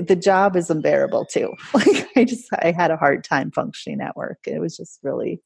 The 0.07 0.15
job 0.15 0.55
is 0.55 0.69
unbearable 0.69 1.25
too. 1.25 1.53
Like, 1.73 2.07
I 2.15 2.25
just, 2.25 2.49
I 2.53 2.71
had 2.71 2.91
a 2.91 2.97
hard 2.97 3.23
time 3.23 3.51
functioning 3.51 4.01
at 4.01 4.15
work. 4.15 4.39
It 4.45 4.59
was 4.59 4.75
just 4.75 4.99
really 5.03 5.41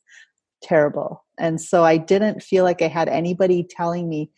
terrible. 0.61 1.23
And 1.37 1.61
so 1.61 1.83
I 1.83 1.97
didn't 1.97 2.41
feel 2.41 2.63
like 2.63 2.81
I 2.81 2.87
had 2.87 3.09
anybody 3.09 3.63
telling 3.69 4.09
me, 4.09 4.31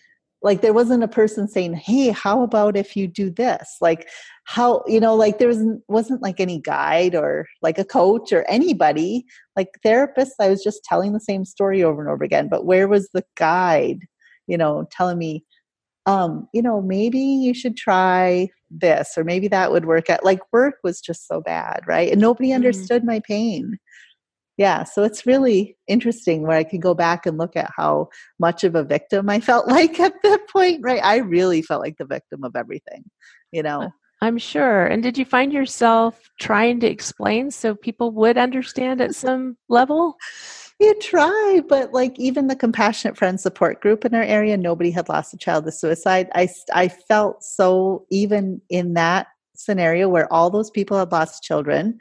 like 0.45 0.61
there 0.61 0.73
wasn't 0.73 1.03
a 1.03 1.07
person 1.07 1.47
saying 1.47 1.73
hey 1.73 2.09
how 2.09 2.43
about 2.43 2.77
if 2.77 2.95
you 2.95 3.07
do 3.07 3.29
this 3.31 3.77
like 3.81 4.07
how 4.43 4.83
you 4.85 4.99
know 4.99 5.15
like 5.15 5.39
there 5.39 5.47
wasn't 5.47 5.81
wasn't 5.87 6.21
like 6.21 6.39
any 6.39 6.61
guide 6.61 7.15
or 7.15 7.47
like 7.63 7.79
a 7.79 7.83
coach 7.83 8.31
or 8.31 8.45
anybody 8.47 9.25
like 9.55 9.69
therapists 9.83 10.39
i 10.39 10.47
was 10.47 10.63
just 10.63 10.83
telling 10.83 11.13
the 11.13 11.19
same 11.19 11.43
story 11.43 11.83
over 11.83 11.99
and 11.99 12.11
over 12.11 12.23
again 12.23 12.47
but 12.47 12.65
where 12.65 12.87
was 12.87 13.09
the 13.13 13.23
guide 13.35 14.05
you 14.45 14.57
know 14.57 14.87
telling 14.91 15.17
me 15.17 15.43
um 16.05 16.47
you 16.53 16.61
know 16.61 16.81
maybe 16.81 17.19
you 17.19 17.53
should 17.53 17.75
try 17.75 18.47
this 18.69 19.13
or 19.17 19.23
maybe 19.23 19.47
that 19.47 19.71
would 19.71 19.85
work 19.85 20.09
out 20.09 20.23
like 20.23 20.39
work 20.51 20.75
was 20.83 20.99
just 21.01 21.27
so 21.27 21.41
bad 21.41 21.81
right? 21.87 22.11
And 22.11 22.21
nobody 22.21 22.49
mm-hmm. 22.49 22.55
understood 22.55 23.03
my 23.03 23.21
pain. 23.27 23.77
Yeah 24.57 24.83
so 24.83 25.03
it's 25.03 25.25
really 25.25 25.77
interesting 25.87 26.43
where 26.43 26.57
i 26.57 26.63
can 26.63 26.79
go 26.79 26.93
back 26.93 27.25
and 27.25 27.37
look 27.37 27.55
at 27.57 27.71
how 27.75 28.07
much 28.39 28.63
of 28.63 28.73
a 28.75 28.83
victim 28.83 29.29
i 29.29 29.39
felt 29.39 29.67
like 29.77 29.99
at 29.99 30.13
that 30.23 30.47
point 30.49 30.79
right? 30.81 31.01
I 31.03 31.17
really 31.17 31.61
felt 31.61 31.81
like 31.81 31.97
the 31.97 32.05
victim 32.05 32.43
of 32.43 32.55
everything 32.55 33.03
you 33.51 33.63
know? 33.63 33.89
I'm 34.21 34.37
sure 34.37 34.85
and 34.85 35.03
did 35.03 35.17
you 35.17 35.25
find 35.25 35.51
yourself 35.51 36.29
trying 36.39 36.79
to 36.79 36.87
explain 36.87 37.51
so 37.51 37.75
people 37.75 38.11
would 38.11 38.37
understand 38.37 39.01
at 39.01 39.13
some 39.13 39.57
level 39.67 40.15
you 40.79 40.93
try 40.99 41.61
but 41.69 41.93
like 41.93 42.19
even 42.19 42.47
the 42.47 42.55
compassionate 42.55 43.17
friend 43.17 43.39
support 43.39 43.81
group 43.81 44.03
in 44.03 44.13
our 44.13 44.23
area 44.23 44.57
nobody 44.57 44.91
had 44.91 45.07
lost 45.07 45.33
a 45.33 45.37
child 45.37 45.65
to 45.65 45.71
suicide 45.71 46.29
i 46.35 46.47
i 46.73 46.87
felt 46.87 47.43
so 47.43 48.05
even 48.11 48.61
in 48.69 48.93
that 48.93 49.27
scenario 49.55 50.09
where 50.09 50.31
all 50.33 50.49
those 50.49 50.69
people 50.69 50.97
had 50.97 51.11
lost 51.11 51.43
children 51.43 51.97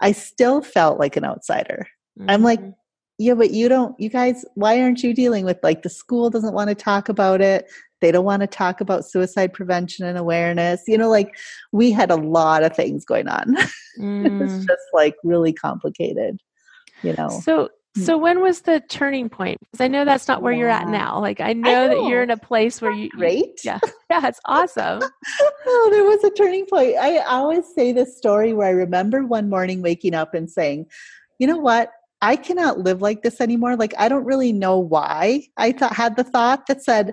I 0.00 0.12
still 0.12 0.60
felt 0.60 0.98
like 0.98 1.16
an 1.16 1.24
outsider. 1.24 1.86
Mm-hmm. 2.18 2.30
I'm 2.30 2.42
like, 2.42 2.60
mm-hmm. 2.60 2.70
yeah, 3.18 3.34
but 3.34 3.52
you 3.52 3.68
don't, 3.68 3.98
you 3.98 4.08
guys, 4.08 4.44
why 4.54 4.80
aren't 4.80 5.02
you 5.02 5.14
dealing 5.14 5.44
with 5.44 5.58
like 5.62 5.82
the 5.82 5.88
school 5.88 6.30
doesn't 6.30 6.54
want 6.54 6.68
to 6.68 6.74
talk 6.74 7.08
about 7.08 7.40
it? 7.40 7.70
They 8.00 8.12
don't 8.12 8.24
want 8.24 8.42
to 8.42 8.46
talk 8.46 8.82
about 8.82 9.06
suicide 9.06 9.54
prevention 9.54 10.04
and 10.04 10.18
awareness. 10.18 10.82
You 10.86 10.98
know, 10.98 11.08
like 11.08 11.34
we 11.72 11.90
had 11.90 12.10
a 12.10 12.16
lot 12.16 12.62
of 12.62 12.76
things 12.76 13.04
going 13.04 13.28
on. 13.28 13.56
Mm. 13.98 14.26
it 14.26 14.32
was 14.32 14.52
mm. 14.52 14.66
just 14.66 14.82
like 14.92 15.16
really 15.24 15.52
complicated, 15.52 16.40
you 17.02 17.14
know. 17.14 17.28
So. 17.28 17.70
So 17.96 18.16
hmm. 18.16 18.22
when 18.22 18.40
was 18.40 18.62
the 18.62 18.80
turning 18.88 19.28
point? 19.28 19.58
Because 19.60 19.84
I 19.84 19.88
know 19.88 20.04
that's 20.04 20.28
not 20.28 20.42
where 20.42 20.52
yeah. 20.52 20.58
you're 20.58 20.68
at 20.68 20.88
now. 20.88 21.20
Like 21.20 21.40
I 21.40 21.52
know, 21.52 21.68
I 21.68 21.86
know, 21.86 21.88
that 21.88 22.08
you're 22.08 22.22
in 22.22 22.30
a 22.30 22.36
place 22.36 22.80
where 22.80 22.92
you 22.92 23.08
great. 23.10 23.60
Yeah, 23.64 23.78
yeah, 24.10 24.26
it's 24.26 24.40
awesome. 24.46 25.00
oh, 25.66 25.88
there 25.92 26.04
was 26.04 26.24
a 26.24 26.30
turning 26.30 26.66
point. 26.66 26.96
I 26.96 27.18
always 27.18 27.64
say 27.74 27.92
this 27.92 28.16
story 28.16 28.52
where 28.52 28.68
I 28.68 28.72
remember 28.72 29.24
one 29.24 29.48
morning 29.48 29.82
waking 29.82 30.14
up 30.14 30.34
and 30.34 30.50
saying, 30.50 30.86
"You 31.38 31.46
know 31.46 31.58
what? 31.58 31.90
I 32.24 32.36
cannot 32.36 32.78
live 32.78 33.02
like 33.02 33.22
this 33.22 33.38
anymore. 33.38 33.76
Like, 33.76 33.92
I 33.98 34.08
don't 34.08 34.24
really 34.24 34.50
know 34.50 34.78
why 34.78 35.42
I 35.58 35.72
thought, 35.72 35.94
had 35.94 36.16
the 36.16 36.24
thought 36.24 36.66
that 36.68 36.82
said, 36.82 37.12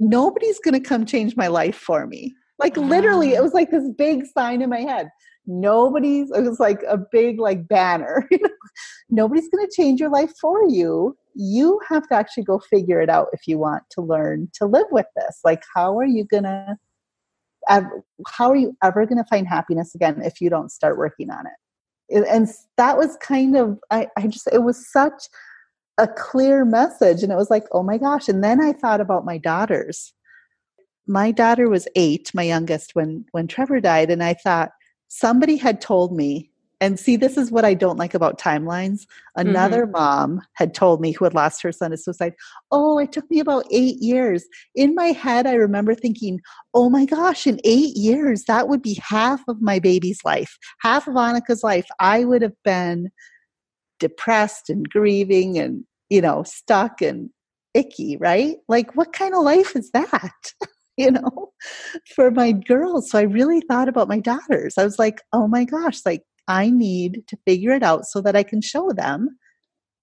nobody's 0.00 0.58
going 0.58 0.74
to 0.74 0.80
come 0.80 1.06
change 1.06 1.36
my 1.36 1.46
life 1.46 1.76
for 1.76 2.08
me. 2.08 2.34
Like, 2.58 2.76
literally, 2.76 3.34
it 3.34 3.38
ah. 3.38 3.42
was 3.42 3.54
like 3.54 3.70
this 3.70 3.88
big 3.96 4.24
sign 4.26 4.60
in 4.60 4.70
my 4.70 4.80
head. 4.80 5.08
Nobody's, 5.46 6.32
it 6.32 6.42
was 6.42 6.58
like 6.58 6.82
a 6.88 6.98
big, 6.98 7.38
like, 7.38 7.68
banner. 7.68 8.28
nobody's 9.10 9.48
going 9.48 9.66
to 9.66 9.72
change 9.74 10.00
your 10.00 10.10
life 10.10 10.32
for 10.40 10.68
you. 10.68 11.16
You 11.34 11.80
have 11.88 12.08
to 12.08 12.14
actually 12.14 12.44
go 12.44 12.58
figure 12.58 13.00
it 13.00 13.08
out 13.08 13.28
if 13.32 13.46
you 13.46 13.58
want 13.58 13.82
to 13.90 14.00
learn 14.00 14.48
to 14.54 14.66
live 14.66 14.86
with 14.90 15.06
this. 15.16 15.40
Like, 15.44 15.62
how 15.74 15.98
are 15.98 16.06
you 16.06 16.24
going 16.24 16.44
to, 16.44 16.76
how 17.68 18.50
are 18.50 18.56
you 18.56 18.76
ever 18.82 19.06
going 19.06 19.18
to 19.18 19.28
find 19.28 19.48
happiness 19.48 19.94
again 19.94 20.22
if 20.22 20.40
you 20.40 20.50
don't 20.50 20.70
start 20.70 20.96
working 20.98 21.30
on 21.30 21.46
it? 21.46 21.52
and 22.10 22.48
that 22.76 22.96
was 22.96 23.16
kind 23.16 23.56
of 23.56 23.78
I, 23.90 24.08
I 24.16 24.26
just 24.26 24.48
it 24.52 24.62
was 24.62 24.90
such 24.90 25.28
a 25.98 26.08
clear 26.08 26.64
message 26.64 27.22
and 27.22 27.32
it 27.32 27.36
was 27.36 27.50
like 27.50 27.64
oh 27.72 27.82
my 27.82 27.98
gosh 27.98 28.28
and 28.28 28.42
then 28.42 28.60
i 28.60 28.72
thought 28.72 29.00
about 29.00 29.24
my 29.24 29.38
daughters 29.38 30.12
my 31.06 31.30
daughter 31.30 31.68
was 31.68 31.88
eight 31.96 32.30
my 32.34 32.42
youngest 32.42 32.94
when 32.94 33.24
when 33.32 33.46
trevor 33.46 33.80
died 33.80 34.10
and 34.10 34.22
i 34.22 34.34
thought 34.34 34.70
somebody 35.08 35.56
had 35.56 35.80
told 35.80 36.14
me 36.14 36.50
and 36.80 36.98
see, 36.98 37.16
this 37.16 37.36
is 37.36 37.50
what 37.50 37.64
I 37.64 37.74
don't 37.74 37.98
like 37.98 38.14
about 38.14 38.38
timelines. 38.38 39.06
Another 39.36 39.82
mm-hmm. 39.82 39.92
mom 39.92 40.40
had 40.54 40.74
told 40.74 41.00
me 41.00 41.12
who 41.12 41.24
had 41.24 41.34
lost 41.34 41.62
her 41.62 41.72
son 41.72 41.90
to 41.90 41.96
suicide, 41.96 42.34
Oh, 42.70 42.98
it 42.98 43.12
took 43.12 43.30
me 43.30 43.40
about 43.40 43.66
eight 43.70 43.96
years. 44.00 44.44
In 44.74 44.94
my 44.94 45.06
head, 45.06 45.46
I 45.46 45.54
remember 45.54 45.94
thinking, 45.94 46.40
Oh 46.74 46.90
my 46.90 47.04
gosh, 47.04 47.46
in 47.46 47.60
eight 47.64 47.96
years, 47.96 48.44
that 48.44 48.68
would 48.68 48.82
be 48.82 49.00
half 49.02 49.40
of 49.48 49.62
my 49.62 49.78
baby's 49.78 50.20
life, 50.24 50.58
half 50.80 51.06
of 51.06 51.14
Annika's 51.14 51.62
life. 51.62 51.86
I 52.00 52.24
would 52.24 52.42
have 52.42 52.60
been 52.64 53.10
depressed 54.00 54.68
and 54.68 54.88
grieving 54.88 55.58
and, 55.58 55.84
you 56.10 56.20
know, 56.20 56.42
stuck 56.42 57.00
and 57.00 57.30
icky, 57.72 58.16
right? 58.16 58.56
Like, 58.68 58.96
what 58.96 59.12
kind 59.12 59.34
of 59.34 59.42
life 59.42 59.76
is 59.76 59.90
that? 59.92 60.32
you 60.96 61.10
know, 61.10 61.52
for 62.14 62.30
my 62.30 62.52
girls. 62.52 63.10
So 63.10 63.18
I 63.18 63.22
really 63.22 63.60
thought 63.60 63.88
about 63.88 64.08
my 64.08 64.20
daughters. 64.20 64.74
I 64.78 64.84
was 64.84 64.98
like, 64.98 65.20
oh 65.32 65.48
my 65.48 65.64
gosh, 65.64 66.00
like, 66.06 66.22
I 66.48 66.70
need 66.70 67.24
to 67.28 67.36
figure 67.46 67.72
it 67.72 67.82
out 67.82 68.04
so 68.06 68.20
that 68.20 68.36
I 68.36 68.42
can 68.42 68.60
show 68.60 68.92
them. 68.92 69.38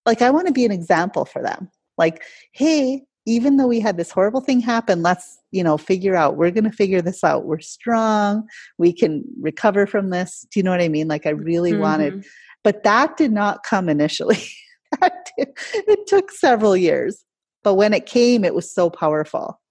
Like, 0.06 0.22
I 0.22 0.32
want 0.32 0.48
to 0.48 0.54
be 0.54 0.66
an 0.66 0.72
example 0.72 1.26
for 1.26 1.42
them. 1.42 1.70
Like, 1.98 2.24
hey, 2.54 3.04
even 3.28 3.58
though 3.58 3.68
we 3.68 3.80
had 3.80 3.98
this 3.98 4.10
horrible 4.10 4.42
thing 4.42 4.60
happen, 4.60 5.04
let's, 5.04 5.38
you 5.52 5.64
know, 5.64 5.78
figure 5.78 6.16
out, 6.16 6.38
we're 6.38 6.52
going 6.52 6.64
to 6.64 6.72
figure 6.72 7.02
this 7.02 7.24
out. 7.24 7.46
We're 7.46 7.60
strong. 7.60 8.48
We 8.80 8.92
can 8.92 9.24
recover 9.40 9.86
from 9.86 10.10
this. 10.10 10.46
Do 10.52 10.60
you 10.60 10.64
know 10.64 10.72
what 10.72 10.82
I 10.82 10.88
mean? 10.88 11.08
Like, 11.08 11.28
I 11.28 11.32
really 11.32 11.74
mm-hmm. 11.74 11.82
wanted, 11.82 12.26
but 12.64 12.84
that 12.84 13.18
did 13.18 13.32
not 13.32 13.64
come 13.64 13.90
initially. 13.90 14.44
it 15.38 16.08
took 16.08 16.32
several 16.32 16.76
years. 16.76 17.24
But 17.64 17.76
when 17.76 17.94
it 17.94 18.08
came, 18.08 18.44
it 18.44 18.56
was 18.56 18.74
so 18.74 18.90
powerful. 18.90 19.62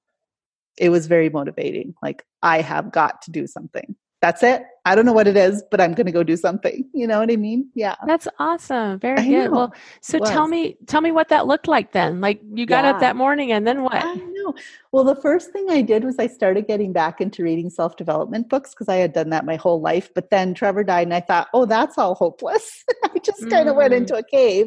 It 0.79 0.91
was 0.91 1.09
very 1.09 1.29
motivating. 1.29 1.95
Like, 2.03 2.25
I 2.43 2.61
have 2.61 2.93
got 2.93 3.23
to 3.23 3.33
do 3.33 3.49
something 3.49 3.97
that's 4.21 4.43
it. 4.43 4.65
I 4.85 4.95
don't 4.95 5.05
know 5.05 5.13
what 5.13 5.29
it 5.29 5.37
is, 5.37 5.63
but 5.71 5.81
I'm 5.81 5.93
going 5.93 6.07
to 6.07 6.13
go 6.13 6.23
do 6.23 6.37
something. 6.37 6.89
You 6.93 7.07
know 7.07 7.21
what 7.21 7.31
I 7.31 7.37
mean? 7.37 7.71
Yeah. 7.75 7.97
That's 8.07 8.29
awesome. 8.39 8.99
Very 8.99 9.19
I 9.19 9.27
good. 9.27 9.51
Know. 9.51 9.51
Well, 9.51 9.75
so 10.01 10.19
tell 10.19 10.49
me, 10.49 10.77
tell 10.87 11.01
me 11.01 11.13
what 11.13 11.29
that 11.29 11.47
looked 11.47 11.69
like 11.69 11.93
then. 11.93 12.21
Like 12.21 12.41
you 12.53 12.67
got 12.67 12.85
yeah. 12.85 12.91
up 12.91 13.01
that 13.01 13.17
morning 13.17 13.53
and 13.53 13.67
then 13.67 13.83
what? 13.83 13.95
I 13.95 14.15
know. 14.15 14.55
Well, 14.93 15.05
the 15.05 15.17
first 15.17 15.53
thing 15.53 15.67
I 15.71 15.83
did 15.83 16.05
was 16.05 16.19
I 16.19 16.27
started 16.27 16.67
getting 16.67 16.93
back 16.93 17.21
into 17.21 17.43
reading 17.43 17.71
self-development 17.71 18.49
books 18.49 18.71
because 18.71 18.89
I 18.89 18.97
had 18.97 19.13
done 19.13 19.31
that 19.31 19.45
my 19.45 19.57
whole 19.57 19.81
life. 19.81 20.11
But 20.15 20.31
then 20.31 20.55
Trevor 20.55 20.85
died 20.85 21.07
and 21.07 21.15
I 21.15 21.21
thought, 21.21 21.49
oh, 21.55 21.67
that's 21.67 21.99
all 21.99 22.15
hopeless. 22.15 22.85
I 23.05 23.19
just 23.23 23.49
kind 23.51 23.69
of 23.69 23.75
mm. 23.75 23.79
went 23.79 23.95
into 23.95 24.17
a 24.17 24.25
cave. 24.25 24.67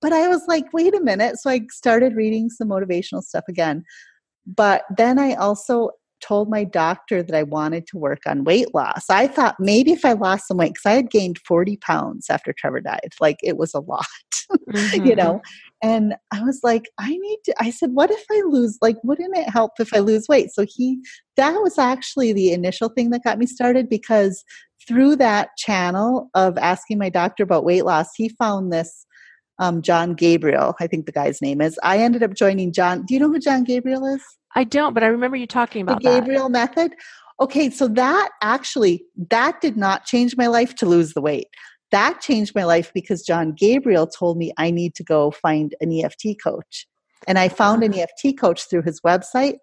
But 0.00 0.12
I 0.12 0.28
was 0.28 0.42
like, 0.48 0.72
wait 0.72 0.94
a 0.94 1.00
minute. 1.00 1.36
So 1.38 1.50
I 1.50 1.62
started 1.70 2.14
reading 2.14 2.48
some 2.48 2.68
motivational 2.68 3.22
stuff 3.22 3.44
again. 3.48 3.84
But 4.46 4.82
then 4.96 5.18
I 5.18 5.34
also 5.34 5.90
told 6.20 6.50
my 6.50 6.64
doctor 6.64 7.22
that 7.22 7.34
I 7.34 7.42
wanted 7.42 7.86
to 7.88 7.98
work 7.98 8.20
on 8.26 8.44
weight 8.44 8.74
loss. 8.74 9.04
I 9.10 9.26
thought 9.26 9.56
maybe 9.58 9.92
if 9.92 10.04
I 10.04 10.12
lost 10.12 10.48
some 10.48 10.56
weight, 10.56 10.74
because 10.74 10.86
I 10.86 10.94
had 10.94 11.10
gained 11.10 11.38
40 11.46 11.76
pounds 11.78 12.26
after 12.30 12.52
Trevor 12.52 12.80
died, 12.80 13.14
like 13.20 13.38
it 13.42 13.56
was 13.56 13.74
a 13.74 13.80
lot, 13.80 14.06
mm-hmm. 14.70 15.06
you 15.06 15.16
know. 15.16 15.40
And 15.82 16.14
I 16.32 16.42
was 16.42 16.60
like, 16.62 16.84
I 16.98 17.10
need 17.10 17.38
to, 17.44 17.54
I 17.60 17.70
said, 17.70 17.90
what 17.92 18.10
if 18.10 18.24
I 18.30 18.42
lose, 18.46 18.78
like, 18.82 18.96
wouldn't 19.04 19.36
it 19.36 19.48
help 19.48 19.72
if 19.78 19.94
I 19.94 20.00
lose 20.00 20.26
weight? 20.28 20.50
So 20.52 20.66
he, 20.68 21.00
that 21.36 21.54
was 21.62 21.78
actually 21.78 22.32
the 22.32 22.52
initial 22.52 22.88
thing 22.88 23.10
that 23.10 23.24
got 23.24 23.38
me 23.38 23.46
started 23.46 23.88
because 23.88 24.44
through 24.86 25.16
that 25.16 25.50
channel 25.56 26.30
of 26.34 26.58
asking 26.58 26.98
my 26.98 27.10
doctor 27.10 27.42
about 27.42 27.64
weight 27.64 27.84
loss, 27.84 28.08
he 28.16 28.28
found 28.30 28.72
this 28.72 29.06
um, 29.58 29.82
Jon 29.82 30.14
Gabriel, 30.14 30.74
I 30.80 30.86
think 30.86 31.06
the 31.06 31.12
guy's 31.12 31.42
name 31.42 31.60
is. 31.60 31.78
I 31.82 31.98
ended 31.98 32.22
up 32.22 32.34
joining 32.34 32.72
John. 32.72 33.04
Do 33.04 33.14
you 33.14 33.20
know 33.20 33.28
who 33.28 33.40
Jon 33.40 33.64
Gabriel 33.64 34.06
is? 34.06 34.22
I 34.54 34.64
don't, 34.64 34.94
but 34.94 35.02
I 35.02 35.06
remember 35.06 35.36
you 35.36 35.46
talking 35.46 35.82
about 35.82 36.02
the 36.02 36.08
Gabriel 36.08 36.48
that. 36.48 36.76
method. 36.76 36.92
Okay, 37.40 37.70
so 37.70 37.86
that 37.88 38.30
actually 38.42 39.04
that 39.30 39.60
did 39.60 39.76
not 39.76 40.04
change 40.04 40.36
my 40.36 40.48
life 40.48 40.74
to 40.76 40.86
lose 40.86 41.14
the 41.14 41.20
weight. 41.20 41.46
That 41.90 42.20
changed 42.20 42.54
my 42.54 42.64
life 42.64 42.90
because 42.94 43.22
Jon 43.22 43.54
Gabriel 43.56 44.06
told 44.06 44.36
me 44.36 44.52
I 44.58 44.70
need 44.70 44.94
to 44.96 45.04
go 45.04 45.30
find 45.30 45.74
an 45.80 45.92
EFT 45.92 46.36
coach. 46.42 46.86
And 47.26 47.38
I 47.38 47.48
found 47.48 47.82
an 47.82 47.94
ah. 47.94 48.04
EFT 48.24 48.38
coach 48.38 48.68
through 48.68 48.82
his 48.82 49.00
website. 49.00 49.56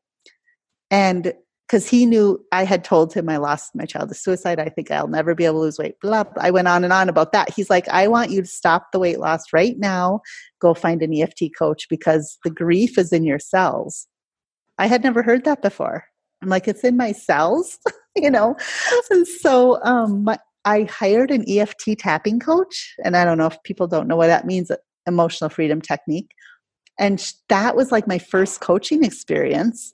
And 0.90 1.34
because 1.68 1.90
he 1.90 2.06
knew 2.06 2.44
I 2.52 2.64
had 2.64 2.84
told 2.84 3.14
him 3.14 3.28
I 3.28 3.38
lost 3.38 3.72
my 3.76 3.86
child 3.86 4.10
to 4.10 4.16
suicide. 4.16 4.60
I 4.60 4.70
think 4.70 4.92
I'll 4.92 5.08
never 5.08 5.34
be 5.34 5.46
able 5.46 5.56
to 5.56 5.62
lose 5.62 5.80
weight. 5.80 5.96
Blah, 6.00 6.24
blah. 6.24 6.44
I 6.44 6.52
went 6.52 6.68
on 6.68 6.84
and 6.84 6.94
on 6.94 7.10
about 7.10 7.32
that. 7.32 7.50
He's 7.50 7.70
like, 7.70 7.88
I 7.90 8.08
want 8.08 8.30
you 8.30 8.42
to 8.42 8.48
stop 8.48 8.92
the 8.92 9.00
weight 9.00 9.20
loss 9.20 9.52
right 9.52 9.78
now. 9.78 10.22
Go 10.62 10.74
find 10.74 11.02
an 11.02 11.14
EFT 11.14 11.46
coach 11.58 11.88
because 11.90 12.38
the 12.44 12.52
grief 12.52 12.98
is 12.98 13.12
in 13.12 13.24
your 13.24 13.40
cells. 13.40 14.08
I 14.78 14.88
had 14.88 15.04
never 15.04 15.24
heard 15.24 15.46
that 15.46 15.62
before. 15.62 16.06
I'm 16.42 16.50
like, 16.50 16.68
it's 16.68 16.84
in 16.84 16.98
my 16.98 17.12
cells, 17.12 17.80
you 18.16 18.30
know? 18.30 18.56
And 19.10 19.28
so 19.28 19.82
um, 19.84 20.24
my, 20.24 20.38
I 20.66 20.84
hired 20.84 21.32
an 21.32 21.46
EFT 21.48 21.98
tapping 22.00 22.40
coach. 22.40 22.96
And 23.04 23.16
I 23.16 23.24
don't 23.26 23.38
know 23.38 23.48
if 23.48 23.62
people 23.64 23.88
don't 23.88 24.08
know 24.08 24.16
what 24.16 24.28
that 24.28 24.46
means 24.46 24.72
emotional 25.08 25.50
freedom 25.50 25.82
technique. 25.82 26.32
And 26.98 27.34
that 27.50 27.76
was 27.76 27.92
like 27.92 28.08
my 28.08 28.18
first 28.18 28.62
coaching 28.62 29.04
experience 29.04 29.94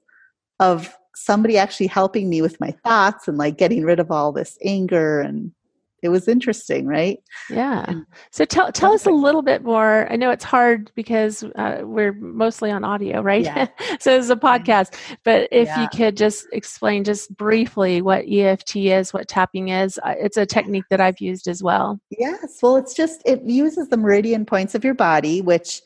of 0.60 0.96
somebody 1.16 1.58
actually 1.58 1.88
helping 1.88 2.30
me 2.30 2.42
with 2.42 2.60
my 2.60 2.72
thoughts 2.84 3.28
and 3.28 3.38
like 3.38 3.58
getting 3.58 3.84
rid 3.84 4.00
of 4.00 4.12
all 4.12 4.32
this 4.32 4.58
anger 4.64 5.20
and 5.20 5.52
it 6.02 6.10
was 6.10 6.28
interesting, 6.28 6.88
right? 6.88 7.20
Yeah. 7.50 7.86
So 8.32 8.46
tell 8.46 8.72
tell 8.72 8.94
us 8.94 9.06
a 9.06 9.12
little 9.12 9.42
bit 9.42 9.64
more. 9.64 10.12
I 10.12 10.16
know 10.16 10.32
it's 10.32 10.44
hard 10.44 10.92
because 10.96 11.44
uh, 11.56 11.82
we're 11.84 12.14
mostly 12.14 12.72
on 12.72 12.84
audio, 12.84 13.22
right? 13.22 13.44
Yeah. 13.44 13.68
so 14.00 14.18
it's 14.18 14.30
a 14.30 14.36
podcast. 14.36 14.96
But 15.24 15.48
if 15.52 15.68
yeah. 15.68 15.82
you 15.82 15.88
could 15.90 16.18
just 16.18 16.48
explain 16.52 17.04
just 17.04 17.36
briefly 17.36 18.02
what 18.02 18.26
EFT 18.28 18.78
is, 18.78 19.14
what 19.14 19.28
tapping 19.28 19.70
is, 19.70 20.00
uh, 20.04 20.16
it's 20.18 20.38
a 20.38 20.46
technique 20.46 20.86
that 20.90 21.02
I've 21.02 21.20
used 21.20 21.48
as 21.48 21.62
well. 21.62 22.00
Yes. 22.18 22.60
Well, 22.62 22.78
it's 22.78 22.94
just 22.94 23.22
it 23.26 23.44
uses 23.44 23.90
the 23.90 23.98
meridian 23.98 24.46
points 24.46 24.76
of 24.76 24.84
your 24.84 24.96
body, 24.96 25.42
which 25.42 25.82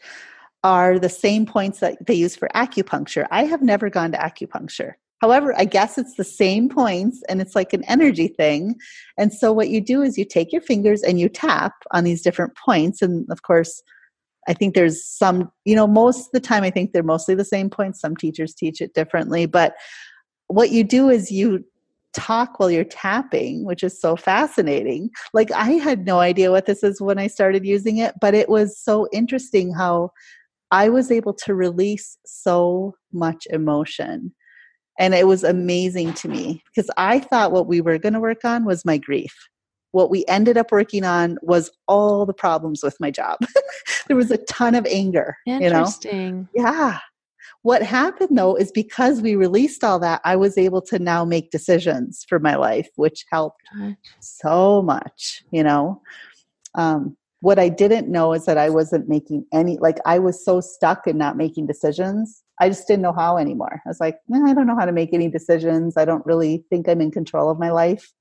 are 0.63 0.97
the 0.97 1.09
same 1.09 1.45
points 1.45 1.79
that 1.79 2.03
they 2.05 2.15
use 2.15 2.35
for 2.35 2.49
acupuncture. 2.55 3.27
I 3.29 3.45
have 3.45 3.61
never 3.61 3.89
gone 3.89 4.11
to 4.13 4.17
acupuncture. 4.17 4.93
However, 5.21 5.53
I 5.57 5.65
guess 5.65 5.97
it's 5.97 6.15
the 6.15 6.23
same 6.23 6.69
points 6.69 7.23
and 7.29 7.41
it's 7.41 7.55
like 7.55 7.73
an 7.73 7.83
energy 7.85 8.27
thing. 8.27 8.75
And 9.17 9.33
so 9.33 9.51
what 9.53 9.69
you 9.69 9.81
do 9.81 10.01
is 10.01 10.17
you 10.17 10.25
take 10.25 10.51
your 10.51 10.61
fingers 10.61 11.01
and 11.01 11.19
you 11.19 11.29
tap 11.29 11.73
on 11.91 12.03
these 12.03 12.21
different 12.21 12.55
points. 12.55 13.01
And 13.01 13.25
of 13.31 13.41
course, 13.41 13.81
I 14.47 14.53
think 14.53 14.75
there's 14.75 15.03
some, 15.03 15.51
you 15.63 15.75
know, 15.75 15.87
most 15.87 16.27
of 16.27 16.31
the 16.33 16.39
time 16.39 16.63
I 16.63 16.69
think 16.69 16.91
they're 16.91 17.01
mostly 17.01 17.33
the 17.33 17.45
same 17.45 17.69
points. 17.69 17.99
Some 17.99 18.15
teachers 18.15 18.53
teach 18.53 18.81
it 18.81 18.93
differently. 18.93 19.45
But 19.45 19.73
what 20.47 20.71
you 20.71 20.83
do 20.83 21.09
is 21.09 21.31
you 21.31 21.63
talk 22.13 22.59
while 22.59 22.71
you're 22.71 22.83
tapping, 22.83 23.65
which 23.65 23.83
is 23.83 23.99
so 23.99 24.15
fascinating. 24.15 25.09
Like 25.33 25.51
I 25.51 25.71
had 25.71 26.05
no 26.05 26.19
idea 26.19 26.51
what 26.51 26.65
this 26.65 26.83
is 26.83 27.01
when 27.01 27.17
I 27.17 27.27
started 27.27 27.65
using 27.65 27.97
it, 27.97 28.13
but 28.21 28.33
it 28.33 28.47
was 28.47 28.77
so 28.77 29.07
interesting 29.11 29.73
how 29.73 30.11
I 30.71 30.89
was 30.89 31.11
able 31.11 31.33
to 31.33 31.53
release 31.53 32.17
so 32.25 32.95
much 33.11 33.47
emotion 33.49 34.33
and 34.97 35.13
it 35.13 35.27
was 35.27 35.43
amazing 35.43 36.13
to 36.13 36.27
me 36.27 36.63
because 36.67 36.89
I 36.97 37.19
thought 37.19 37.51
what 37.51 37.67
we 37.67 37.81
were 37.81 37.97
going 37.97 38.13
to 38.13 38.19
work 38.19 38.45
on 38.45 38.65
was 38.65 38.85
my 38.85 38.97
grief. 38.97 39.35
What 39.91 40.09
we 40.09 40.25
ended 40.27 40.57
up 40.57 40.71
working 40.71 41.05
on 41.05 41.37
was 41.41 41.71
all 41.87 42.25
the 42.25 42.33
problems 42.33 42.83
with 42.83 42.97
my 42.99 43.11
job. 43.11 43.39
there 44.07 44.17
was 44.17 44.31
a 44.31 44.37
ton 44.37 44.75
of 44.75 44.85
anger. 44.85 45.37
Interesting. 45.45 46.49
You 46.53 46.63
know? 46.63 46.69
Yeah. 46.69 46.99
What 47.61 47.81
happened 47.81 48.37
though 48.37 48.55
is 48.55 48.71
because 48.71 49.21
we 49.21 49.35
released 49.35 49.83
all 49.83 49.99
that, 49.99 50.21
I 50.23 50.35
was 50.35 50.57
able 50.57 50.81
to 50.83 50.99
now 50.99 51.25
make 51.25 51.49
decisions 51.49 52.25
for 52.29 52.39
my 52.39 52.55
life, 52.55 52.89
which 52.95 53.25
helped 53.31 53.63
so 54.19 54.81
much, 54.81 55.43
you 55.51 55.63
know. 55.63 56.01
Um, 56.75 57.17
what 57.41 57.57
I 57.57 57.69
didn't 57.69 58.07
know 58.07 58.33
is 58.33 58.45
that 58.45 58.57
I 58.57 58.69
wasn't 58.69 59.09
making 59.09 59.45
any, 59.53 59.77
like, 59.77 59.97
I 60.05 60.19
was 60.19 60.43
so 60.43 60.61
stuck 60.61 61.07
in 61.07 61.17
not 61.17 61.37
making 61.37 61.67
decisions 61.67 62.43
I 62.59 62.69
just 62.69 62.87
didn't 62.87 63.01
know 63.01 63.13
how 63.13 63.37
anymore. 63.37 63.81
I 63.85 63.89
was 63.89 63.99
like, 63.99 64.19
I 64.33 64.53
don't 64.53 64.67
know 64.67 64.77
how 64.77 64.85
to 64.85 64.91
make 64.91 65.13
any 65.13 65.29
decisions. 65.29 65.97
I 65.97 66.05
don't 66.05 66.25
really 66.25 66.65
think 66.69 66.87
I'm 66.87 67.01
in 67.01 67.11
control 67.11 67.49
of 67.49 67.59
my 67.59 67.71
life. 67.71 68.13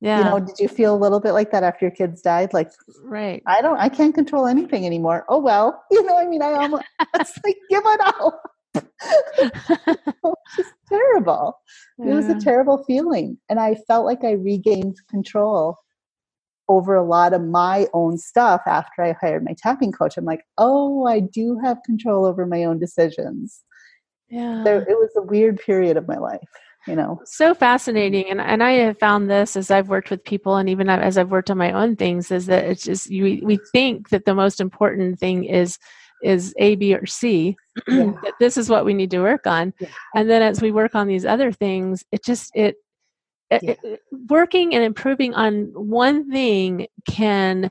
Yeah. 0.00 0.18
You 0.18 0.24
know, 0.24 0.40
did 0.40 0.58
you 0.58 0.68
feel 0.68 0.94
a 0.94 0.98
little 0.98 1.20
bit 1.20 1.32
like 1.32 1.50
that 1.50 1.64
after 1.64 1.86
your 1.86 1.90
kids 1.90 2.20
died? 2.20 2.52
Like, 2.52 2.70
right. 3.02 3.42
I 3.46 3.60
don't, 3.60 3.78
I 3.78 3.88
can't 3.88 4.14
control 4.14 4.46
anything 4.46 4.86
anymore. 4.86 5.24
Oh, 5.28 5.38
well, 5.38 5.82
you 5.90 6.02
know, 6.04 6.16
I 6.16 6.26
mean, 6.26 6.42
I 6.42 6.52
almost, 6.52 6.84
it's 7.14 7.38
like, 7.44 7.56
give 7.68 7.82
it 7.84 8.00
up. 8.00 8.50
it 8.74 10.14
was 10.22 10.34
just 10.56 10.72
terrible. 10.88 11.58
Yeah. 11.98 12.12
It 12.12 12.14
was 12.14 12.28
a 12.28 12.38
terrible 12.38 12.84
feeling. 12.84 13.38
And 13.48 13.58
I 13.58 13.74
felt 13.88 14.04
like 14.04 14.22
I 14.22 14.32
regained 14.32 14.96
control 15.10 15.78
over 16.68 16.94
a 16.94 17.04
lot 17.04 17.32
of 17.32 17.42
my 17.42 17.88
own 17.94 18.18
stuff 18.18 18.60
after 18.66 19.02
I 19.02 19.16
hired 19.18 19.42
my 19.42 19.54
tapping 19.56 19.90
coach. 19.90 20.18
I'm 20.18 20.26
like, 20.26 20.44
oh, 20.58 21.06
I 21.06 21.20
do 21.20 21.58
have 21.64 21.82
control 21.84 22.26
over 22.26 22.44
my 22.44 22.64
own 22.64 22.78
decisions 22.78 23.62
yeah 24.30 24.62
there, 24.64 24.82
it 24.82 24.98
was 24.98 25.10
a 25.16 25.22
weird 25.22 25.58
period 25.58 25.96
of 25.96 26.06
my 26.06 26.18
life 26.18 26.48
you 26.86 26.96
know 26.96 27.20
so 27.24 27.54
fascinating 27.54 28.26
and 28.30 28.40
and 28.40 28.62
i 28.62 28.72
have 28.72 28.98
found 28.98 29.30
this 29.30 29.56
as 29.56 29.70
i've 29.70 29.88
worked 29.88 30.10
with 30.10 30.24
people 30.24 30.56
and 30.56 30.68
even 30.68 30.88
as 30.88 31.18
i've 31.18 31.30
worked 31.30 31.50
on 31.50 31.58
my 31.58 31.72
own 31.72 31.96
things 31.96 32.30
is 32.30 32.46
that 32.46 32.64
it's 32.64 32.84
just 32.84 33.10
you, 33.10 33.40
we 33.44 33.58
think 33.72 34.08
that 34.08 34.24
the 34.24 34.34
most 34.34 34.60
important 34.60 35.18
thing 35.18 35.44
is 35.44 35.78
is 36.22 36.54
a 36.58 36.74
b 36.76 36.94
or 36.94 37.06
c 37.06 37.56
yeah. 37.88 38.12
that 38.22 38.34
this 38.40 38.56
is 38.56 38.68
what 38.68 38.84
we 38.84 38.94
need 38.94 39.10
to 39.10 39.20
work 39.20 39.46
on 39.46 39.72
yeah. 39.78 39.88
and 40.14 40.28
then 40.28 40.42
as 40.42 40.62
we 40.62 40.72
work 40.72 40.94
on 40.94 41.06
these 41.06 41.26
other 41.26 41.52
things 41.52 42.04
it 42.10 42.24
just 42.24 42.50
it, 42.54 42.76
yeah. 43.50 43.58
it 43.62 44.00
working 44.28 44.74
and 44.74 44.82
improving 44.82 45.34
on 45.34 45.70
one 45.74 46.30
thing 46.30 46.86
can 47.08 47.70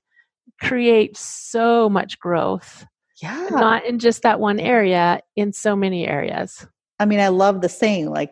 create 0.62 1.16
so 1.18 1.90
much 1.90 2.20
growth 2.20 2.86
yeah. 3.22 3.48
Not 3.52 3.86
in 3.86 4.00
just 4.00 4.24
that 4.24 4.40
one 4.40 4.60
area, 4.60 5.22
in 5.36 5.54
so 5.54 5.76
many 5.76 6.08
areas. 6.08 6.66
I 7.00 7.06
mean, 7.06 7.20
I 7.20 7.28
love 7.30 7.62
the 7.62 7.70
saying, 7.70 8.10
like, 8.10 8.32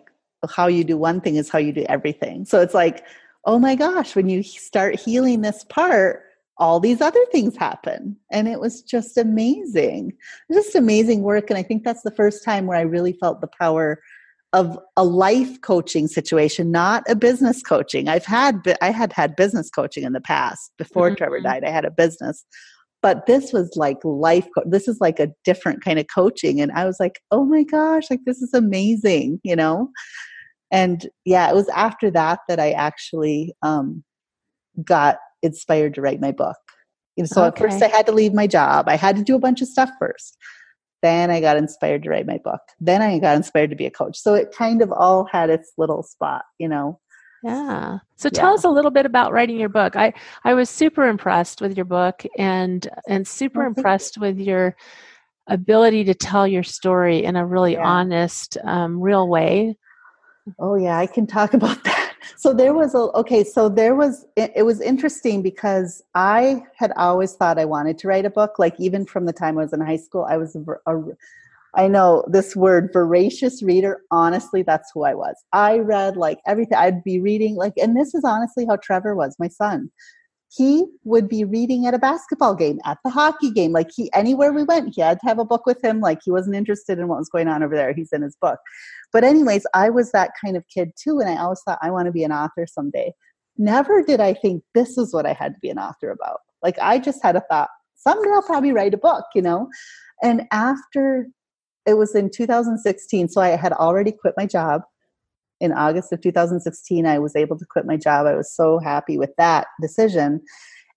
how 0.49 0.67
you 0.67 0.83
do 0.83 0.97
one 0.97 1.21
thing 1.21 1.37
is 1.37 1.49
how 1.49 1.59
you 1.59 1.73
do 1.73 1.85
everything. 1.89 2.45
So 2.45 2.61
it's 2.61 2.73
like, 2.73 3.05
oh 3.45 3.59
my 3.59 3.75
gosh, 3.75 4.15
when 4.15 4.29
you 4.29 4.43
start 4.43 4.99
healing 4.99 5.41
this 5.41 5.63
part, 5.65 6.21
all 6.57 6.79
these 6.79 7.01
other 7.01 7.23
things 7.31 7.55
happen. 7.55 8.15
And 8.31 8.47
it 8.47 8.59
was 8.59 8.81
just 8.81 9.17
amazing. 9.17 10.13
Just 10.51 10.75
amazing 10.75 11.21
work. 11.21 11.49
And 11.49 11.57
I 11.57 11.63
think 11.63 11.83
that's 11.83 12.03
the 12.03 12.11
first 12.11 12.43
time 12.43 12.65
where 12.65 12.77
I 12.77 12.81
really 12.81 13.13
felt 13.13 13.41
the 13.41 13.49
power 13.59 14.01
of 14.53 14.79
a 14.95 15.03
life 15.03 15.59
coaching 15.61 16.07
situation, 16.07 16.71
not 16.71 17.03
a 17.09 17.15
business 17.15 17.61
coaching. 17.61 18.07
I've 18.07 18.25
had 18.25 18.77
I 18.81 18.91
had 18.91 19.11
had 19.11 19.35
business 19.35 19.69
coaching 19.69 20.05
in 20.05 20.13
the 20.13 20.21
past 20.21 20.71
before 20.77 21.07
mm-hmm. 21.07 21.15
Trevor 21.15 21.41
died. 21.41 21.65
I 21.65 21.71
had 21.71 21.83
a 21.83 21.91
business, 21.91 22.45
but 23.05 23.27
this 23.27 23.53
was 23.53 23.71
like 23.75 23.99
life. 24.03 24.47
Co- 24.55 24.63
this 24.65 24.87
is 24.87 24.99
like 24.99 25.19
a 25.19 25.29
different 25.43 25.83
kind 25.83 25.99
of 25.99 26.07
coaching, 26.11 26.59
and 26.59 26.71
I 26.71 26.85
was 26.85 26.99
like, 26.99 27.21
oh 27.29 27.45
my 27.45 27.61
gosh, 27.61 28.09
like 28.09 28.21
this 28.25 28.41
is 28.41 28.51
amazing, 28.51 29.39
you 29.43 29.55
know. 29.55 29.91
And 30.71 31.07
yeah, 31.23 31.47
it 31.47 31.53
was 31.53 31.69
after 31.69 32.09
that 32.09 32.39
that 32.47 32.59
I 32.59 32.71
actually 32.71 33.53
um, 33.61 34.03
got 34.83 35.17
inspired 35.43 35.93
to 35.93 36.01
write 36.01 36.19
my 36.19 36.31
book. 36.31 36.57
Know, 37.15 37.25
so 37.25 37.43
okay. 37.43 37.49
at 37.49 37.71
first 37.71 37.83
I 37.83 37.95
had 37.95 38.07
to 38.07 38.11
leave 38.11 38.33
my 38.33 38.47
job. 38.47 38.89
I 38.89 38.95
had 38.95 39.17
to 39.17 39.23
do 39.23 39.35
a 39.35 39.39
bunch 39.39 39.61
of 39.61 39.67
stuff 39.67 39.91
first. 39.99 40.35
Then 41.03 41.29
I 41.29 41.41
got 41.41 41.57
inspired 41.57 42.01
to 42.03 42.09
write 42.09 42.25
my 42.25 42.39
book. 42.43 42.61
Then 42.79 43.03
I 43.03 43.19
got 43.19 43.35
inspired 43.35 43.69
to 43.69 43.75
be 43.75 43.85
a 43.85 43.91
coach. 43.91 44.17
So 44.17 44.33
it 44.33 44.51
kind 44.51 44.81
of 44.81 44.91
all 44.91 45.25
had 45.31 45.51
its 45.51 45.73
little 45.77 46.01
spot, 46.01 46.41
you 46.57 46.67
know. 46.67 46.99
Yeah. 47.45 47.99
So 48.15 48.29
tell 48.29 48.49
yeah. 48.49 48.55
us 48.55 48.63
a 48.63 48.69
little 48.69 48.89
bit 48.89 49.05
about 49.05 49.31
writing 49.31 49.59
your 49.59 49.69
book. 49.69 49.95
I 49.95 50.13
I 50.43 50.55
was 50.55 50.67
super 50.67 51.07
impressed 51.07 51.61
with 51.61 51.77
your 51.77 51.85
book 51.85 52.25
and 52.39 52.87
and 53.07 53.27
super 53.27 53.63
oh, 53.63 53.67
impressed 53.67 54.17
with 54.17 54.39
your 54.39 54.75
ability 55.47 56.05
to 56.05 56.15
tell 56.15 56.47
your 56.47 56.63
story 56.63 57.23
in 57.23 57.35
a 57.35 57.45
really 57.45 57.73
yeah. 57.73 57.87
honest, 57.87 58.57
um, 58.63 58.99
real 58.99 59.27
way. 59.27 59.77
Oh 60.57 60.75
yeah, 60.75 60.97
I 60.97 61.05
can 61.05 61.27
talk 61.27 61.53
about 61.59 61.83
that 61.83 62.05
so 62.35 62.53
there 62.53 62.73
was 62.73 62.95
a 62.95 62.97
okay 62.97 63.43
so 63.43 63.69
there 63.69 63.95
was 63.95 64.25
it, 64.35 64.51
it, 64.55 64.63
was 64.63 64.81
interesting 64.81 65.41
because 65.41 66.03
i 66.15 66.63
had 66.75 66.91
always 66.95 67.33
thought 67.33 67.59
i 67.59 67.65
wanted 67.65 67.97
to 67.97 68.07
write 68.07 68.25
a 68.25 68.29
book 68.29 68.57
like 68.57 68.73
even 68.79 69.05
from 69.05 69.25
the 69.25 69.33
time 69.33 69.57
i 69.57 69.61
was 69.61 69.73
in 69.73 69.81
high 69.81 69.95
school 69.95 70.25
i 70.27 70.37
was 70.37 70.55
a, 70.55 70.63
a 70.87 71.03
i 71.75 71.87
know 71.87 72.23
this 72.27 72.55
word 72.55 72.89
voracious 72.93 73.61
reader 73.63 74.01
honestly 74.11 74.63
that's 74.63 74.91
who 74.93 75.03
i 75.03 75.13
was 75.13 75.35
i 75.53 75.77
read 75.77 76.17
like 76.17 76.39
everything 76.47 76.77
i'd 76.77 77.03
be 77.03 77.19
reading 77.19 77.55
like 77.55 77.73
and 77.77 77.95
this 77.95 78.13
is 78.13 78.23
honestly 78.23 78.65
how 78.65 78.75
trevor 78.77 79.15
was 79.15 79.35
my 79.39 79.47
son 79.47 79.89
he 80.55 80.85
would 81.03 81.27
be 81.27 81.43
reading 81.43 81.85
at 81.85 81.93
a 81.93 81.99
basketball 81.99 82.55
game, 82.55 82.79
at 82.85 82.97
the 83.03 83.09
hockey 83.09 83.51
game. 83.51 83.73
Like 83.73 83.89
he, 83.93 84.11
anywhere 84.13 84.53
we 84.53 84.63
went, 84.63 84.93
he 84.95 85.01
had 85.01 85.19
to 85.19 85.25
have 85.25 85.39
a 85.39 85.45
book 85.45 85.65
with 85.65 85.83
him. 85.83 85.99
Like 85.99 86.19
he 86.23 86.31
wasn't 86.31 86.55
interested 86.55 86.97
in 86.97 87.07
what 87.07 87.17
was 87.17 87.29
going 87.29 87.47
on 87.47 87.61
over 87.61 87.75
there. 87.75 87.93
He's 87.93 88.13
in 88.13 88.21
his 88.21 88.37
book. 88.39 88.59
But, 89.11 89.23
anyways, 89.23 89.65
I 89.73 89.89
was 89.89 90.11
that 90.11 90.31
kind 90.43 90.55
of 90.55 90.63
kid 90.73 90.91
too. 91.01 91.19
And 91.19 91.29
I 91.29 91.41
always 91.41 91.61
thought, 91.65 91.79
I 91.81 91.91
want 91.91 92.05
to 92.05 92.11
be 92.11 92.23
an 92.23 92.31
author 92.31 92.65
someday. 92.67 93.11
Never 93.57 94.01
did 94.01 94.21
I 94.21 94.33
think 94.33 94.63
this 94.73 94.97
is 94.97 95.13
what 95.13 95.25
I 95.25 95.33
had 95.33 95.53
to 95.55 95.59
be 95.61 95.69
an 95.69 95.79
author 95.79 96.11
about. 96.11 96.39
Like 96.61 96.77
I 96.79 96.99
just 96.99 97.21
had 97.21 97.35
a 97.35 97.43
thought, 97.49 97.69
someday 97.95 98.29
I'll 98.33 98.41
probably 98.41 98.71
write 98.71 98.93
a 98.93 98.97
book, 98.97 99.25
you 99.33 99.41
know? 99.41 99.69
And 100.23 100.43
after 100.51 101.27
it 101.85 101.95
was 101.95 102.15
in 102.15 102.29
2016, 102.29 103.29
so 103.29 103.41
I 103.41 103.49
had 103.49 103.73
already 103.73 104.11
quit 104.11 104.33
my 104.37 104.45
job 104.45 104.81
in 105.59 105.71
August 105.71 106.11
of 106.11 106.21
2016, 106.21 107.05
I 107.05 107.19
was 107.19 107.35
able 107.35 107.57
to 107.57 107.65
quit 107.65 107.85
my 107.85 107.97
job. 107.97 108.27
I 108.27 108.35
was 108.35 108.53
so 108.53 108.79
happy 108.79 109.17
with 109.17 109.31
that 109.37 109.67
decision. 109.81 110.41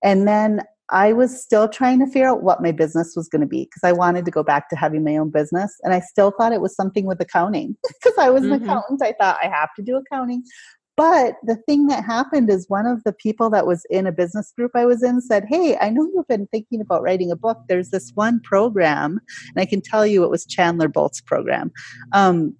And 0.02 0.26
then 0.26 0.62
I 0.90 1.12
was 1.12 1.40
still 1.40 1.68
trying 1.68 1.98
to 2.00 2.06
figure 2.06 2.28
out 2.28 2.42
what 2.42 2.62
my 2.62 2.72
business 2.72 3.14
was 3.14 3.28
going 3.28 3.42
to 3.42 3.46
be 3.46 3.64
because 3.64 3.84
I 3.84 3.92
wanted 3.92 4.24
to 4.24 4.30
go 4.30 4.42
back 4.42 4.70
to 4.70 4.76
having 4.76 5.04
my 5.04 5.16
own 5.16 5.30
business. 5.30 5.74
And 5.82 5.92
I 5.92 6.00
still 6.00 6.32
thought 6.32 6.52
it 6.52 6.62
was 6.62 6.74
something 6.74 7.04
with 7.04 7.20
accounting 7.20 7.76
because 8.02 8.16
I 8.18 8.30
was 8.30 8.42
mm-hmm. 8.42 8.54
an 8.54 8.62
accountant. 8.62 9.02
I 9.02 9.14
thought 9.20 9.38
I 9.42 9.48
have 9.48 9.68
to 9.76 9.82
do 9.82 9.96
accounting. 9.96 10.42
But 10.98 11.36
the 11.44 11.54
thing 11.54 11.86
that 11.86 12.04
happened 12.04 12.50
is 12.50 12.68
one 12.68 12.84
of 12.84 13.04
the 13.04 13.12
people 13.12 13.50
that 13.50 13.68
was 13.68 13.86
in 13.88 14.04
a 14.04 14.10
business 14.10 14.52
group 14.56 14.72
I 14.74 14.84
was 14.84 15.00
in 15.00 15.20
said, 15.20 15.44
Hey, 15.48 15.78
I 15.80 15.90
know 15.90 16.10
you've 16.12 16.26
been 16.26 16.48
thinking 16.48 16.80
about 16.80 17.02
writing 17.02 17.30
a 17.30 17.36
book. 17.36 17.58
There's 17.68 17.90
this 17.90 18.10
one 18.16 18.40
program, 18.40 19.20
and 19.54 19.62
I 19.62 19.64
can 19.64 19.80
tell 19.80 20.04
you 20.04 20.24
it 20.24 20.30
was 20.30 20.44
Chandler 20.44 20.88
Bolt's 20.88 21.20
program. 21.20 21.70
Um, 22.12 22.56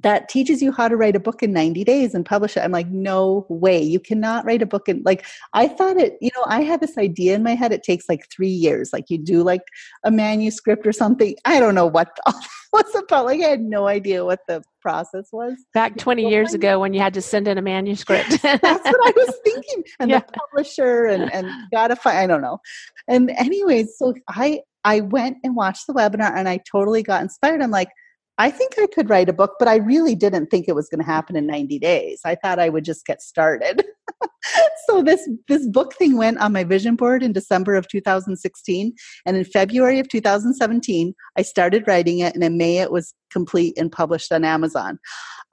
that 0.00 0.28
teaches 0.28 0.62
you 0.62 0.72
how 0.72 0.88
to 0.88 0.96
write 0.96 1.14
a 1.14 1.20
book 1.20 1.42
in 1.42 1.52
90 1.52 1.84
days 1.84 2.14
and 2.14 2.24
publish 2.24 2.56
it. 2.56 2.60
I'm 2.60 2.72
like, 2.72 2.88
no 2.88 3.46
way. 3.50 3.80
You 3.80 4.00
cannot 4.00 4.44
write 4.44 4.62
a 4.62 4.66
book 4.66 4.88
in 4.88 5.02
like 5.04 5.26
I 5.52 5.68
thought 5.68 5.98
it, 5.98 6.16
you 6.20 6.30
know, 6.34 6.44
I 6.46 6.62
had 6.62 6.80
this 6.80 6.96
idea 6.96 7.34
in 7.34 7.42
my 7.42 7.54
head. 7.54 7.72
It 7.72 7.82
takes 7.82 8.08
like 8.08 8.26
three 8.30 8.48
years. 8.48 8.90
Like 8.92 9.10
you 9.10 9.18
do 9.18 9.42
like 9.42 9.62
a 10.04 10.10
manuscript 10.10 10.86
or 10.86 10.92
something. 10.92 11.36
I 11.44 11.60
don't 11.60 11.74
know 11.74 11.86
what 11.86 12.18
all 12.26 12.32
that 12.32 12.48
was 12.72 13.02
about. 13.02 13.26
Like 13.26 13.42
I 13.42 13.48
had 13.48 13.60
no 13.60 13.86
idea 13.86 14.24
what 14.24 14.40
the 14.48 14.62
process 14.80 15.28
was. 15.30 15.58
Back 15.74 15.98
20 15.98 16.28
years 16.28 16.54
ago 16.54 16.80
when 16.80 16.94
you 16.94 17.00
had 17.00 17.14
to 17.14 17.22
send 17.22 17.46
in 17.46 17.58
a 17.58 17.62
manuscript. 17.62 18.40
That's 18.42 18.62
what 18.62 18.86
I 18.86 19.12
was 19.16 19.38
thinking. 19.44 19.84
And 20.00 20.10
yeah. 20.10 20.20
the 20.20 20.32
publisher 20.32 21.04
and, 21.04 21.32
and 21.34 21.48
gotta 21.70 21.96
find 21.96 22.18
I 22.18 22.26
don't 22.26 22.42
know. 22.42 22.60
And 23.08 23.30
anyways, 23.30 23.98
so 23.98 24.14
I 24.28 24.60
I 24.84 25.00
went 25.00 25.38
and 25.44 25.54
watched 25.54 25.86
the 25.86 25.92
webinar 25.92 26.34
and 26.34 26.48
I 26.48 26.60
totally 26.70 27.02
got 27.02 27.22
inspired. 27.22 27.62
I'm 27.62 27.70
like, 27.70 27.90
I 28.38 28.50
think 28.50 28.74
I 28.78 28.86
could 28.86 29.10
write 29.10 29.28
a 29.28 29.32
book, 29.32 29.54
but 29.58 29.68
I 29.68 29.76
really 29.76 30.14
didn't 30.14 30.46
think 30.46 30.66
it 30.66 30.74
was 30.74 30.88
going 30.88 31.00
to 31.00 31.06
happen 31.06 31.36
in 31.36 31.46
90 31.46 31.78
days. 31.78 32.20
I 32.24 32.34
thought 32.34 32.58
I 32.58 32.70
would 32.70 32.84
just 32.84 33.04
get 33.04 33.20
started. 33.20 33.84
so 34.86 35.02
this 35.02 35.28
this 35.48 35.66
book 35.68 35.94
thing 35.94 36.16
went 36.16 36.38
on 36.38 36.52
my 36.52 36.64
vision 36.64 36.96
board 36.96 37.22
in 37.22 37.32
December 37.32 37.74
of 37.74 37.88
2016, 37.88 38.94
and 39.26 39.36
in 39.36 39.44
February 39.44 39.98
of 39.98 40.08
2017, 40.08 41.14
I 41.36 41.42
started 41.42 41.84
writing 41.86 42.20
it, 42.20 42.34
and 42.34 42.42
in 42.42 42.56
May 42.56 42.78
it 42.78 42.90
was 42.90 43.14
complete 43.30 43.76
and 43.76 43.92
published 43.92 44.32
on 44.32 44.44
Amazon. 44.44 44.98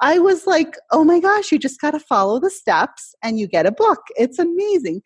I 0.02 0.20
was 0.20 0.48
like, 0.48 0.76
"Oh 0.92 1.04
my 1.04 1.20
gosh, 1.20 1.52
you 1.52 1.60
just 1.60 1.82
got 1.82 1.92
to 1.92 2.00
follow 2.00 2.40
the 2.40 2.50
steps 2.50 3.14
and 3.22 3.38
you 3.40 3.48
get 3.48 3.66
a 3.66 3.72
book. 3.72 4.00
It's 4.16 4.40
amazing." 4.40 5.02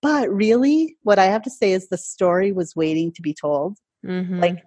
But 0.00 0.28
really, 0.30 0.96
what 1.02 1.18
I 1.18 1.26
have 1.26 1.42
to 1.42 1.50
say 1.50 1.72
is 1.72 1.88
the 1.88 1.98
story 1.98 2.52
was 2.52 2.74
waiting 2.74 3.12
to 3.12 3.22
be 3.22 3.34
told. 3.34 3.78
Mm-hmm. 4.04 4.40
Like 4.40 4.64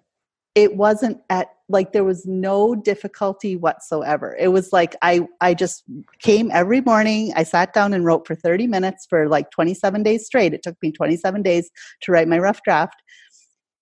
it 0.56 0.78
wasn't 0.78 1.20
at 1.30 1.50
like 1.68 1.94
there 1.94 2.04
was 2.04 2.26
no 2.26 2.76
difficulty 2.76 3.56
whatsoever. 3.56 4.36
It 4.40 4.50
was 4.50 4.72
like 4.72 4.96
i 5.02 5.28
i 5.42 5.54
just 5.54 5.84
came 6.20 6.52
every 6.52 6.82
morning 6.82 7.34
i 7.36 7.44
sat 7.44 7.74
down 7.74 7.94
and 7.94 8.06
wrote 8.06 8.28
for 8.28 8.36
30 8.36 8.68
minutes 8.68 9.06
for 9.10 9.28
like 9.28 9.52
27 9.52 10.04
days 10.04 10.26
straight. 10.26 10.54
It 10.54 10.64
took 10.64 10.76
me 10.82 10.92
27 10.92 11.42
days 11.42 11.70
to 12.02 12.12
write 12.12 12.28
my 12.28 12.40
rough 12.40 12.62
draft. 12.64 13.02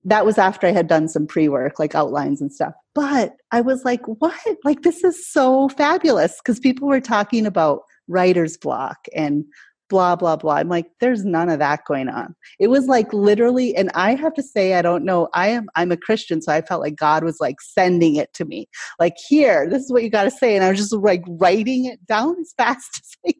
That 0.06 0.26
was 0.26 0.38
after 0.38 0.68
i 0.68 0.72
had 0.72 0.88
done 0.88 1.08
some 1.08 1.28
pre-work 1.28 1.80
like 1.80 1.96
outlines 1.96 2.42
and 2.42 2.52
stuff. 2.54 2.74
But 2.96 3.34
i 3.52 3.62
was 3.62 3.84
like 3.84 4.02
what? 4.06 4.58
Like 4.64 4.84
this 4.84 5.04
is 5.04 5.32
so 5.32 5.70
fabulous. 5.70 6.38
Because 6.38 6.60
people 6.60 6.88
were 6.88 7.02
talking 7.02 7.46
about 7.46 7.82
writer's 8.08 8.58
block 8.58 9.08
and 9.16 9.46
blah 9.90 10.16
blah 10.16 10.36
blah. 10.36 10.56
I'm 10.56 10.70
like 10.70 10.88
there's 11.00 11.26
none 11.26 11.50
of 11.50 11.60
that 11.60 11.86
going 11.86 12.10
on. 12.10 12.36
It 12.60 12.68
was 12.68 12.88
like 12.88 13.12
literally 13.14 13.76
and 13.76 13.92
i 13.94 14.16
have 14.16 14.34
to 14.36 14.44
say 14.44 14.74
i 14.76 14.82
don't 14.82 15.04
know 15.06 15.30
i 15.34 15.48
am 15.48 15.68
i'm 15.76 15.92
a 15.92 15.98
christian 15.98 16.42
so 16.42 16.52
i 16.52 16.62
felt 16.62 16.82
like 16.82 16.96
god 16.96 17.24
was 17.24 17.40
like 17.40 17.62
sending 17.62 18.16
it 18.16 18.34
to 18.34 18.46
me. 18.46 18.68
Like 19.00 19.16
here 19.30 19.70
this 19.70 19.84
is 19.84 19.92
what 19.92 20.04
you 20.04 20.10
got 20.10 20.24
to 20.26 20.32
say 20.32 20.56
and 20.56 20.64
i 20.64 20.70
was 20.70 20.80
just 20.80 20.94
like 20.94 21.24
writing 21.28 21.86
it 21.86 22.06
down 22.06 22.36
as 22.40 22.54
fast 22.58 23.02
as 23.26 23.32
i 23.32 23.34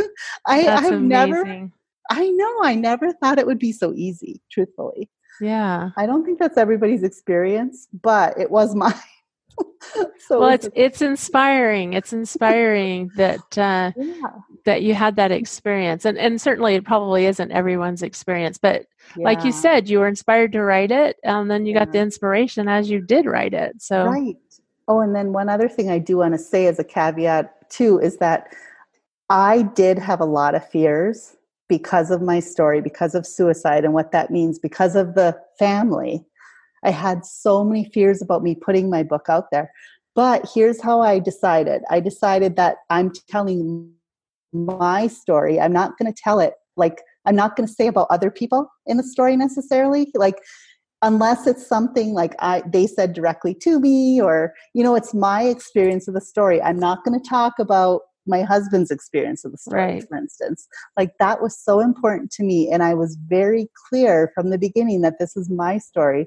could. 0.00 0.08
I 0.46 0.62
That's 0.64 0.86
i've 0.86 0.92
amazing. 0.92 1.08
never 1.08 1.70
i 2.10 2.28
know 2.30 2.58
i 2.62 2.74
never 2.74 3.12
thought 3.12 3.38
it 3.38 3.46
would 3.46 3.58
be 3.58 3.72
so 3.72 3.92
easy 3.94 4.40
truthfully. 4.50 5.08
Yeah. 5.40 5.90
I 5.96 6.06
don't 6.06 6.24
think 6.24 6.38
that's 6.38 6.56
everybody's 6.56 7.02
experience 7.02 7.88
but 8.02 8.38
it 8.38 8.50
was 8.50 8.74
mine 8.82 8.94
so 10.18 10.40
well 10.40 10.48
it's 10.48 10.68
it's 10.74 11.02
inspiring 11.02 11.92
it's 11.92 12.12
inspiring 12.12 13.10
that 13.16 13.58
uh, 13.58 13.92
yeah. 13.96 14.20
that 14.64 14.82
you 14.82 14.94
had 14.94 15.16
that 15.16 15.30
experience 15.30 16.04
and 16.04 16.18
and 16.18 16.40
certainly 16.40 16.74
it 16.74 16.84
probably 16.84 17.26
isn't 17.26 17.52
everyone's 17.52 18.02
experience 18.02 18.58
but 18.58 18.86
yeah. 19.16 19.24
like 19.24 19.44
you 19.44 19.52
said 19.52 19.88
you 19.88 19.98
were 19.98 20.08
inspired 20.08 20.52
to 20.52 20.62
write 20.62 20.90
it 20.90 21.16
and 21.24 21.50
then 21.50 21.66
you 21.66 21.74
yeah. 21.74 21.80
got 21.80 21.92
the 21.92 21.98
inspiration 21.98 22.68
as 22.68 22.90
you 22.90 23.00
did 23.00 23.26
write 23.26 23.54
it 23.54 23.80
so 23.80 24.06
right 24.06 24.36
oh 24.88 25.00
and 25.00 25.14
then 25.14 25.32
one 25.32 25.48
other 25.48 25.68
thing 25.68 25.90
i 25.90 25.98
do 25.98 26.18
want 26.18 26.34
to 26.34 26.38
say 26.38 26.66
as 26.66 26.78
a 26.78 26.84
caveat 26.84 27.70
too 27.70 27.98
is 28.00 28.16
that 28.18 28.48
i 29.30 29.62
did 29.62 29.98
have 29.98 30.20
a 30.20 30.26
lot 30.26 30.54
of 30.54 30.68
fears 30.68 31.36
because 31.68 32.10
of 32.10 32.20
my 32.20 32.40
story 32.40 32.80
because 32.80 33.14
of 33.14 33.26
suicide 33.26 33.84
and 33.84 33.94
what 33.94 34.12
that 34.12 34.30
means 34.30 34.58
because 34.58 34.96
of 34.96 35.14
the 35.14 35.36
family 35.58 36.24
I 36.84 36.90
had 36.90 37.24
so 37.24 37.64
many 37.64 37.84
fears 37.84 38.22
about 38.22 38.42
me 38.42 38.54
putting 38.54 38.90
my 38.90 39.02
book 39.02 39.26
out 39.28 39.50
there. 39.50 39.70
But 40.14 40.48
here's 40.54 40.80
how 40.80 41.00
I 41.00 41.18
decided 41.18 41.82
I 41.90 42.00
decided 42.00 42.56
that 42.56 42.78
I'm 42.90 43.12
telling 43.28 43.92
my 44.52 45.08
story. 45.08 45.60
I'm 45.60 45.72
not 45.72 45.98
going 45.98 46.12
to 46.12 46.22
tell 46.22 46.38
it 46.38 46.54
like, 46.76 47.02
I'm 47.24 47.36
not 47.36 47.56
going 47.56 47.66
to 47.66 47.72
say 47.72 47.86
about 47.86 48.06
other 48.10 48.30
people 48.30 48.70
in 48.86 48.96
the 48.96 49.02
story 49.02 49.36
necessarily. 49.36 50.10
Like, 50.14 50.38
unless 51.04 51.46
it's 51.46 51.66
something 51.66 52.14
like 52.14 52.34
I 52.38 52.62
they 52.66 52.86
said 52.86 53.12
directly 53.12 53.54
to 53.56 53.78
me 53.78 54.20
or 54.20 54.54
you 54.72 54.82
know 54.82 54.94
it's 54.94 55.12
my 55.12 55.42
experience 55.42 56.08
of 56.08 56.14
the 56.14 56.20
story 56.20 56.62
i'm 56.62 56.78
not 56.78 57.04
going 57.04 57.18
to 57.20 57.28
talk 57.28 57.58
about 57.58 58.02
my 58.26 58.40
husband's 58.40 58.90
experience 58.90 59.44
of 59.44 59.52
the 59.52 59.58
story 59.58 59.82
right. 59.82 60.08
for 60.08 60.16
instance 60.16 60.66
like 60.96 61.10
that 61.20 61.42
was 61.42 61.58
so 61.58 61.80
important 61.80 62.30
to 62.30 62.42
me 62.42 62.70
and 62.72 62.82
i 62.82 62.94
was 62.94 63.18
very 63.26 63.68
clear 63.88 64.32
from 64.34 64.48
the 64.48 64.56
beginning 64.56 65.02
that 65.02 65.18
this 65.18 65.36
is 65.36 65.50
my 65.50 65.76
story 65.76 66.26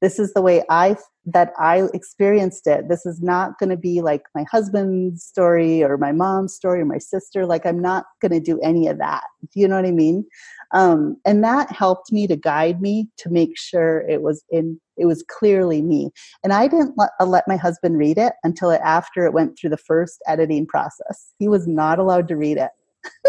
this 0.00 0.18
is 0.18 0.32
the 0.32 0.42
way 0.42 0.62
i 0.70 0.96
that 1.26 1.52
I 1.58 1.86
experienced 1.92 2.66
it. 2.66 2.88
This 2.88 3.04
is 3.04 3.20
not 3.20 3.58
going 3.58 3.68
to 3.68 3.76
be 3.76 4.00
like 4.00 4.22
my 4.34 4.44
husband's 4.50 5.22
story 5.22 5.82
or 5.82 5.98
my 5.98 6.12
mom's 6.12 6.54
story 6.54 6.80
or 6.80 6.86
my 6.86 6.98
sister. 6.98 7.44
Like, 7.44 7.66
I'm 7.66 7.80
not 7.80 8.06
going 8.22 8.32
to 8.32 8.40
do 8.40 8.58
any 8.60 8.88
of 8.88 8.98
that. 8.98 9.24
Do 9.52 9.60
you 9.60 9.68
know 9.68 9.76
what 9.76 9.86
I 9.86 9.90
mean? 9.90 10.24
Um, 10.72 11.16
and 11.26 11.44
that 11.44 11.70
helped 11.70 12.10
me 12.10 12.26
to 12.26 12.36
guide 12.36 12.80
me 12.80 13.08
to 13.18 13.28
make 13.28 13.58
sure 13.58 14.00
it 14.08 14.22
was 14.22 14.42
in, 14.50 14.80
it 14.96 15.06
was 15.06 15.24
clearly 15.28 15.82
me. 15.82 16.10
And 16.42 16.52
I 16.52 16.68
didn't 16.68 16.94
let, 16.96 17.10
uh, 17.20 17.26
let 17.26 17.46
my 17.46 17.56
husband 17.56 17.98
read 17.98 18.16
it 18.16 18.32
until 18.42 18.70
it, 18.70 18.80
after 18.82 19.26
it 19.26 19.34
went 19.34 19.58
through 19.58 19.70
the 19.70 19.76
first 19.76 20.22
editing 20.26 20.66
process. 20.66 21.32
He 21.38 21.48
was 21.48 21.66
not 21.66 21.98
allowed 21.98 22.28
to 22.28 22.36
read 22.36 22.56
it. 22.56 22.70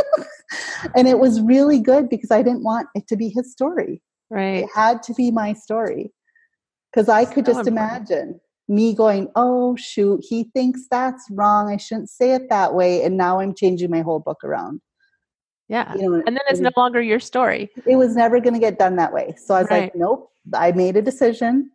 and 0.95 1.07
it 1.07 1.19
was 1.19 1.41
really 1.41 1.79
good 1.79 2.09
because 2.09 2.31
I 2.31 2.41
didn't 2.41 2.63
want 2.63 2.87
it 2.95 3.07
to 3.07 3.17
be 3.17 3.29
his 3.29 3.51
story. 3.51 4.01
Right. 4.29 4.63
It 4.63 4.69
had 4.73 5.03
to 5.03 5.13
be 5.13 5.29
my 5.29 5.51
story 5.53 6.11
because 6.91 7.09
I 7.09 7.25
could 7.25 7.45
so 7.45 7.53
just 7.53 7.67
important. 7.67 8.09
imagine 8.09 8.39
me 8.67 8.93
going, 8.93 9.27
oh, 9.35 9.75
shoot, 9.75 10.23
he 10.27 10.45
thinks 10.53 10.87
that's 10.89 11.27
wrong. 11.31 11.69
I 11.69 11.77
shouldn't 11.77 12.09
say 12.09 12.33
it 12.33 12.49
that 12.49 12.73
way. 12.73 13.03
And 13.03 13.17
now 13.17 13.39
I'm 13.39 13.53
changing 13.53 13.91
my 13.91 14.01
whole 14.01 14.19
book 14.19 14.43
around. 14.43 14.81
Yeah. 15.67 15.93
You 15.95 16.01
know, 16.01 16.23
and 16.25 16.35
then 16.35 16.43
it's 16.49 16.59
it, 16.59 16.63
no 16.63 16.71
longer 16.75 17.01
your 17.01 17.19
story. 17.19 17.69
It 17.85 17.95
was 17.95 18.15
never 18.15 18.39
going 18.39 18.53
to 18.53 18.59
get 18.59 18.77
done 18.77 18.95
that 18.97 19.13
way. 19.13 19.35
So 19.37 19.55
I 19.55 19.61
was 19.61 19.71
right. 19.71 19.83
like, 19.83 19.95
nope, 19.95 20.29
I 20.53 20.71
made 20.73 20.97
a 20.97 21.01
decision, 21.01 21.71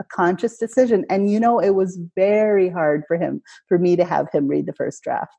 a 0.00 0.04
conscious 0.04 0.58
decision. 0.58 1.04
And, 1.10 1.30
you 1.30 1.40
know, 1.40 1.58
it 1.58 1.74
was 1.74 1.98
very 2.16 2.68
hard 2.68 3.04
for 3.06 3.16
him, 3.16 3.42
for 3.68 3.78
me 3.78 3.96
to 3.96 4.04
have 4.04 4.28
him 4.32 4.48
read 4.48 4.66
the 4.66 4.72
first 4.72 5.02
draft. 5.02 5.34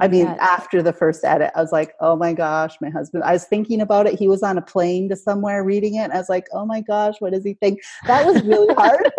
I 0.00 0.08
mean, 0.08 0.26
yes. 0.26 0.38
after 0.40 0.82
the 0.82 0.92
first 0.92 1.24
edit, 1.24 1.52
I 1.54 1.60
was 1.60 1.70
like, 1.70 1.92
oh 2.00 2.16
my 2.16 2.32
gosh, 2.32 2.74
my 2.80 2.90
husband. 2.90 3.22
I 3.22 3.32
was 3.32 3.44
thinking 3.44 3.80
about 3.80 4.06
it. 4.06 4.18
He 4.18 4.26
was 4.26 4.42
on 4.42 4.58
a 4.58 4.62
plane 4.62 5.08
to 5.08 5.16
somewhere 5.16 5.62
reading 5.62 5.94
it. 5.94 6.10
I 6.10 6.18
was 6.18 6.28
like, 6.28 6.46
oh 6.52 6.66
my 6.66 6.80
gosh, 6.80 7.14
what 7.20 7.32
does 7.32 7.44
he 7.44 7.54
think? 7.54 7.78
That 8.06 8.26
was 8.26 8.42
really 8.42 8.74
hard. 8.74 9.10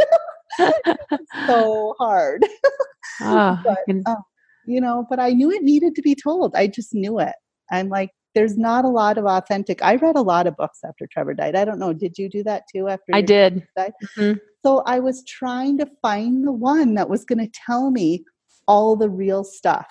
so 1.47 1.95
hard. 1.97 2.45
Oh, 3.21 3.59
but, 3.63 3.77
can... 3.87 4.03
uh, 4.05 4.15
you 4.67 4.81
know, 4.81 5.05
but 5.09 5.19
I 5.19 5.29
knew 5.29 5.49
it 5.49 5.63
needed 5.63 5.95
to 5.95 6.01
be 6.01 6.13
told. 6.13 6.55
I 6.55 6.67
just 6.67 6.93
knew 6.93 7.19
it. 7.19 7.35
I'm 7.71 7.87
like, 7.87 8.09
there's 8.33 8.57
not 8.57 8.83
a 8.83 8.89
lot 8.89 9.17
of 9.17 9.25
authentic. 9.25 9.81
I 9.81 9.95
read 9.95 10.17
a 10.17 10.21
lot 10.21 10.45
of 10.45 10.57
books 10.57 10.79
after 10.85 11.07
Trevor 11.09 11.35
died. 11.35 11.55
I 11.55 11.63
don't 11.63 11.79
know. 11.79 11.93
Did 11.93 12.17
you 12.17 12.29
do 12.29 12.43
that 12.43 12.63
too 12.73 12.89
after 12.89 13.11
I 13.13 13.21
did? 13.21 13.65
Mm-hmm. 13.79 14.33
So 14.61 14.83
I 14.85 14.99
was 14.99 15.23
trying 15.23 15.77
to 15.77 15.87
find 16.01 16.45
the 16.45 16.51
one 16.51 16.95
that 16.95 17.09
was 17.09 17.23
going 17.23 17.39
to 17.39 17.51
tell 17.65 17.91
me 17.91 18.25
all 18.67 18.97
the 18.97 19.09
real 19.09 19.45
stuff 19.45 19.87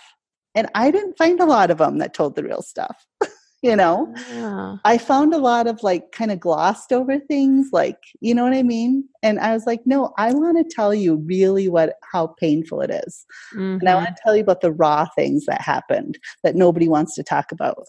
and 0.54 0.68
I 0.74 0.90
didn't 0.90 1.18
find 1.18 1.40
a 1.40 1.46
lot 1.46 1.70
of 1.70 1.78
them 1.78 1.98
that 1.98 2.14
told 2.14 2.36
the 2.36 2.44
real 2.44 2.62
stuff. 2.62 3.06
you 3.62 3.74
know, 3.74 4.12
yeah. 4.28 4.76
I 4.84 4.98
found 4.98 5.32
a 5.32 5.38
lot 5.38 5.66
of 5.66 5.82
like 5.82 6.12
kind 6.12 6.30
of 6.30 6.38
glossed 6.38 6.92
over 6.92 7.18
things, 7.18 7.70
like, 7.72 7.96
you 8.20 8.34
know 8.34 8.44
what 8.44 8.52
I 8.52 8.62
mean? 8.62 9.08
And 9.22 9.40
I 9.40 9.54
was 9.54 9.64
like, 9.66 9.80
no, 9.86 10.12
I 10.18 10.34
want 10.34 10.58
to 10.58 10.74
tell 10.74 10.94
you 10.94 11.16
really 11.16 11.68
what, 11.68 11.94
how 12.12 12.34
painful 12.38 12.82
it 12.82 12.90
is. 12.90 13.24
Mm-hmm. 13.54 13.80
And 13.80 13.88
I 13.88 13.94
want 13.94 14.06
mm-hmm. 14.08 14.14
to 14.14 14.20
tell 14.22 14.36
you 14.36 14.42
about 14.42 14.60
the 14.60 14.72
raw 14.72 15.06
things 15.16 15.46
that 15.46 15.62
happened 15.62 16.18
that 16.42 16.56
nobody 16.56 16.88
wants 16.88 17.14
to 17.14 17.22
talk 17.22 17.52
about 17.52 17.84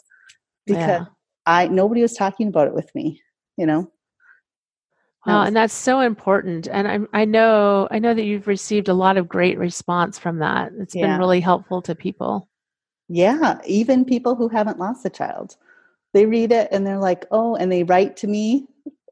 because 0.66 1.02
yeah. 1.02 1.06
I, 1.46 1.68
nobody 1.68 2.02
was 2.02 2.14
talking 2.14 2.48
about 2.48 2.68
it 2.68 2.74
with 2.74 2.90
me, 2.96 3.22
you 3.58 3.66
know? 3.66 3.92
No, 5.28 5.42
and 5.42 5.56
that's 5.56 5.74
so 5.74 6.02
important. 6.02 6.68
And 6.68 6.88
I, 6.88 7.22
I 7.22 7.26
know, 7.26 7.88
I 7.90 7.98
know 7.98 8.14
that 8.14 8.26
you've 8.26 8.48
received 8.48 8.90
a 8.90 8.94
lot 8.94 9.18
of 9.18 9.28
great 9.28 9.58
response 9.58 10.20
from 10.20 10.40
that. 10.40 10.72
It's 10.80 10.94
yeah. 10.94 11.08
been 11.08 11.20
really 11.20 11.40
helpful 11.40 11.82
to 11.82 11.96
people. 11.96 12.48
Yeah, 13.08 13.60
even 13.66 14.06
people 14.06 14.36
who 14.36 14.48
haven't 14.48 14.80
lost 14.80 15.06
a 15.06 15.10
child. 15.10 15.56
They 16.14 16.26
read 16.26 16.52
it 16.52 16.70
and 16.72 16.88
they're 16.88 17.00
like, 17.00 17.26
oh, 17.32 17.56
and 17.56 17.72
they 17.72 17.84
write 17.84 18.18
to 18.18 18.28
me, 18.28 18.68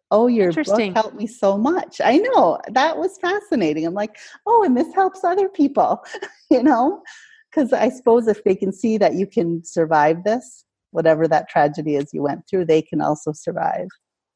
oh, 0.10 0.28
your 0.28 0.52
book 0.52 0.80
helped 0.94 1.16
me 1.16 1.28
so 1.28 1.58
much. 1.58 2.00
I 2.04 2.18
know, 2.18 2.60
that 2.70 2.98
was 2.98 3.18
fascinating. 3.20 3.86
I'm 3.86 3.94
like, 3.94 4.18
oh, 4.46 4.64
and 4.64 4.78
this 4.78 4.94
helps 4.94 5.24
other 5.24 5.50
people, 5.50 6.04
you 6.50 6.64
know? 6.64 7.02
Because 7.50 7.74
I 7.74 7.90
suppose 7.90 8.28
if 8.28 8.44
they 8.44 8.56
can 8.56 8.72
see 8.72 8.98
that 8.98 9.16
you 9.16 9.28
can 9.28 9.64
survive 9.66 10.24
this, 10.24 10.66
whatever 10.92 11.28
that 11.28 11.50
tragedy 11.50 11.96
is 11.96 12.14
you 12.14 12.22
went 12.22 12.48
through, 12.48 12.66
they 12.66 12.82
can 12.82 13.02
also 13.02 13.32
survive. 13.32 13.88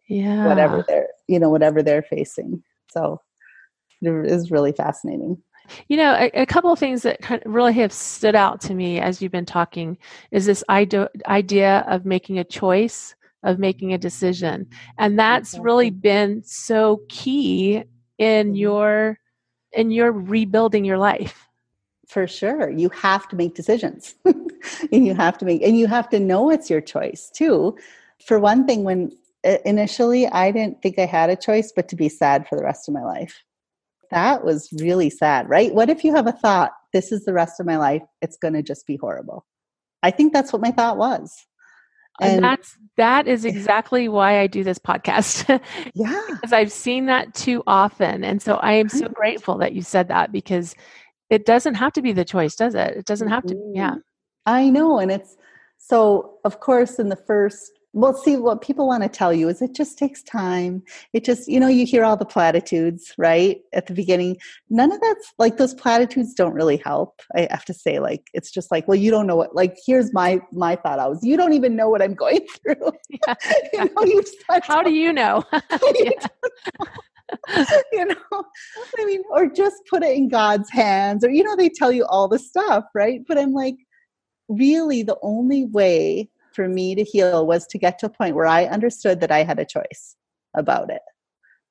Yeah. 0.09 0.47
Whatever 0.47 0.83
they're, 0.87 1.09
you 1.27 1.39
know, 1.39 1.49
whatever 1.49 1.81
they're 1.81 2.03
facing. 2.03 2.63
So 2.91 3.21
it 4.01 4.31
is 4.31 4.51
really 4.51 4.71
fascinating. 4.71 5.41
You 5.87 5.97
know, 5.97 6.13
a, 6.13 6.41
a, 6.41 6.45
couple 6.45 6.71
of 6.71 6.79
things 6.79 7.03
that 7.03 7.21
kind 7.21 7.41
of 7.45 7.51
really 7.51 7.73
have 7.73 7.91
stood 7.91 8.35
out 8.35 8.61
to 8.61 8.73
me 8.73 8.99
as 8.99 9.21
you've 9.21 9.31
been 9.31 9.45
talking 9.45 9.97
is 10.31 10.45
this 10.45 10.63
idea, 10.69 11.09
idea 11.27 11.85
of 11.87 12.05
making 12.05 12.39
a 12.39 12.43
choice, 12.43 13.15
of 13.43 13.59
making 13.59 13.93
a 13.93 13.97
decision. 13.97 14.67
And 14.97 15.17
that's 15.17 15.57
really 15.59 15.89
been 15.89 16.43
so 16.43 17.01
key 17.09 17.83
in 18.17 18.47
mm-hmm. 18.47 18.55
your 18.55 19.19
in 19.73 19.91
your 19.91 20.11
rebuilding 20.11 20.85
your 20.85 20.97
life. 20.97 21.47
For 22.07 22.25
sure. 22.25 22.69
You 22.69 22.89
have 22.89 23.27
to 23.29 23.35
make 23.35 23.53
decisions. 23.53 24.15
and 24.25 25.05
you 25.05 25.13
have 25.13 25.37
to 25.39 25.45
make 25.45 25.61
and 25.61 25.77
you 25.77 25.87
have 25.87 26.09
to 26.09 26.19
know 26.19 26.49
it's 26.49 26.69
your 26.69 26.81
choice 26.81 27.29
too. 27.33 27.77
For 28.25 28.39
one 28.39 28.65
thing 28.65 28.83
when 28.83 29.11
initially 29.65 30.27
I 30.27 30.51
didn't 30.51 30.81
think 30.81 30.97
I 30.97 31.05
had 31.05 31.29
a 31.29 31.35
choice 31.35 31.71
but 31.75 31.87
to 31.89 31.95
be 31.95 32.09
sad 32.09 32.47
for 32.47 32.57
the 32.57 32.63
rest 32.63 32.87
of 32.87 32.93
my 32.93 33.03
life 33.03 33.43
that 34.11 34.43
was 34.43 34.69
really 34.79 35.09
sad, 35.09 35.49
right? 35.49 35.73
What 35.73 35.89
if 35.89 36.03
you 36.03 36.15
have 36.15 36.27
a 36.27 36.31
thought, 36.31 36.71
this 36.93 37.11
is 37.11 37.25
the 37.25 37.33
rest 37.33 37.59
of 37.59 37.65
my 37.65 37.77
life, 37.77 38.03
it's 38.21 38.37
going 38.37 38.53
to 38.53 38.63
just 38.63 38.85
be 38.87 38.97
horrible? 38.97 39.45
I 40.03 40.11
think 40.11 40.33
that's 40.33 40.53
what 40.53 40.61
my 40.61 40.71
thought 40.71 40.97
was. 40.97 41.33
And, 42.19 42.35
and 42.35 42.43
that's 42.43 42.75
that 42.97 43.27
is 43.27 43.45
exactly 43.45 44.09
why 44.09 44.39
I 44.39 44.47
do 44.47 44.63
this 44.63 44.79
podcast. 44.79 45.47
yeah. 45.93 46.21
because 46.29 46.51
I've 46.51 46.71
seen 46.71 47.05
that 47.05 47.33
too 47.35 47.61
often. 47.67 48.23
And 48.23 48.41
so 48.41 48.55
I 48.55 48.73
am 48.73 48.89
so 48.89 49.07
grateful 49.07 49.57
that 49.59 49.73
you 49.73 49.83
said 49.83 50.07
that 50.07 50.31
because 50.31 50.73
it 51.29 51.45
doesn't 51.45 51.75
have 51.75 51.93
to 51.93 52.01
be 52.01 52.13
the 52.13 52.25
choice, 52.25 52.55
does 52.55 52.73
it? 52.73 52.97
It 52.97 53.05
doesn't 53.05 53.29
have 53.29 53.45
to. 53.45 53.71
Yeah. 53.73 53.91
Mm-hmm. 53.91 53.99
I 54.47 54.69
know. 54.69 54.97
And 54.97 55.11
it's 55.11 55.35
so, 55.77 56.39
of 56.43 56.59
course, 56.59 56.97
in 56.97 57.09
the 57.09 57.15
first 57.15 57.76
well 57.97 58.13
see 58.13 58.35
what 58.37 58.61
people 58.61 58.85
want 58.87 59.01
to 59.01 59.09
tell 59.09 59.33
you 59.33 59.49
is 59.49 59.59
it 59.59 59.73
just 59.73 59.97
takes 59.97 60.21
time. 60.21 60.83
It 61.13 61.25
just 61.25 61.47
you 61.47 61.59
know 61.59 61.67
you 61.67 61.85
hear 61.85 62.05
all 62.05 62.15
the 62.15 62.25
platitudes 62.25 63.11
right 63.17 63.59
at 63.73 63.87
the 63.87 63.93
beginning. 63.93 64.37
None 64.69 64.91
of 64.91 65.01
that's 65.01 65.33
like 65.39 65.57
those 65.57 65.73
platitudes 65.73 66.33
don't 66.35 66.53
really 66.53 66.77
help 66.77 67.21
i 67.35 67.47
have 67.49 67.65
to 67.65 67.73
say. 67.73 67.99
Like 67.99 68.29
it's 68.33 68.51
just 68.51 68.71
like 68.71 68.87
well 68.87 68.95
you 68.95 69.09
don't 69.09 69.25
know 69.25 69.35
what 69.35 69.55
like 69.55 69.75
here's 69.85 70.13
my 70.13 70.39
my 70.51 70.75
thought. 70.75 70.99
I 70.99 71.07
was 71.07 71.23
you 71.23 71.35
don't 71.35 71.53
even 71.53 71.75
know 71.75 71.89
what 71.89 72.03
i'm 72.03 72.13
going 72.13 72.45
through. 72.61 72.91
Yeah, 73.09 73.33
you 73.73 73.85
know, 73.85 74.03
you 74.03 74.23
how 74.61 74.83
do 74.83 74.91
you 74.93 75.11
know? 75.11 75.43
You 77.91 78.05
know 78.05 78.45
i 78.99 79.03
mean 79.03 79.21
or 79.29 79.49
just 79.49 79.75
put 79.89 80.01
it 80.01 80.15
in 80.15 80.29
god's 80.29 80.71
hands 80.71 81.25
or 81.25 81.29
you 81.29 81.43
know 81.43 81.57
they 81.57 81.67
tell 81.67 81.91
you 81.91 82.05
all 82.05 82.29
the 82.29 82.39
stuff 82.39 82.85
right? 82.95 83.19
But 83.27 83.37
i'm 83.37 83.51
like 83.51 83.75
really 84.47 85.03
the 85.03 85.17
only 85.21 85.65
way 85.65 86.29
for 86.57 86.67
me 86.67 86.95
to 86.95 87.03
heal 87.03 87.45
was 87.45 87.67
to 87.67 87.77
get 87.77 87.99
to 87.99 88.07
a 88.07 88.09
point 88.09 88.35
where 88.35 88.47
I 88.47 88.65
understood 88.65 89.21
that 89.21 89.31
I 89.31 89.43
had 89.43 89.59
a 89.59 89.65
choice 89.65 90.15
about 90.55 90.89
it. 90.89 91.03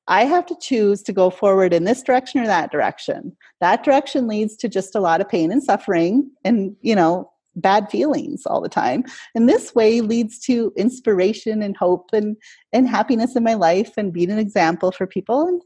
I 0.06 0.24
have 0.24 0.46
to 0.46 0.56
choose 0.60 1.02
to 1.02 1.12
go 1.12 1.28
forward 1.28 1.74
in 1.74 1.82
this 1.82 2.04
direction 2.04 2.40
or 2.40 2.46
that 2.46 2.70
direction. 2.70 3.36
That 3.60 3.82
direction 3.82 4.28
leads 4.28 4.56
to 4.58 4.68
just 4.68 4.94
a 4.94 5.00
lot 5.00 5.20
of 5.20 5.28
pain 5.28 5.50
and 5.50 5.60
suffering 5.60 6.30
and, 6.44 6.76
you 6.82 6.94
know, 6.94 7.32
bad 7.56 7.90
feelings 7.90 8.46
all 8.46 8.60
the 8.60 8.68
time. 8.68 9.02
And 9.34 9.48
this 9.48 9.74
way 9.74 10.00
leads 10.00 10.38
to 10.40 10.72
inspiration 10.76 11.62
and 11.62 11.76
hope 11.76 12.10
and 12.12 12.36
and 12.72 12.88
happiness 12.88 13.34
in 13.34 13.42
my 13.42 13.54
life 13.54 13.94
and 13.96 14.12
being 14.12 14.30
an 14.30 14.38
example 14.38 14.92
for 14.92 15.08
people 15.08 15.48
and 15.48 15.60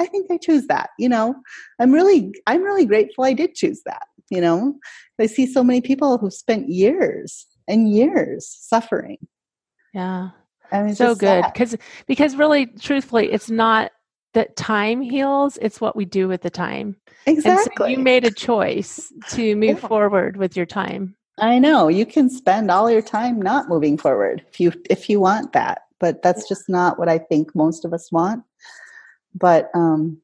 I 0.00 0.06
think 0.06 0.30
I 0.30 0.38
choose 0.38 0.66
that, 0.68 0.90
you 0.98 1.08
know. 1.08 1.34
I'm 1.78 1.92
really 1.92 2.32
I'm 2.46 2.62
really 2.62 2.86
grateful 2.86 3.24
I 3.24 3.34
did 3.34 3.54
choose 3.54 3.82
that, 3.84 4.06
you 4.30 4.40
know. 4.40 4.74
I 5.20 5.26
see 5.26 5.46
so 5.46 5.62
many 5.62 5.82
people 5.82 6.16
who've 6.16 6.32
spent 6.32 6.70
years 6.70 7.46
and 7.72 7.90
years 7.90 8.46
suffering. 8.46 9.18
Yeah. 9.94 10.30
And 10.70 10.96
so 10.96 11.14
good 11.14 11.44
because 11.52 11.76
because 12.06 12.36
really 12.36 12.66
truthfully 12.66 13.30
it's 13.30 13.50
not 13.50 13.92
that 14.32 14.56
time 14.56 15.02
heals 15.02 15.58
it's 15.60 15.82
what 15.82 15.94
we 15.94 16.06
do 16.06 16.28
with 16.28 16.40
the 16.40 16.48
time 16.48 16.96
exactly 17.26 17.74
so 17.76 17.86
you 17.86 17.98
made 17.98 18.24
a 18.24 18.30
choice 18.30 19.12
to 19.28 19.54
move 19.54 19.82
yeah. 19.82 19.88
forward 19.88 20.38
with 20.38 20.56
your 20.56 20.64
time 20.64 21.14
i 21.38 21.58
know 21.58 21.88
you 21.88 22.06
can 22.06 22.30
spend 22.30 22.70
all 22.70 22.90
your 22.90 23.02
time 23.02 23.40
not 23.42 23.68
moving 23.68 23.98
forward 23.98 24.42
if 24.50 24.58
you 24.58 24.72
if 24.88 25.10
you 25.10 25.20
want 25.20 25.52
that 25.52 25.82
but 26.00 26.22
that's 26.22 26.48
just 26.48 26.70
not 26.70 26.98
what 26.98 27.10
i 27.10 27.18
think 27.18 27.54
most 27.54 27.84
of 27.84 27.92
us 27.92 28.10
want 28.10 28.42
but 29.34 29.70
um 29.74 30.16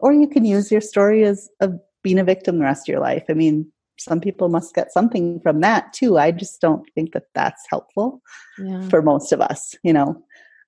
or 0.00 0.12
you 0.12 0.26
can 0.26 0.44
use 0.44 0.72
your 0.72 0.80
story 0.80 1.22
as 1.22 1.48
of 1.60 1.78
being 2.02 2.18
a 2.18 2.24
victim 2.24 2.58
the 2.58 2.64
rest 2.64 2.88
of 2.88 2.92
your 2.92 3.00
life 3.00 3.22
i 3.28 3.32
mean 3.32 3.70
some 3.98 4.20
people 4.20 4.48
must 4.48 4.74
get 4.74 4.92
something 4.92 5.40
from 5.40 5.60
that 5.60 5.92
too. 5.92 6.18
I 6.18 6.30
just 6.30 6.60
don't 6.60 6.84
think 6.94 7.12
that 7.12 7.24
that's 7.34 7.64
helpful 7.70 8.20
yeah. 8.58 8.88
for 8.88 9.02
most 9.02 9.32
of 9.32 9.40
us, 9.40 9.74
you 9.82 9.92
know. 9.92 10.22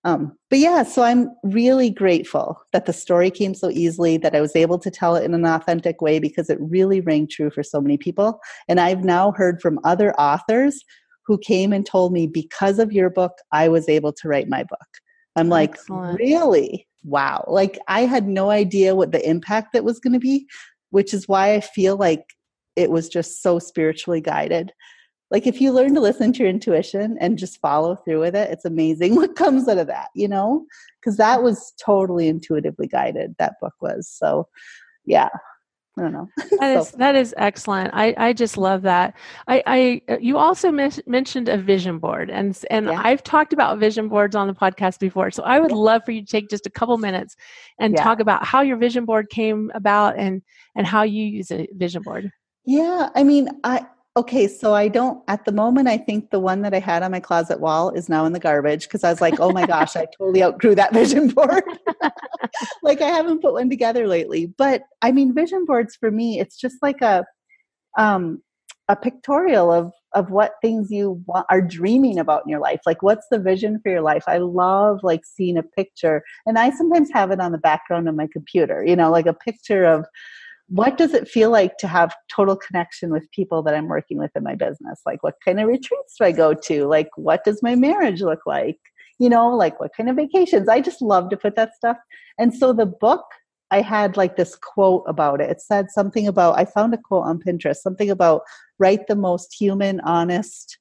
Um, 0.05 0.37
but 0.51 0.61
yeah, 0.61 0.85
so 0.85 1.03
I'm 1.03 1.31
really 1.43 1.91
grateful 1.91 2.61
that 2.72 2.87
the 2.87 2.93
story 2.93 3.29
came 3.29 3.55
so 3.55 3.70
easily, 3.70 4.16
that 4.18 4.37
I 4.37 4.41
was 4.41 4.55
able 4.55 4.79
to 4.79 4.91
tell 4.91 5.16
it 5.16 5.24
in 5.24 5.35
an 5.35 5.45
authentic 5.45 6.01
way 6.01 6.20
because 6.20 6.49
it 6.49 6.59
really 6.61 7.01
rang 7.01 7.27
true 7.29 7.51
for 7.51 7.64
so 7.64 7.81
many 7.81 7.99
people. 7.99 8.39
And 8.68 8.79
I've 8.79 9.03
now 9.03 9.33
heard 9.33 9.61
from 9.61 9.81
other 9.83 10.14
authors 10.14 10.81
who 11.27 11.39
came 11.39 11.72
and 11.72 11.85
told 11.85 12.12
me, 12.12 12.29
because 12.29 12.79
of 12.79 12.93
your 12.93 13.11
book, 13.11 13.33
I 13.51 13.68
was 13.68 13.89
able 13.89 14.12
to 14.12 14.29
write 14.29 14.49
my 14.49 14.62
book. 14.62 14.87
I'm 15.35 15.49
like, 15.49 15.70
Excellent. 15.70 16.20
really? 16.20 16.87
Wow. 17.03 17.45
Like 17.49 17.77
I 17.89 18.03
had 18.03 18.29
no 18.29 18.51
idea 18.51 18.95
what 18.95 19.11
the 19.11 19.29
impact 19.29 19.72
that 19.72 19.83
was 19.83 19.99
going 19.99 20.12
to 20.12 20.20
be, 20.20 20.47
which 20.91 21.12
is 21.12 21.27
why 21.27 21.55
I 21.55 21.61
feel 21.61 21.97
like 21.97 22.22
it 22.77 22.91
was 22.91 23.09
just 23.09 23.43
so 23.43 23.59
spiritually 23.59 24.20
guided. 24.20 24.72
Like 25.31 25.47
if 25.47 25.61
you 25.61 25.72
learn 25.72 25.95
to 25.95 26.01
listen 26.01 26.33
to 26.33 26.39
your 26.41 26.49
intuition 26.49 27.16
and 27.20 27.39
just 27.39 27.61
follow 27.61 27.97
through 27.97 28.20
with 28.20 28.37
it, 28.37 28.51
it's 28.51 28.64
amazing 28.64 29.14
what 29.16 29.37
comes 29.37 29.66
out 29.68 29.79
of 29.79 29.89
that, 29.89 30.09
you 30.14 30.29
know? 30.29 30.66
Because 31.01 31.16
that 31.16 31.43
was 31.43 31.72
totally 31.83 32.29
intuitively 32.29 32.87
guided, 32.87 33.35
that 33.39 33.55
book 33.61 33.74
was. 33.81 34.09
So 34.09 34.49
yeah, 35.05 35.29
I 35.99 36.03
don't 36.03 36.12
know. 36.12 36.29
that 36.61 36.77
is 36.77 36.91
that 36.93 37.14
is 37.16 37.35
excellent. 37.39 37.91
I 37.95 38.14
I 38.18 38.33
just 38.35 38.59
love 38.59 38.83
that. 38.83 39.14
I 39.49 39.62
I 39.66 40.12
uh, 40.12 40.18
you 40.20 40.37
also 40.37 40.70
mes- 40.70 41.01
mentioned 41.07 41.49
a 41.49 41.57
vision 41.57 41.99
board, 41.99 42.29
and 42.29 42.59
and 42.70 42.87
yeah. 42.87 43.01
I've 43.03 43.22
talked 43.22 43.55
about 43.55 43.79
vision 43.79 44.09
boards 44.09 44.37
on 44.37 44.47
the 44.47 44.53
podcast 44.53 44.99
before. 44.99 45.31
So 45.31 45.43
I 45.43 45.59
would 45.59 45.70
yeah. 45.70 45.77
love 45.77 46.05
for 46.05 46.12
you 46.12 46.20
to 46.20 46.27
take 46.27 46.51
just 46.51 46.66
a 46.66 46.70
couple 46.70 46.99
minutes 46.99 47.35
and 47.81 47.95
yeah. 47.95 48.05
talk 48.05 48.20
about 48.20 48.45
how 48.45 48.61
your 48.61 48.77
vision 48.77 49.07
board 49.07 49.31
came 49.31 49.70
about 49.74 50.18
and 50.18 50.43
and 50.74 50.87
how 50.87 51.03
you 51.03 51.24
use 51.24 51.51
a 51.51 51.66
vision 51.74 52.03
board. 52.03 52.31
Yeah, 52.67 53.11
I 53.14 53.23
mean, 53.23 53.49
I 53.64 53.87
Okay, 54.17 54.49
so 54.49 54.73
I 54.73 54.89
don't 54.89 55.23
at 55.29 55.45
the 55.45 55.53
moment. 55.53 55.89
I 55.89 55.99
think 55.99 56.31
the 56.31 56.41
one 56.41 56.62
that 56.62 56.73
I 56.73 56.79
had 56.79 57.03
on 57.03 57.11
my 57.11 57.21
closet 57.21 57.61
wall 57.61 57.91
is 57.91 58.09
now 58.09 58.25
in 58.25 58.33
the 58.33 58.41
garbage 58.41 58.85
because 58.85 59.05
I 59.05 59.11
was 59.11 59.21
like, 59.21 59.39
oh 59.41 59.53
my 59.53 59.67
gosh, 59.67 59.95
I 59.95 60.07
totally 60.19 60.43
outgrew 60.43 60.75
that 60.75 60.95
vision 60.95 61.29
board. 61.29 61.62
like 62.83 63.03
I 63.03 63.09
haven't 63.09 63.43
put 63.43 63.53
one 63.53 63.69
together 63.69 64.07
lately. 64.07 64.47
But 64.47 64.85
I 65.03 65.12
mean, 65.12 65.35
vision 65.35 65.67
boards 65.67 65.97
for 65.97 66.11
me, 66.11 66.41
it's 66.41 66.57
just 66.57 66.77
like 66.81 67.03
a 67.03 67.27
um, 67.99 68.43
a 68.89 68.97
pictorial 68.97 69.71
of 69.71 69.93
of 70.14 70.31
what 70.31 70.55
things 70.62 70.91
you 70.91 71.23
want, 71.27 71.45
are 71.51 71.61
dreaming 71.61 72.19
about 72.19 72.43
in 72.47 72.49
your 72.49 72.61
life. 72.61 72.81
Like, 72.87 73.03
what's 73.03 73.27
the 73.31 73.39
vision 73.39 73.81
for 73.83 73.91
your 73.91 74.01
life? 74.01 74.25
I 74.27 74.39
love 74.39 75.01
like 75.03 75.27
seeing 75.27 75.59
a 75.59 75.62
picture, 75.62 76.23
and 76.47 76.59
I 76.59 76.71
sometimes 76.71 77.11
have 77.12 77.31
it 77.33 77.41
on 77.41 77.53
the 77.53 77.59
background 77.59 78.09
of 78.09 78.14
my 78.14 78.29
computer. 78.33 78.83
You 78.83 78.97
know, 78.97 79.11
like 79.11 79.27
a 79.27 79.35
picture 79.35 79.85
of 79.85 80.07
what 80.69 80.99
does 80.99 81.14
it 81.14 81.29
feel 81.29 81.51
like 81.51 81.79
to 81.79 81.87
have 81.87 82.14
total 82.35 82.57
connection 82.57 83.11
with 83.11 83.31
people 83.31 83.62
that 83.62 83.75
I'm 83.75 83.89
working 83.89 84.19
with 84.19 84.33
in 84.35 84.43
my 84.43 84.55
business? 84.55 85.01
Like, 85.07 85.23
what 85.23 85.37
kind 85.45 85.61
of 85.61 85.69
retreats 85.69 86.17
do 86.19 86.25
I 86.25 86.33
go 86.33 86.55
to? 86.55 86.87
Like, 86.87 87.09
what 87.17 87.45
does 87.45 87.62
my 87.62 87.77
marriage 87.77 88.21
look 88.21 88.41
like? 88.47 88.79
You 89.19 89.29
know, 89.29 89.49
like 89.49 89.81
what 89.81 89.93
kind 89.97 90.11
of 90.11 90.17
vacations? 90.17 90.69
I 90.69 90.81
just 90.81 91.01
love 91.01 91.31
to 91.31 91.37
put 91.37 91.57
that 91.57 91.75
stuff. 91.75 91.97
And 92.39 92.53
so 92.53 92.73
the 92.73 92.87
book, 92.87 93.25
I 93.71 93.81
had 93.81 94.17
like 94.17 94.37
this 94.37 94.57
quote 94.57 95.05
about 95.07 95.41
it. 95.41 95.51
It 95.51 95.61
said 95.61 95.91
something 95.91 96.27
about, 96.27 96.59
I 96.59 96.64
found 96.64 96.95
a 96.95 96.99
quote 96.99 97.25
on 97.25 97.41
Pinterest, 97.41 97.77
something 97.77 98.11
about 98.11 98.43
write 98.79 99.07
the 99.07 99.17
most 99.17 99.55
human, 99.59 100.01
honest, 100.01 100.79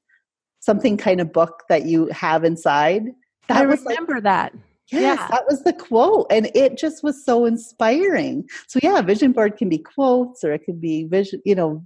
something 0.59 0.97
kind 0.97 1.21
of 1.21 1.31
book 1.31 1.63
that 1.69 1.85
you 1.85 2.07
have 2.07 2.43
inside. 2.43 3.03
That 3.47 3.57
I 3.57 3.61
remember 3.61 4.15
like, 4.15 4.23
that. 4.23 4.53
Yes, 4.91 5.17
yeah. 5.19 5.27
that 5.29 5.45
was 5.47 5.63
the 5.63 5.73
quote. 5.73 6.27
And 6.29 6.51
it 6.53 6.77
just 6.77 7.03
was 7.03 7.23
so 7.23 7.45
inspiring. 7.45 8.47
So, 8.67 8.79
yeah, 8.83 9.01
vision 9.01 9.31
board 9.31 9.57
can 9.57 9.69
be 9.69 9.79
quotes 9.79 10.43
or 10.43 10.53
it 10.53 10.63
could 10.65 10.79
be 10.79 11.05
vision, 11.05 11.41
you 11.45 11.55
know. 11.55 11.85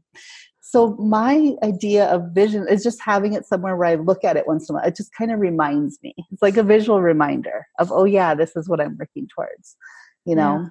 So, 0.62 0.96
my 0.98 1.56
idea 1.64 2.06
of 2.08 2.32
vision 2.34 2.68
is 2.70 2.84
just 2.84 3.02
having 3.02 3.34
it 3.34 3.46
somewhere 3.46 3.76
where 3.76 3.88
I 3.88 3.96
look 3.96 4.24
at 4.24 4.38
it 4.38 4.48
once 4.48 4.70
in 4.70 4.76
a 4.76 4.80
while. 4.80 4.88
It 4.88 4.96
just 4.96 5.14
kind 5.14 5.32
of 5.32 5.40
reminds 5.40 5.98
me. 6.04 6.14
It's 6.32 6.42
like 6.42 6.58
a 6.58 6.64
visual 6.64 7.02
reminder 7.02 7.66
of, 7.80 7.92
oh, 7.92 8.06
yeah, 8.06 8.36
this 8.36 8.56
is 8.56 8.68
what 8.68 8.82
I'm 8.82 8.98
working 8.98 9.28
towards, 9.28 9.78
you 10.26 10.36
know. 10.36 10.62
Yeah. 10.62 10.70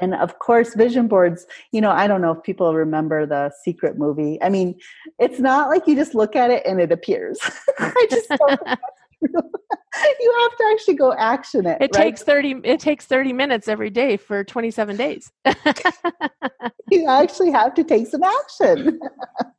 And 0.00 0.14
of 0.14 0.38
course, 0.38 0.74
vision 0.74 1.06
boards, 1.06 1.46
you 1.70 1.80
know, 1.80 1.90
I 1.90 2.06
don't 2.06 2.20
know 2.20 2.32
if 2.32 2.42
people 2.42 2.74
remember 2.74 3.26
the 3.26 3.52
secret 3.62 3.96
movie. 3.96 4.42
I 4.42 4.48
mean, 4.48 4.78
it's 5.18 5.38
not 5.38 5.68
like 5.68 5.86
you 5.86 5.94
just 5.94 6.14
look 6.14 6.34
at 6.34 6.50
it 6.50 6.66
and 6.66 6.80
it 6.80 6.90
appears. 6.90 7.38
I 7.78 8.06
just 8.10 8.28
don't 8.28 8.60
you 10.20 10.34
have 10.40 10.56
to 10.56 10.64
actually 10.72 10.94
go 10.94 11.12
action 11.12 11.66
it. 11.66 11.78
It 11.80 11.90
right? 11.94 12.04
takes 12.04 12.22
30 12.22 12.60
it 12.64 12.80
takes 12.80 13.06
30 13.06 13.32
minutes 13.32 13.68
every 13.68 13.90
day 13.90 14.16
for 14.16 14.44
27 14.44 14.96
days. 14.96 15.30
you 16.90 17.06
actually 17.06 17.50
have 17.50 17.74
to 17.74 17.84
take 17.84 18.06
some 18.06 18.22
action. 18.22 19.00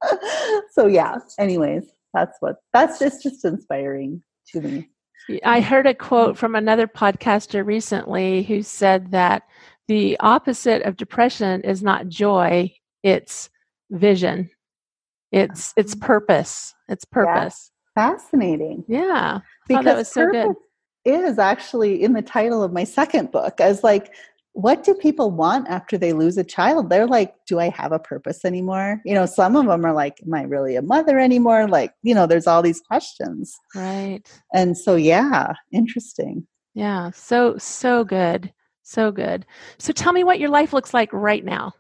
so 0.71 0.87
yeah, 0.87 1.17
anyways, 1.39 1.91
that's 2.13 2.37
what 2.39 2.57
that's 2.73 2.99
just 2.99 3.23
just 3.23 3.45
inspiring 3.45 4.23
to 4.47 4.61
me. 4.61 4.89
I 5.45 5.61
heard 5.61 5.85
a 5.85 5.93
quote 5.93 6.37
from 6.37 6.55
another 6.55 6.87
podcaster 6.87 7.65
recently 7.65 8.43
who 8.43 8.63
said 8.63 9.11
that 9.11 9.43
the 9.87 10.19
opposite 10.19 10.81
of 10.83 10.97
depression 10.97 11.61
is 11.61 11.83
not 11.83 12.07
joy, 12.07 12.73
it's 13.03 13.49
vision. 13.91 14.49
It's 15.31 15.73
it's 15.77 15.93
uh-huh. 15.93 16.07
purpose. 16.07 16.73
It's 16.89 17.05
purpose 17.05 17.70
fascinating. 17.95 18.83
Yeah. 18.87 19.39
Oh, 19.39 19.47
because 19.67 19.85
that 19.85 19.97
was 19.97 20.11
so 20.11 20.29
good. 20.29 20.55
Is 21.03 21.39
actually 21.39 22.03
in 22.03 22.13
the 22.13 22.21
title 22.21 22.61
of 22.61 22.71
my 22.71 22.83
second 22.83 23.31
book. 23.31 23.59
As 23.59 23.83
like, 23.83 24.13
what 24.53 24.83
do 24.83 24.93
people 24.93 25.31
want 25.31 25.67
after 25.67 25.97
they 25.97 26.13
lose 26.13 26.37
a 26.37 26.43
child? 26.43 26.89
They're 26.89 27.07
like, 27.07 27.33
do 27.47 27.59
I 27.59 27.69
have 27.69 27.91
a 27.91 27.99
purpose 27.99 28.45
anymore? 28.45 29.01
You 29.05 29.13
know, 29.13 29.25
some 29.25 29.55
of 29.55 29.65
them 29.65 29.85
are 29.85 29.93
like, 29.93 30.17
am 30.23 30.33
I 30.33 30.43
really 30.43 30.75
a 30.75 30.81
mother 30.81 31.17
anymore? 31.17 31.67
Like, 31.67 31.93
you 32.03 32.13
know, 32.13 32.27
there's 32.27 32.47
all 32.47 32.61
these 32.61 32.81
questions. 32.81 33.55
Right. 33.73 34.21
And 34.53 34.77
so, 34.77 34.95
yeah, 34.95 35.53
interesting. 35.71 36.45
Yeah. 36.75 37.11
So, 37.11 37.57
so 37.57 38.03
good. 38.03 38.53
So 38.83 39.11
good. 39.11 39.45
So, 39.79 39.93
tell 39.93 40.13
me 40.13 40.23
what 40.23 40.39
your 40.39 40.49
life 40.49 40.73
looks 40.73 40.93
like 40.93 41.11
right 41.13 41.45
now. 41.45 41.73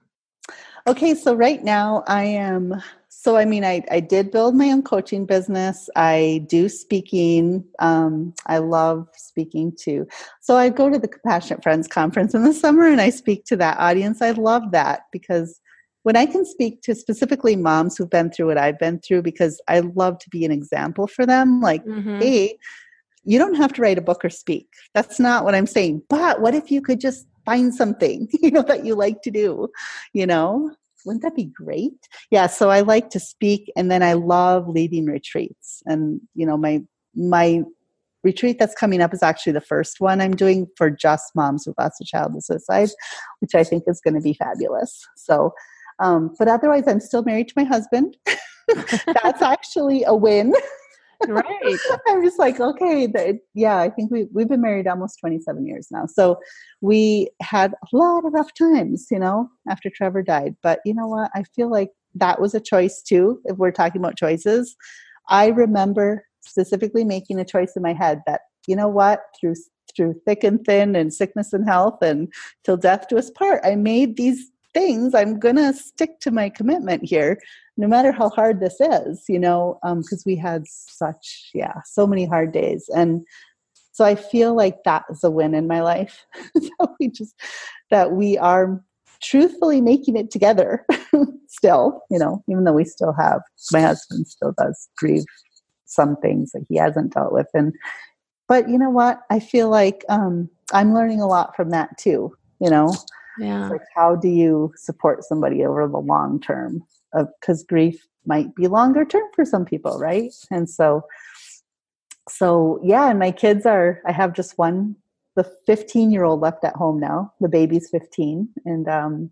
Okay. 0.87 1.13
So, 1.13 1.35
right 1.35 1.63
now, 1.63 2.03
I 2.07 2.23
am 2.23 2.81
so 3.21 3.37
i 3.37 3.45
mean 3.45 3.63
I, 3.63 3.83
I 3.91 3.99
did 3.99 4.31
build 4.31 4.55
my 4.55 4.71
own 4.71 4.81
coaching 4.81 5.27
business. 5.27 5.89
I 5.95 6.43
do 6.47 6.67
speaking. 6.67 7.63
Um, 7.77 8.33
i 8.47 8.57
love 8.57 9.07
speaking 9.15 9.73
too. 9.79 10.07
So 10.41 10.57
i 10.57 10.69
go 10.69 10.89
to 10.89 10.97
the 10.97 11.07
compassionate 11.07 11.61
friends 11.61 11.87
conference 11.87 12.33
in 12.33 12.43
the 12.43 12.53
summer 12.53 12.87
and 12.87 12.99
i 12.99 13.11
speak 13.11 13.45
to 13.45 13.55
that 13.57 13.77
audience. 13.77 14.21
I 14.21 14.31
love 14.31 14.71
that 14.71 15.01
because 15.11 15.59
when 16.03 16.15
i 16.15 16.25
can 16.25 16.45
speak 16.45 16.81
to 16.81 16.95
specifically 16.95 17.55
moms 17.55 17.95
who've 17.95 18.09
been 18.09 18.31
through 18.31 18.47
what 18.47 18.57
i've 18.57 18.79
been 18.79 18.99
through 18.99 19.21
because 19.21 19.61
i 19.67 19.81
love 19.81 20.17
to 20.17 20.29
be 20.31 20.43
an 20.43 20.51
example 20.51 21.05
for 21.05 21.27
them 21.27 21.61
like 21.61 21.85
mm-hmm. 21.85 22.19
hey 22.19 22.57
you 23.23 23.37
don't 23.37 23.53
have 23.53 23.71
to 23.73 23.81
write 23.83 23.99
a 23.99 24.01
book 24.01 24.25
or 24.25 24.29
speak. 24.31 24.67
That's 24.95 25.19
not 25.19 25.45
what 25.45 25.53
i'm 25.53 25.67
saying. 25.67 26.01
But 26.09 26.41
what 26.41 26.55
if 26.55 26.71
you 26.71 26.81
could 26.81 26.99
just 26.99 27.27
find 27.45 27.73
something 27.73 28.27
you 28.41 28.51
know 28.51 28.63
that 28.63 28.85
you 28.85 28.95
like 28.95 29.21
to 29.23 29.31
do? 29.31 29.67
You 30.13 30.25
know 30.25 30.71
wouldn't 31.05 31.23
that 31.23 31.35
be 31.35 31.45
great? 31.45 32.07
Yeah, 32.29 32.47
so 32.47 32.69
I 32.69 32.81
like 32.81 33.09
to 33.11 33.19
speak 33.19 33.71
and 33.75 33.91
then 33.91 34.03
I 34.03 34.13
love 34.13 34.67
leading 34.67 35.05
retreats. 35.05 35.81
And 35.85 36.21
you 36.35 36.45
know, 36.45 36.57
my 36.57 36.81
my 37.15 37.63
retreat 38.23 38.59
that's 38.59 38.75
coming 38.75 39.01
up 39.01 39.13
is 39.13 39.23
actually 39.23 39.53
the 39.53 39.61
first 39.61 39.99
one 39.99 40.21
I'm 40.21 40.35
doing 40.35 40.67
for 40.77 40.89
just 40.89 41.35
moms 41.35 41.65
who've 41.65 41.75
lost 41.79 42.01
a 42.01 42.05
child 42.05 42.33
to 42.33 42.41
suicide, 42.41 42.89
which 43.39 43.55
I 43.55 43.63
think 43.63 43.83
is 43.87 44.01
going 44.01 44.13
to 44.13 44.21
be 44.21 44.33
fabulous. 44.33 45.07
So, 45.15 45.53
um, 45.99 46.33
but 46.37 46.47
otherwise, 46.47 46.83
I'm 46.87 46.99
still 46.99 47.23
married 47.23 47.47
to 47.49 47.53
my 47.55 47.63
husband. 47.63 48.17
that's 49.07 49.41
actually 49.41 50.03
a 50.03 50.15
win 50.15 50.53
right. 51.27 51.77
I'm 52.07 52.23
just 52.23 52.39
like, 52.39 52.59
okay, 52.59 53.07
the, 53.07 53.39
yeah, 53.53 53.77
I 53.77 53.89
think 53.89 54.11
we, 54.11 54.27
we've 54.33 54.47
been 54.49 54.61
married 54.61 54.87
almost 54.87 55.19
27 55.19 55.65
years 55.65 55.87
now. 55.91 56.05
So 56.05 56.37
we 56.81 57.29
had 57.41 57.73
a 57.73 57.95
lot 57.95 58.25
of 58.25 58.33
rough 58.33 58.53
times, 58.53 59.07
you 59.11 59.19
know, 59.19 59.49
after 59.69 59.89
Trevor 59.89 60.23
died. 60.23 60.55
But 60.63 60.79
you 60.85 60.93
know 60.93 61.07
what? 61.07 61.31
I 61.35 61.43
feel 61.55 61.69
like 61.69 61.89
that 62.15 62.41
was 62.41 62.53
a 62.53 62.59
choice 62.59 63.01
too, 63.01 63.41
if 63.45 63.57
we're 63.57 63.71
talking 63.71 64.01
about 64.01 64.17
choices. 64.17 64.75
I 65.29 65.47
remember 65.47 66.25
specifically 66.41 67.03
making 67.03 67.39
a 67.39 67.45
choice 67.45 67.73
in 67.75 67.83
my 67.83 67.93
head 67.93 68.21
that, 68.27 68.41
you 68.67 68.75
know 68.75 68.89
what, 68.89 69.21
through 69.39 69.55
through 69.95 70.15
thick 70.25 70.43
and 70.43 70.63
thin 70.65 70.95
and 70.95 71.13
sickness 71.13 71.51
and 71.51 71.67
health 71.67 72.01
and 72.01 72.31
till 72.63 72.77
death 72.77 73.07
do 73.09 73.17
us 73.17 73.29
part, 73.31 73.61
I 73.65 73.75
made 73.75 74.15
these 74.15 74.51
things. 74.73 75.13
I'm 75.13 75.39
gonna 75.39 75.73
stick 75.73 76.19
to 76.21 76.31
my 76.31 76.49
commitment 76.49 77.03
here 77.03 77.39
no 77.81 77.87
matter 77.87 78.11
how 78.11 78.29
hard 78.29 78.59
this 78.59 78.79
is, 78.79 79.23
you 79.27 79.39
know, 79.39 79.79
because 79.81 80.19
um, 80.19 80.23
we 80.27 80.35
had 80.35 80.67
such, 80.67 81.49
yeah, 81.55 81.81
so 81.83 82.05
many 82.05 82.25
hard 82.25 82.51
days. 82.51 82.87
And 82.95 83.25
so 83.91 84.05
I 84.05 84.13
feel 84.13 84.55
like 84.55 84.83
that 84.83 85.03
is 85.09 85.23
a 85.23 85.31
win 85.31 85.55
in 85.55 85.67
my 85.67 85.81
life. 85.81 86.23
that 86.53 86.95
we 86.99 87.09
just, 87.09 87.33
that 87.89 88.11
we 88.11 88.37
are 88.37 88.79
truthfully 89.19 89.81
making 89.81 90.15
it 90.15 90.29
together 90.29 90.85
still, 91.47 92.03
you 92.11 92.19
know, 92.19 92.43
even 92.47 92.65
though 92.65 92.73
we 92.73 92.85
still 92.85 93.13
have, 93.13 93.41
my 93.71 93.81
husband 93.81 94.27
still 94.27 94.53
does 94.59 94.87
grieve 94.97 95.25
some 95.85 96.15
things 96.17 96.51
that 96.51 96.63
he 96.69 96.77
hasn't 96.77 97.13
dealt 97.13 97.33
with. 97.33 97.47
And, 97.55 97.73
but 98.47 98.69
you 98.69 98.77
know 98.77 98.91
what? 98.91 99.21
I 99.31 99.39
feel 99.39 99.69
like 99.69 100.05
um, 100.07 100.49
I'm 100.71 100.93
learning 100.93 101.19
a 101.19 101.27
lot 101.27 101.55
from 101.55 101.71
that 101.71 101.97
too, 101.97 102.37
you 102.59 102.69
know. 102.69 102.93
Yeah. 103.39 103.69
Like, 103.69 103.81
how 103.95 104.15
do 104.15 104.27
you 104.27 104.71
support 104.75 105.23
somebody 105.23 105.65
over 105.65 105.87
the 105.87 105.97
long 105.97 106.39
term? 106.39 106.83
Because 107.13 107.63
grief 107.63 108.07
might 108.25 108.53
be 108.55 108.67
longer 108.67 109.05
term 109.05 109.27
for 109.35 109.45
some 109.45 109.65
people, 109.65 109.97
right? 109.99 110.31
And 110.49 110.69
so, 110.69 111.03
so 112.29 112.79
yeah, 112.83 113.09
and 113.09 113.19
my 113.19 113.31
kids 113.31 113.65
are. 113.65 114.01
I 114.05 114.11
have 114.11 114.33
just 114.33 114.57
one, 114.57 114.95
the 115.35 115.43
15 115.65 116.11
year 116.11 116.23
old 116.23 116.41
left 116.41 116.63
at 116.63 116.75
home 116.75 116.99
now. 116.99 117.33
The 117.39 117.49
baby's 117.49 117.89
15, 117.89 118.49
and 118.65 118.87
um, 118.87 119.31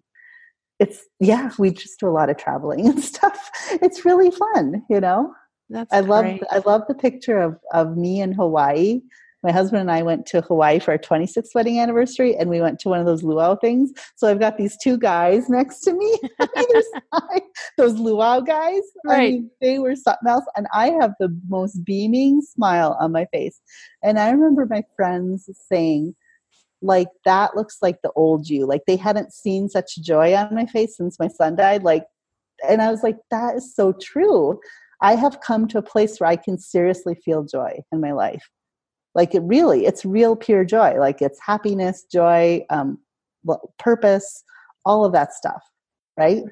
it's 0.80 1.06
yeah, 1.20 1.52
we 1.60 1.72
just 1.72 2.00
do 2.00 2.08
a 2.08 2.12
lot 2.12 2.30
of 2.30 2.38
traveling 2.38 2.88
and 2.90 3.04
stuff. 3.04 3.50
It's 3.72 4.06
really 4.06 4.32
fun, 4.32 4.84
you 4.90 5.00
know. 5.00 5.34
That's 5.70 5.94
I 5.94 6.00
love 6.00 6.26
I 6.50 6.60
love 6.66 6.84
the 6.88 6.96
picture 6.96 7.40
of 7.40 7.60
of 7.74 7.96
me 7.96 8.22
in 8.22 8.34
Hawaii 8.34 9.02
my 9.44 9.52
husband 9.52 9.82
and 9.82 9.92
I 9.92 10.04
went 10.04 10.26
to 10.28 10.42
Hawaii 10.42 10.80
for 10.80 10.92
our 10.92 10.98
26th 10.98 11.56
wedding 11.56 11.80
anniversary, 11.80 12.36
and 12.36 12.50
we 12.50 12.62
went 12.62 12.80
to 12.80 12.90
one 12.90 13.00
of 13.00 13.06
those 13.06 13.24
luau 13.24 13.56
things. 13.56 13.92
So 14.16 14.28
I've 14.28 14.40
got 14.40 14.58
these 14.58 14.78
two 14.82 14.98
guys 14.98 15.50
next 15.50 15.82
to 15.82 15.94
me, 15.94 16.20
those 17.78 17.98
luau 17.98 18.42
guys. 18.42 18.82
Right. 19.06 19.16
I 19.16 19.30
mean, 19.32 19.52
they 19.62 19.80
were 19.80 19.96
something 19.96 20.28
else, 20.28 20.46
and 20.56 20.68
I 20.74 20.90
have 21.00 21.14
the 21.20 21.36
most 21.48 21.84
beaming 21.86 22.42
smile 22.42 22.98
on 23.00 23.12
my 23.12 23.26
face. 23.32 23.62
And 24.04 24.20
I 24.20 24.30
remember 24.30 24.66
my 24.66 24.84
friends 24.96 25.50
saying, 25.72 26.16
like 26.82 27.08
that 27.26 27.56
looks 27.56 27.78
like 27.82 28.02
the 28.02 28.12
old 28.16 28.48
you 28.48 28.66
like 28.66 28.82
they 28.88 28.96
hadn't 28.96 29.34
seen 29.34 29.68
such 29.68 29.98
joy 29.98 30.34
on 30.34 30.56
my 30.56 30.66
face 30.66 30.96
since 30.96 31.20
my 31.20 31.28
son 31.28 31.54
died 31.54 31.84
like 31.84 32.06
and 32.70 32.82
i 32.82 32.90
was 32.90 33.04
like 33.04 33.18
that 33.32 33.56
is 33.56 33.76
so 33.76 33.92
true 34.02 34.58
i 35.02 35.14
have 35.14 35.42
come 35.42 35.68
to 35.68 35.78
a 35.78 35.82
place 35.82 36.20
where 36.20 36.30
i 36.30 36.38
can 36.38 36.58
seriously 36.58 37.16
feel 37.26 37.44
joy 37.44 37.78
in 37.92 38.00
my 38.00 38.14
life 38.14 38.50
like 39.16 39.36
it 39.36 39.42
really 39.42 39.86
it's 39.86 40.06
real 40.06 40.36
pure 40.36 40.64
joy. 40.64 41.00
Like 41.00 41.22
it's 41.22 41.40
happiness 41.40 42.06
joy 42.12 42.66
um 42.70 43.00
purpose 43.78 44.44
all 44.86 45.06
of 45.06 45.14
that 45.14 45.34
stuff 45.34 45.64
right? 46.18 46.44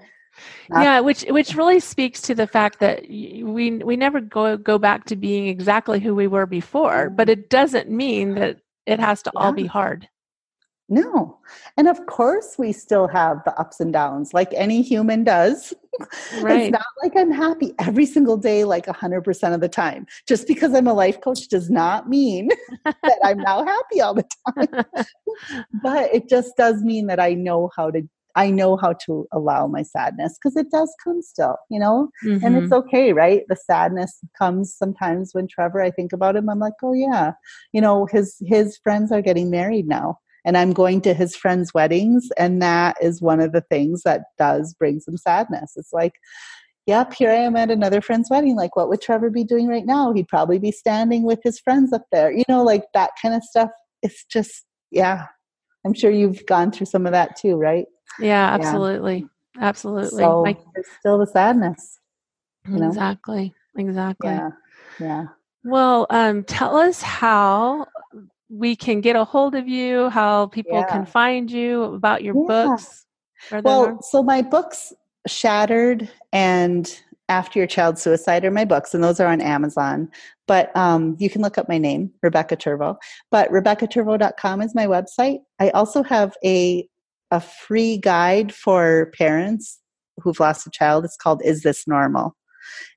Yeah 0.71 0.99
which 0.99 1.23
which 1.29 1.55
really 1.55 1.79
speaks 1.79 2.21
to 2.21 2.35
the 2.35 2.47
fact 2.47 2.79
that 2.79 3.03
we 3.09 3.81
we 3.83 3.95
never 3.95 4.21
go 4.21 4.55
go 4.55 4.77
back 4.77 5.05
to 5.05 5.15
being 5.15 5.47
exactly 5.47 5.99
who 5.99 6.13
we 6.13 6.27
were 6.27 6.45
before 6.45 7.09
but 7.09 7.29
it 7.29 7.49
doesn't 7.49 7.89
mean 7.89 8.35
that 8.35 8.59
it 8.85 8.99
has 8.99 9.21
to 9.23 9.31
yeah. 9.33 9.41
all 9.41 9.51
be 9.51 9.65
hard 9.65 10.07
no. 10.89 11.37
And 11.75 11.87
of 11.87 12.05
course, 12.05 12.55
we 12.57 12.71
still 12.71 13.07
have 13.07 13.43
the 13.43 13.57
ups 13.59 13.79
and 13.79 13.91
downs 13.91 14.33
like 14.33 14.53
any 14.53 14.81
human 14.81 15.23
does. 15.23 15.73
Right. 16.41 16.65
it's 16.65 16.71
not 16.73 16.85
like 17.01 17.13
I'm 17.17 17.31
happy 17.31 17.73
every 17.79 18.05
single 18.05 18.37
day, 18.37 18.65
like 18.65 18.85
100% 18.85 19.53
of 19.55 19.61
the 19.61 19.67
time. 19.67 20.05
Just 20.27 20.47
because 20.47 20.75
I'm 20.75 20.85
a 20.85 20.93
life 20.93 21.19
coach 21.21 21.47
does 21.47 21.71
not 21.71 22.07
mean 22.07 22.49
that 22.85 23.17
I'm 23.23 23.39
now 23.39 23.65
happy 23.65 23.99
all 24.01 24.13
the 24.13 24.27
time. 24.45 24.85
but 25.81 26.13
it 26.13 26.29
just 26.29 26.55
does 26.55 26.83
mean 26.83 27.07
that 27.07 27.19
I 27.19 27.33
know 27.33 27.71
how 27.75 27.89
to. 27.89 28.07
I 28.35 28.51
know 28.51 28.77
how 28.77 28.93
to 29.07 29.27
allow 29.31 29.65
my 29.65 29.81
sadness 29.81 30.37
because 30.37 30.55
it 30.55 30.69
does 30.69 30.93
come 31.03 31.23
still, 31.23 31.57
you 31.71 31.79
know, 31.79 32.09
mm-hmm. 32.23 32.45
and 32.45 32.55
it's 32.55 32.65
mm-hmm. 32.65 32.87
okay, 32.87 33.11
right? 33.11 33.41
The 33.49 33.55
sadness 33.55 34.19
comes 34.37 34.75
sometimes 34.75 35.33
when 35.33 35.47
Trevor. 35.47 35.81
I 35.81 35.89
think 35.89 36.13
about 36.13 36.35
him. 36.35 36.47
I'm 36.47 36.59
like, 36.59 36.73
oh 36.83 36.93
yeah, 36.93 37.31
you 37.73 37.81
know, 37.81 38.05
his 38.05 38.37
his 38.45 38.77
friends 38.77 39.11
are 39.11 39.23
getting 39.23 39.49
married 39.49 39.87
now, 39.87 40.19
and 40.47 40.57
I'm 40.57 40.71
going 40.71 41.01
to 41.01 41.13
his 41.13 41.35
friends' 41.35 41.73
weddings, 41.73 42.29
and 42.37 42.61
that 42.61 42.95
is 43.01 43.21
one 43.21 43.41
of 43.41 43.51
the 43.51 43.61
things 43.61 44.01
that 44.03 44.21
does 44.39 44.73
bring 44.73 45.01
some 45.01 45.17
sadness. 45.17 45.73
It's 45.75 45.91
like, 45.91 46.13
yep, 46.87 47.13
here 47.13 47.29
I 47.29 47.35
am 47.35 47.57
at 47.57 47.69
another 47.69 47.99
friend's 47.99 48.29
wedding. 48.31 48.55
Like, 48.55 48.77
what 48.77 48.87
would 48.87 49.01
Trevor 49.01 49.29
be 49.29 49.43
doing 49.43 49.67
right 49.67 49.85
now? 49.85 50.13
He'd 50.13 50.29
probably 50.29 50.57
be 50.57 50.71
standing 50.71 51.23
with 51.23 51.41
his 51.43 51.59
friends 51.59 51.91
up 51.91 52.05
there. 52.13 52.31
You 52.31 52.45
know, 52.47 52.63
like 52.63 52.85
that 52.93 53.11
kind 53.21 53.35
of 53.35 53.43
stuff. 53.43 53.69
It's 54.01 54.23
just, 54.25 54.63
yeah. 54.89 55.25
I'm 55.85 55.93
sure 55.93 56.11
you've 56.11 56.45
gone 56.45 56.71
through 56.71 56.87
some 56.87 57.05
of 57.05 57.11
that 57.11 57.35
too, 57.35 57.55
right? 57.55 57.85
Yeah, 58.19 58.53
absolutely. 58.53 59.27
Yeah. 59.57 59.67
Absolutely. 59.67 60.23
So 60.23 60.41
like, 60.41 60.59
there's 60.73 60.87
still 60.99 61.17
the 61.17 61.27
sadness. 61.27 61.99
You 62.67 62.77
know? 62.77 62.87
Exactly. 62.87 63.53
Exactly. 63.77 64.29
Yeah. 64.29 64.49
Yeah. 64.99 65.23
Well, 65.65 66.07
um, 66.09 66.43
tell 66.43 66.77
us 66.77 67.01
how 67.01 67.87
we 68.49 68.75
can 68.75 69.01
get 69.01 69.15
a 69.15 69.23
hold 69.23 69.55
of 69.55 69.67
you, 69.67 70.09
how 70.09 70.47
people 70.47 70.79
yeah. 70.79 70.89
can 70.89 71.05
find 71.05 71.51
you, 71.51 71.83
about 71.83 72.23
your 72.23 72.35
yeah. 72.35 72.47
books? 72.47 73.05
Well, 73.63 74.01
so 74.01 74.23
my 74.23 74.41
books, 74.41 74.93
Shattered 75.27 76.09
and 76.31 76.99
After 77.29 77.59
Your 77.59 77.67
Child's 77.67 78.01
Suicide, 78.01 78.45
are 78.45 78.51
my 78.51 78.65
books, 78.65 78.93
and 78.93 79.03
those 79.03 79.19
are 79.19 79.27
on 79.27 79.41
Amazon. 79.41 80.09
But 80.47 80.75
um, 80.75 81.17
you 81.19 81.29
can 81.29 81.41
look 81.41 81.57
up 81.57 81.67
my 81.67 81.77
name, 81.77 82.11
Rebecca 82.23 82.55
Tervo. 82.55 82.97
But 83.29 83.51
RebeccaTervo.com 83.51 84.61
is 84.61 84.73
my 84.73 84.87
website. 84.87 85.39
I 85.59 85.69
also 85.71 86.03
have 86.03 86.35
a 86.43 86.87
a 87.29 87.41
free 87.41 87.97
guide 87.97 88.53
for 88.53 89.11
parents 89.17 89.79
who've 90.21 90.39
lost 90.39 90.65
a 90.65 90.71
child. 90.71 91.03
It's 91.03 91.17
called 91.17 91.41
Is 91.43 91.61
This 91.61 91.85
Normal? 91.85 92.35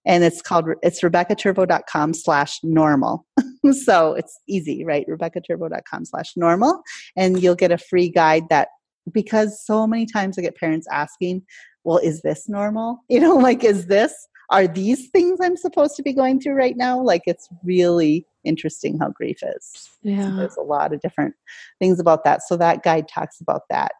And 0.06 0.24
it's 0.24 0.42
called 0.42 0.66
it's 0.82 1.02
rebeccatervo.com 1.02 2.14
slash 2.14 2.58
normal. 2.62 3.26
So 3.72 4.14
it's 4.14 4.40
easy 4.48 4.86
right? 4.86 5.06
rebeccatervo.com 5.06 6.06
slash 6.06 6.32
normal. 6.34 6.82
And 7.14 7.42
you'll 7.42 7.54
get 7.54 7.70
a 7.70 7.76
free 7.76 8.08
guide 8.08 8.44
that 8.48 8.68
because 9.12 9.62
so 9.64 9.86
many 9.86 10.06
times 10.06 10.38
i 10.38 10.42
get 10.42 10.56
parents 10.56 10.86
asking 10.90 11.42
well 11.84 11.98
is 11.98 12.22
this 12.22 12.48
normal? 12.48 13.04
You 13.10 13.20
know 13.20 13.36
like 13.36 13.62
is 13.62 13.86
this 13.86 14.14
are 14.48 14.66
these 14.66 15.10
things 15.10 15.40
i'm 15.42 15.58
supposed 15.58 15.94
to 15.96 16.02
be 16.02 16.14
going 16.14 16.40
through 16.40 16.54
right 16.54 16.76
now? 16.76 16.98
Like 17.00 17.22
it's 17.26 17.48
really 17.62 18.26
interesting 18.44 18.98
how 18.98 19.10
grief 19.10 19.40
is. 19.42 19.90
Yeah. 20.02 20.30
So 20.30 20.36
there's 20.36 20.56
a 20.56 20.62
lot 20.62 20.94
of 20.94 21.00
different 21.02 21.34
things 21.78 22.00
about 22.00 22.24
that. 22.24 22.40
So 22.42 22.56
that 22.56 22.82
guide 22.82 23.08
talks 23.08 23.42
about 23.42 23.62
that 23.68 23.92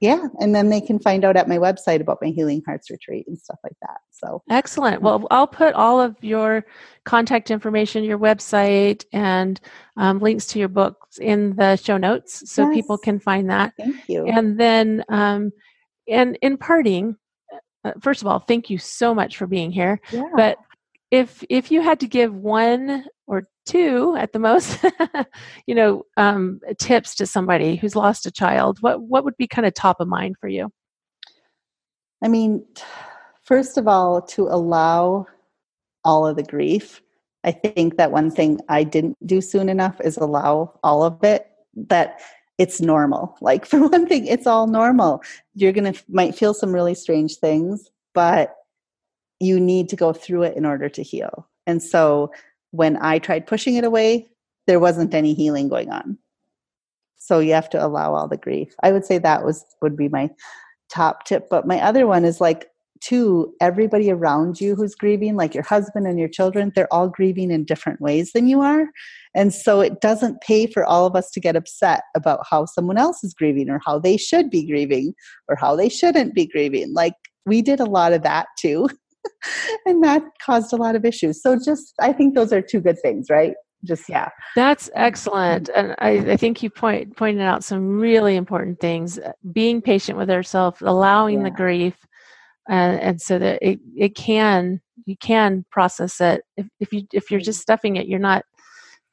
yeah 0.00 0.26
and 0.40 0.54
then 0.54 0.68
they 0.68 0.80
can 0.80 0.98
find 0.98 1.24
out 1.24 1.36
at 1.36 1.48
my 1.48 1.58
website 1.58 2.00
about 2.00 2.18
my 2.20 2.28
healing 2.28 2.62
hearts 2.66 2.90
retreat 2.90 3.26
and 3.26 3.38
stuff 3.38 3.58
like 3.62 3.76
that 3.82 3.98
so. 4.16 4.42
Excellent. 4.50 5.02
Well 5.02 5.26
i'll 5.30 5.46
put 5.46 5.74
all 5.74 6.00
of 6.00 6.16
your 6.22 6.64
contact 7.04 7.50
information 7.50 8.04
your 8.04 8.18
website 8.18 9.04
and 9.12 9.60
um, 9.96 10.18
links 10.20 10.46
to 10.46 10.58
your 10.58 10.68
books 10.68 11.18
in 11.18 11.54
the 11.56 11.76
show 11.76 11.96
notes 11.96 12.50
so 12.50 12.66
yes. 12.66 12.74
people 12.74 12.98
can 12.98 13.20
find 13.20 13.50
that. 13.50 13.74
Thank 13.78 14.08
you. 14.08 14.26
And 14.26 14.58
then 14.58 15.04
um, 15.08 15.52
and 16.08 16.38
in 16.40 16.56
parting 16.56 17.16
uh, 17.84 17.92
first 18.00 18.22
of 18.22 18.26
all 18.26 18.38
thank 18.38 18.70
you 18.70 18.78
so 18.78 19.14
much 19.14 19.36
for 19.36 19.46
being 19.46 19.70
here. 19.70 20.00
Yeah. 20.10 20.28
but 20.34 20.58
if 21.16 21.42
if 21.48 21.70
you 21.70 21.80
had 21.80 22.00
to 22.00 22.06
give 22.06 22.34
one 22.34 23.04
or 23.26 23.42
two 23.64 24.14
at 24.16 24.32
the 24.32 24.38
most 24.38 24.78
you 25.66 25.74
know 25.74 26.02
um, 26.16 26.60
tips 26.78 27.14
to 27.16 27.26
somebody 27.26 27.76
who's 27.76 27.96
lost 27.96 28.26
a 28.26 28.30
child 28.30 28.78
what 28.80 29.00
what 29.00 29.24
would 29.24 29.36
be 29.36 29.46
kind 29.46 29.66
of 29.66 29.74
top 29.74 30.00
of 30.00 30.08
mind 30.08 30.36
for 30.40 30.48
you? 30.48 30.70
I 32.22 32.28
mean 32.28 32.64
first 33.42 33.78
of 33.78 33.88
all 33.88 34.20
to 34.20 34.42
allow 34.48 35.26
all 36.04 36.26
of 36.26 36.36
the 36.36 36.42
grief 36.42 37.02
i 37.44 37.50
think 37.52 37.96
that 37.96 38.12
one 38.12 38.30
thing 38.30 38.58
i 38.68 38.82
didn't 38.82 39.16
do 39.26 39.40
soon 39.40 39.68
enough 39.68 40.00
is 40.00 40.16
allow 40.16 40.72
all 40.82 41.02
of 41.02 41.22
it 41.22 41.48
that 41.74 42.20
it's 42.58 42.80
normal. 42.80 43.36
Like 43.42 43.66
for 43.66 43.86
one 43.88 44.06
thing 44.06 44.26
it's 44.26 44.46
all 44.46 44.66
normal. 44.66 45.22
You're 45.54 45.72
gonna 45.72 45.94
might 46.08 46.34
feel 46.34 46.54
some 46.54 46.72
really 46.72 46.94
strange 46.94 47.36
things 47.36 47.90
but 48.14 48.54
you 49.40 49.60
need 49.60 49.88
to 49.88 49.96
go 49.96 50.12
through 50.12 50.42
it 50.42 50.56
in 50.56 50.64
order 50.64 50.88
to 50.88 51.02
heal 51.02 51.48
and 51.66 51.82
so 51.82 52.30
when 52.70 52.96
I 53.00 53.18
tried 53.18 53.46
pushing 53.46 53.74
it 53.74 53.84
away, 53.84 54.28
there 54.66 54.80
wasn't 54.80 55.14
any 55.14 55.34
healing 55.34 55.68
going 55.68 55.90
on. 55.90 56.18
So 57.16 57.38
you 57.40 57.54
have 57.54 57.70
to 57.70 57.84
allow 57.84 58.14
all 58.14 58.28
the 58.28 58.36
grief. 58.36 58.74
I 58.82 58.92
would 58.92 59.04
say 59.04 59.18
that 59.18 59.44
was 59.44 59.64
would 59.82 59.96
be 59.96 60.08
my 60.08 60.30
top 60.88 61.24
tip. 61.24 61.48
But 61.50 61.66
my 61.66 61.80
other 61.80 62.06
one 62.06 62.24
is 62.24 62.40
like 62.40 62.68
to 63.02 63.52
everybody 63.60 64.10
around 64.10 64.60
you 64.60 64.74
who's 64.74 64.94
grieving, 64.94 65.36
like 65.36 65.54
your 65.54 65.64
husband 65.64 66.06
and 66.06 66.18
your 66.18 66.28
children, 66.28 66.72
they're 66.74 66.92
all 66.92 67.08
grieving 67.08 67.50
in 67.50 67.64
different 67.64 68.00
ways 68.00 68.32
than 68.32 68.46
you 68.46 68.60
are. 68.60 68.86
And 69.34 69.52
so 69.52 69.80
it 69.80 70.00
doesn't 70.00 70.40
pay 70.40 70.66
for 70.66 70.84
all 70.84 71.04
of 71.04 71.14
us 71.14 71.30
to 71.32 71.40
get 71.40 71.56
upset 71.56 72.02
about 72.14 72.46
how 72.48 72.64
someone 72.64 72.96
else 72.96 73.22
is 73.22 73.34
grieving 73.34 73.68
or 73.68 73.80
how 73.84 73.98
they 73.98 74.16
should 74.16 74.50
be 74.50 74.66
grieving 74.66 75.14
or 75.48 75.56
how 75.56 75.76
they 75.76 75.88
shouldn't 75.88 76.34
be 76.34 76.46
grieving. 76.46 76.94
Like 76.94 77.14
we 77.44 77.60
did 77.60 77.80
a 77.80 77.84
lot 77.84 78.12
of 78.12 78.22
that 78.22 78.46
too. 78.58 78.88
and 79.86 80.02
that 80.02 80.22
caused 80.42 80.72
a 80.72 80.76
lot 80.76 80.96
of 80.96 81.04
issues. 81.04 81.42
So 81.42 81.58
just 81.62 81.94
I 82.00 82.12
think 82.12 82.34
those 82.34 82.52
are 82.52 82.62
two 82.62 82.80
good 82.80 82.98
things, 83.02 83.28
right? 83.30 83.54
Just 83.84 84.08
yeah. 84.08 84.28
That's 84.54 84.90
excellent. 84.94 85.68
And 85.74 85.94
I, 85.98 86.32
I 86.32 86.36
think 86.36 86.62
you 86.62 86.70
point 86.70 87.16
pointed 87.16 87.42
out 87.42 87.62
some 87.62 87.98
really 87.98 88.36
important 88.36 88.80
things. 88.80 89.18
Being 89.52 89.80
patient 89.80 90.18
with 90.18 90.30
ourselves, 90.30 90.82
allowing 90.82 91.38
yeah. 91.38 91.44
the 91.44 91.50
grief 91.50 91.94
and, 92.68 93.00
and 93.00 93.20
so 93.20 93.38
that 93.38 93.58
it, 93.62 93.78
it 93.96 94.14
can 94.14 94.80
you 95.04 95.16
can 95.16 95.64
process 95.70 96.20
it. 96.20 96.42
If 96.56 96.66
if 96.80 96.92
you 96.92 97.02
if 97.12 97.30
you're 97.30 97.40
just 97.40 97.60
stuffing 97.60 97.96
it, 97.96 98.08
you're 98.08 98.18
not 98.18 98.44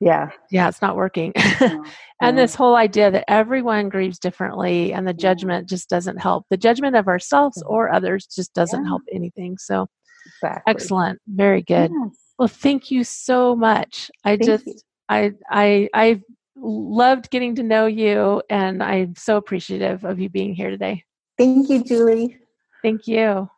yeah 0.04 0.30
yeah 0.52 0.68
it's 0.68 0.82
not 0.82 0.96
working 0.96 1.32
no, 1.62 1.84
and 2.22 2.36
no. 2.36 2.42
this 2.42 2.56
whole 2.56 2.76
idea 2.76 3.10
that 3.10 3.24
everyone 3.30 3.90
grieves 3.90 4.20
differently 4.20 4.92
and 4.92 5.08
the 5.08 5.14
judgment 5.14 5.70
just 5.70 5.88
doesn't 5.90 6.18
help 6.18 6.46
the 6.50 6.58
judgment 6.58 6.96
of 6.96 7.08
ourselves 7.08 7.58
mm-hmm. 7.60 7.74
or 7.74 7.92
others 7.92 8.26
just 8.26 8.54
doesn't 8.54 8.84
yeah. 8.84 8.90
help 8.90 9.02
anything 9.14 9.58
so 9.58 9.88
Exactly. 10.26 10.72
Excellent. 10.72 11.22
Very 11.28 11.62
good. 11.62 11.92
Yes. 11.92 12.18
Well, 12.38 12.48
thank 12.48 12.92
you 12.92 13.04
so 13.04 13.56
much. 13.56 14.10
I 14.24 14.38
thank 14.38 14.44
just, 14.44 14.66
you. 14.68 14.76
I, 15.10 15.32
I, 15.50 15.90
I 15.94 16.22
loved 16.56 17.30
getting 17.30 17.56
to 17.56 17.64
know 17.64 17.86
you, 17.86 18.42
and 18.50 18.82
I'm 18.82 19.16
so 19.16 19.38
appreciative 19.38 20.04
of 20.04 20.20
you 20.20 20.30
being 20.30 20.54
here 20.54 20.70
today. 20.70 21.04
Thank 21.38 21.70
you, 21.70 21.84
Julie. 21.84 22.38
Thank 22.82 23.08
you. 23.08 23.50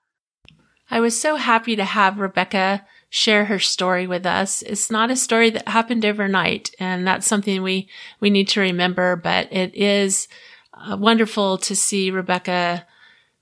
I 0.90 1.00
was 1.00 1.20
so 1.20 1.36
happy 1.36 1.76
to 1.76 1.84
have 1.84 2.20
Rebecca 2.20 2.86
share 3.10 3.46
her 3.46 3.60
story 3.60 4.08
with 4.08 4.26
us. 4.26 4.62
It's 4.62 4.92
not 4.92 5.10
a 5.10 5.16
story 5.16 5.50
that 5.50 5.68
happened 5.68 6.06
overnight, 6.06 6.72
and 6.80 7.08
that's 7.08 7.26
something 7.26 7.64
we 7.64 7.90
we 8.20 8.30
need 8.30 8.48
to 8.50 8.60
remember. 8.60 9.16
But 9.16 9.52
it 9.52 9.74
is 9.76 10.28
uh, 10.74 10.98
wonderful 10.98 11.58
to 11.60 11.76
see 11.76 12.12
Rebecca 12.12 12.86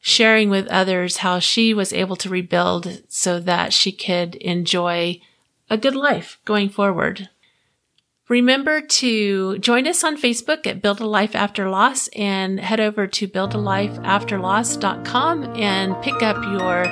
sharing 0.06 0.50
with 0.50 0.68
others 0.68 1.16
how 1.18 1.38
she 1.40 1.74
was 1.74 1.94
able 1.94 2.18
to 2.18 2.28
rebuild 2.28 3.02
so 3.08 3.40
that 3.40 3.72
she 3.72 3.90
could 3.90 4.36
enjoy 4.36 5.18
a 5.70 5.78
good 5.78 5.96
life 5.96 6.38
going 6.44 6.68
forward. 6.68 7.30
Remember 8.28 8.82
to 8.82 9.58
join 9.60 9.88
us 9.88 10.04
on 10.04 10.18
Facebook 10.18 10.68
at 10.68 10.82
Build 10.82 11.00
a 11.00 11.06
Life 11.06 11.38
After 11.38 11.70
Loss 11.70 12.10
and 12.10 12.60
head 12.60 12.82
over 12.82 13.08
to 13.08 13.30
buildalifeafterloss.com 13.30 15.56
and 15.56 16.02
pick 16.02 16.22
up 16.22 16.44
your 16.52 16.86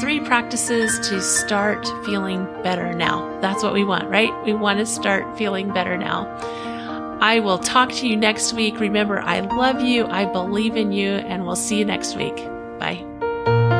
three 0.00 0.18
practices 0.18 0.98
to 1.08 1.22
start 1.22 1.86
feeling 2.04 2.46
better 2.64 2.92
now. 2.92 3.38
That's 3.40 3.62
what 3.62 3.74
we 3.74 3.84
want, 3.84 4.08
right? 4.08 4.32
We 4.44 4.54
want 4.54 4.80
to 4.80 4.86
start 4.86 5.38
feeling 5.38 5.72
better 5.72 5.96
now. 5.96 6.26
I 7.20 7.38
will 7.38 7.58
talk 7.58 7.92
to 7.92 8.08
you 8.08 8.16
next 8.16 8.54
week. 8.54 8.80
Remember, 8.80 9.20
I 9.20 9.38
love 9.38 9.82
you, 9.82 10.06
I 10.06 10.24
believe 10.24 10.74
in 10.74 10.90
you, 10.90 11.10
and 11.10 11.46
we'll 11.46 11.54
see 11.54 11.78
you 11.78 11.84
next 11.84 12.16
week. 12.16 12.44
Bye. 12.78 13.75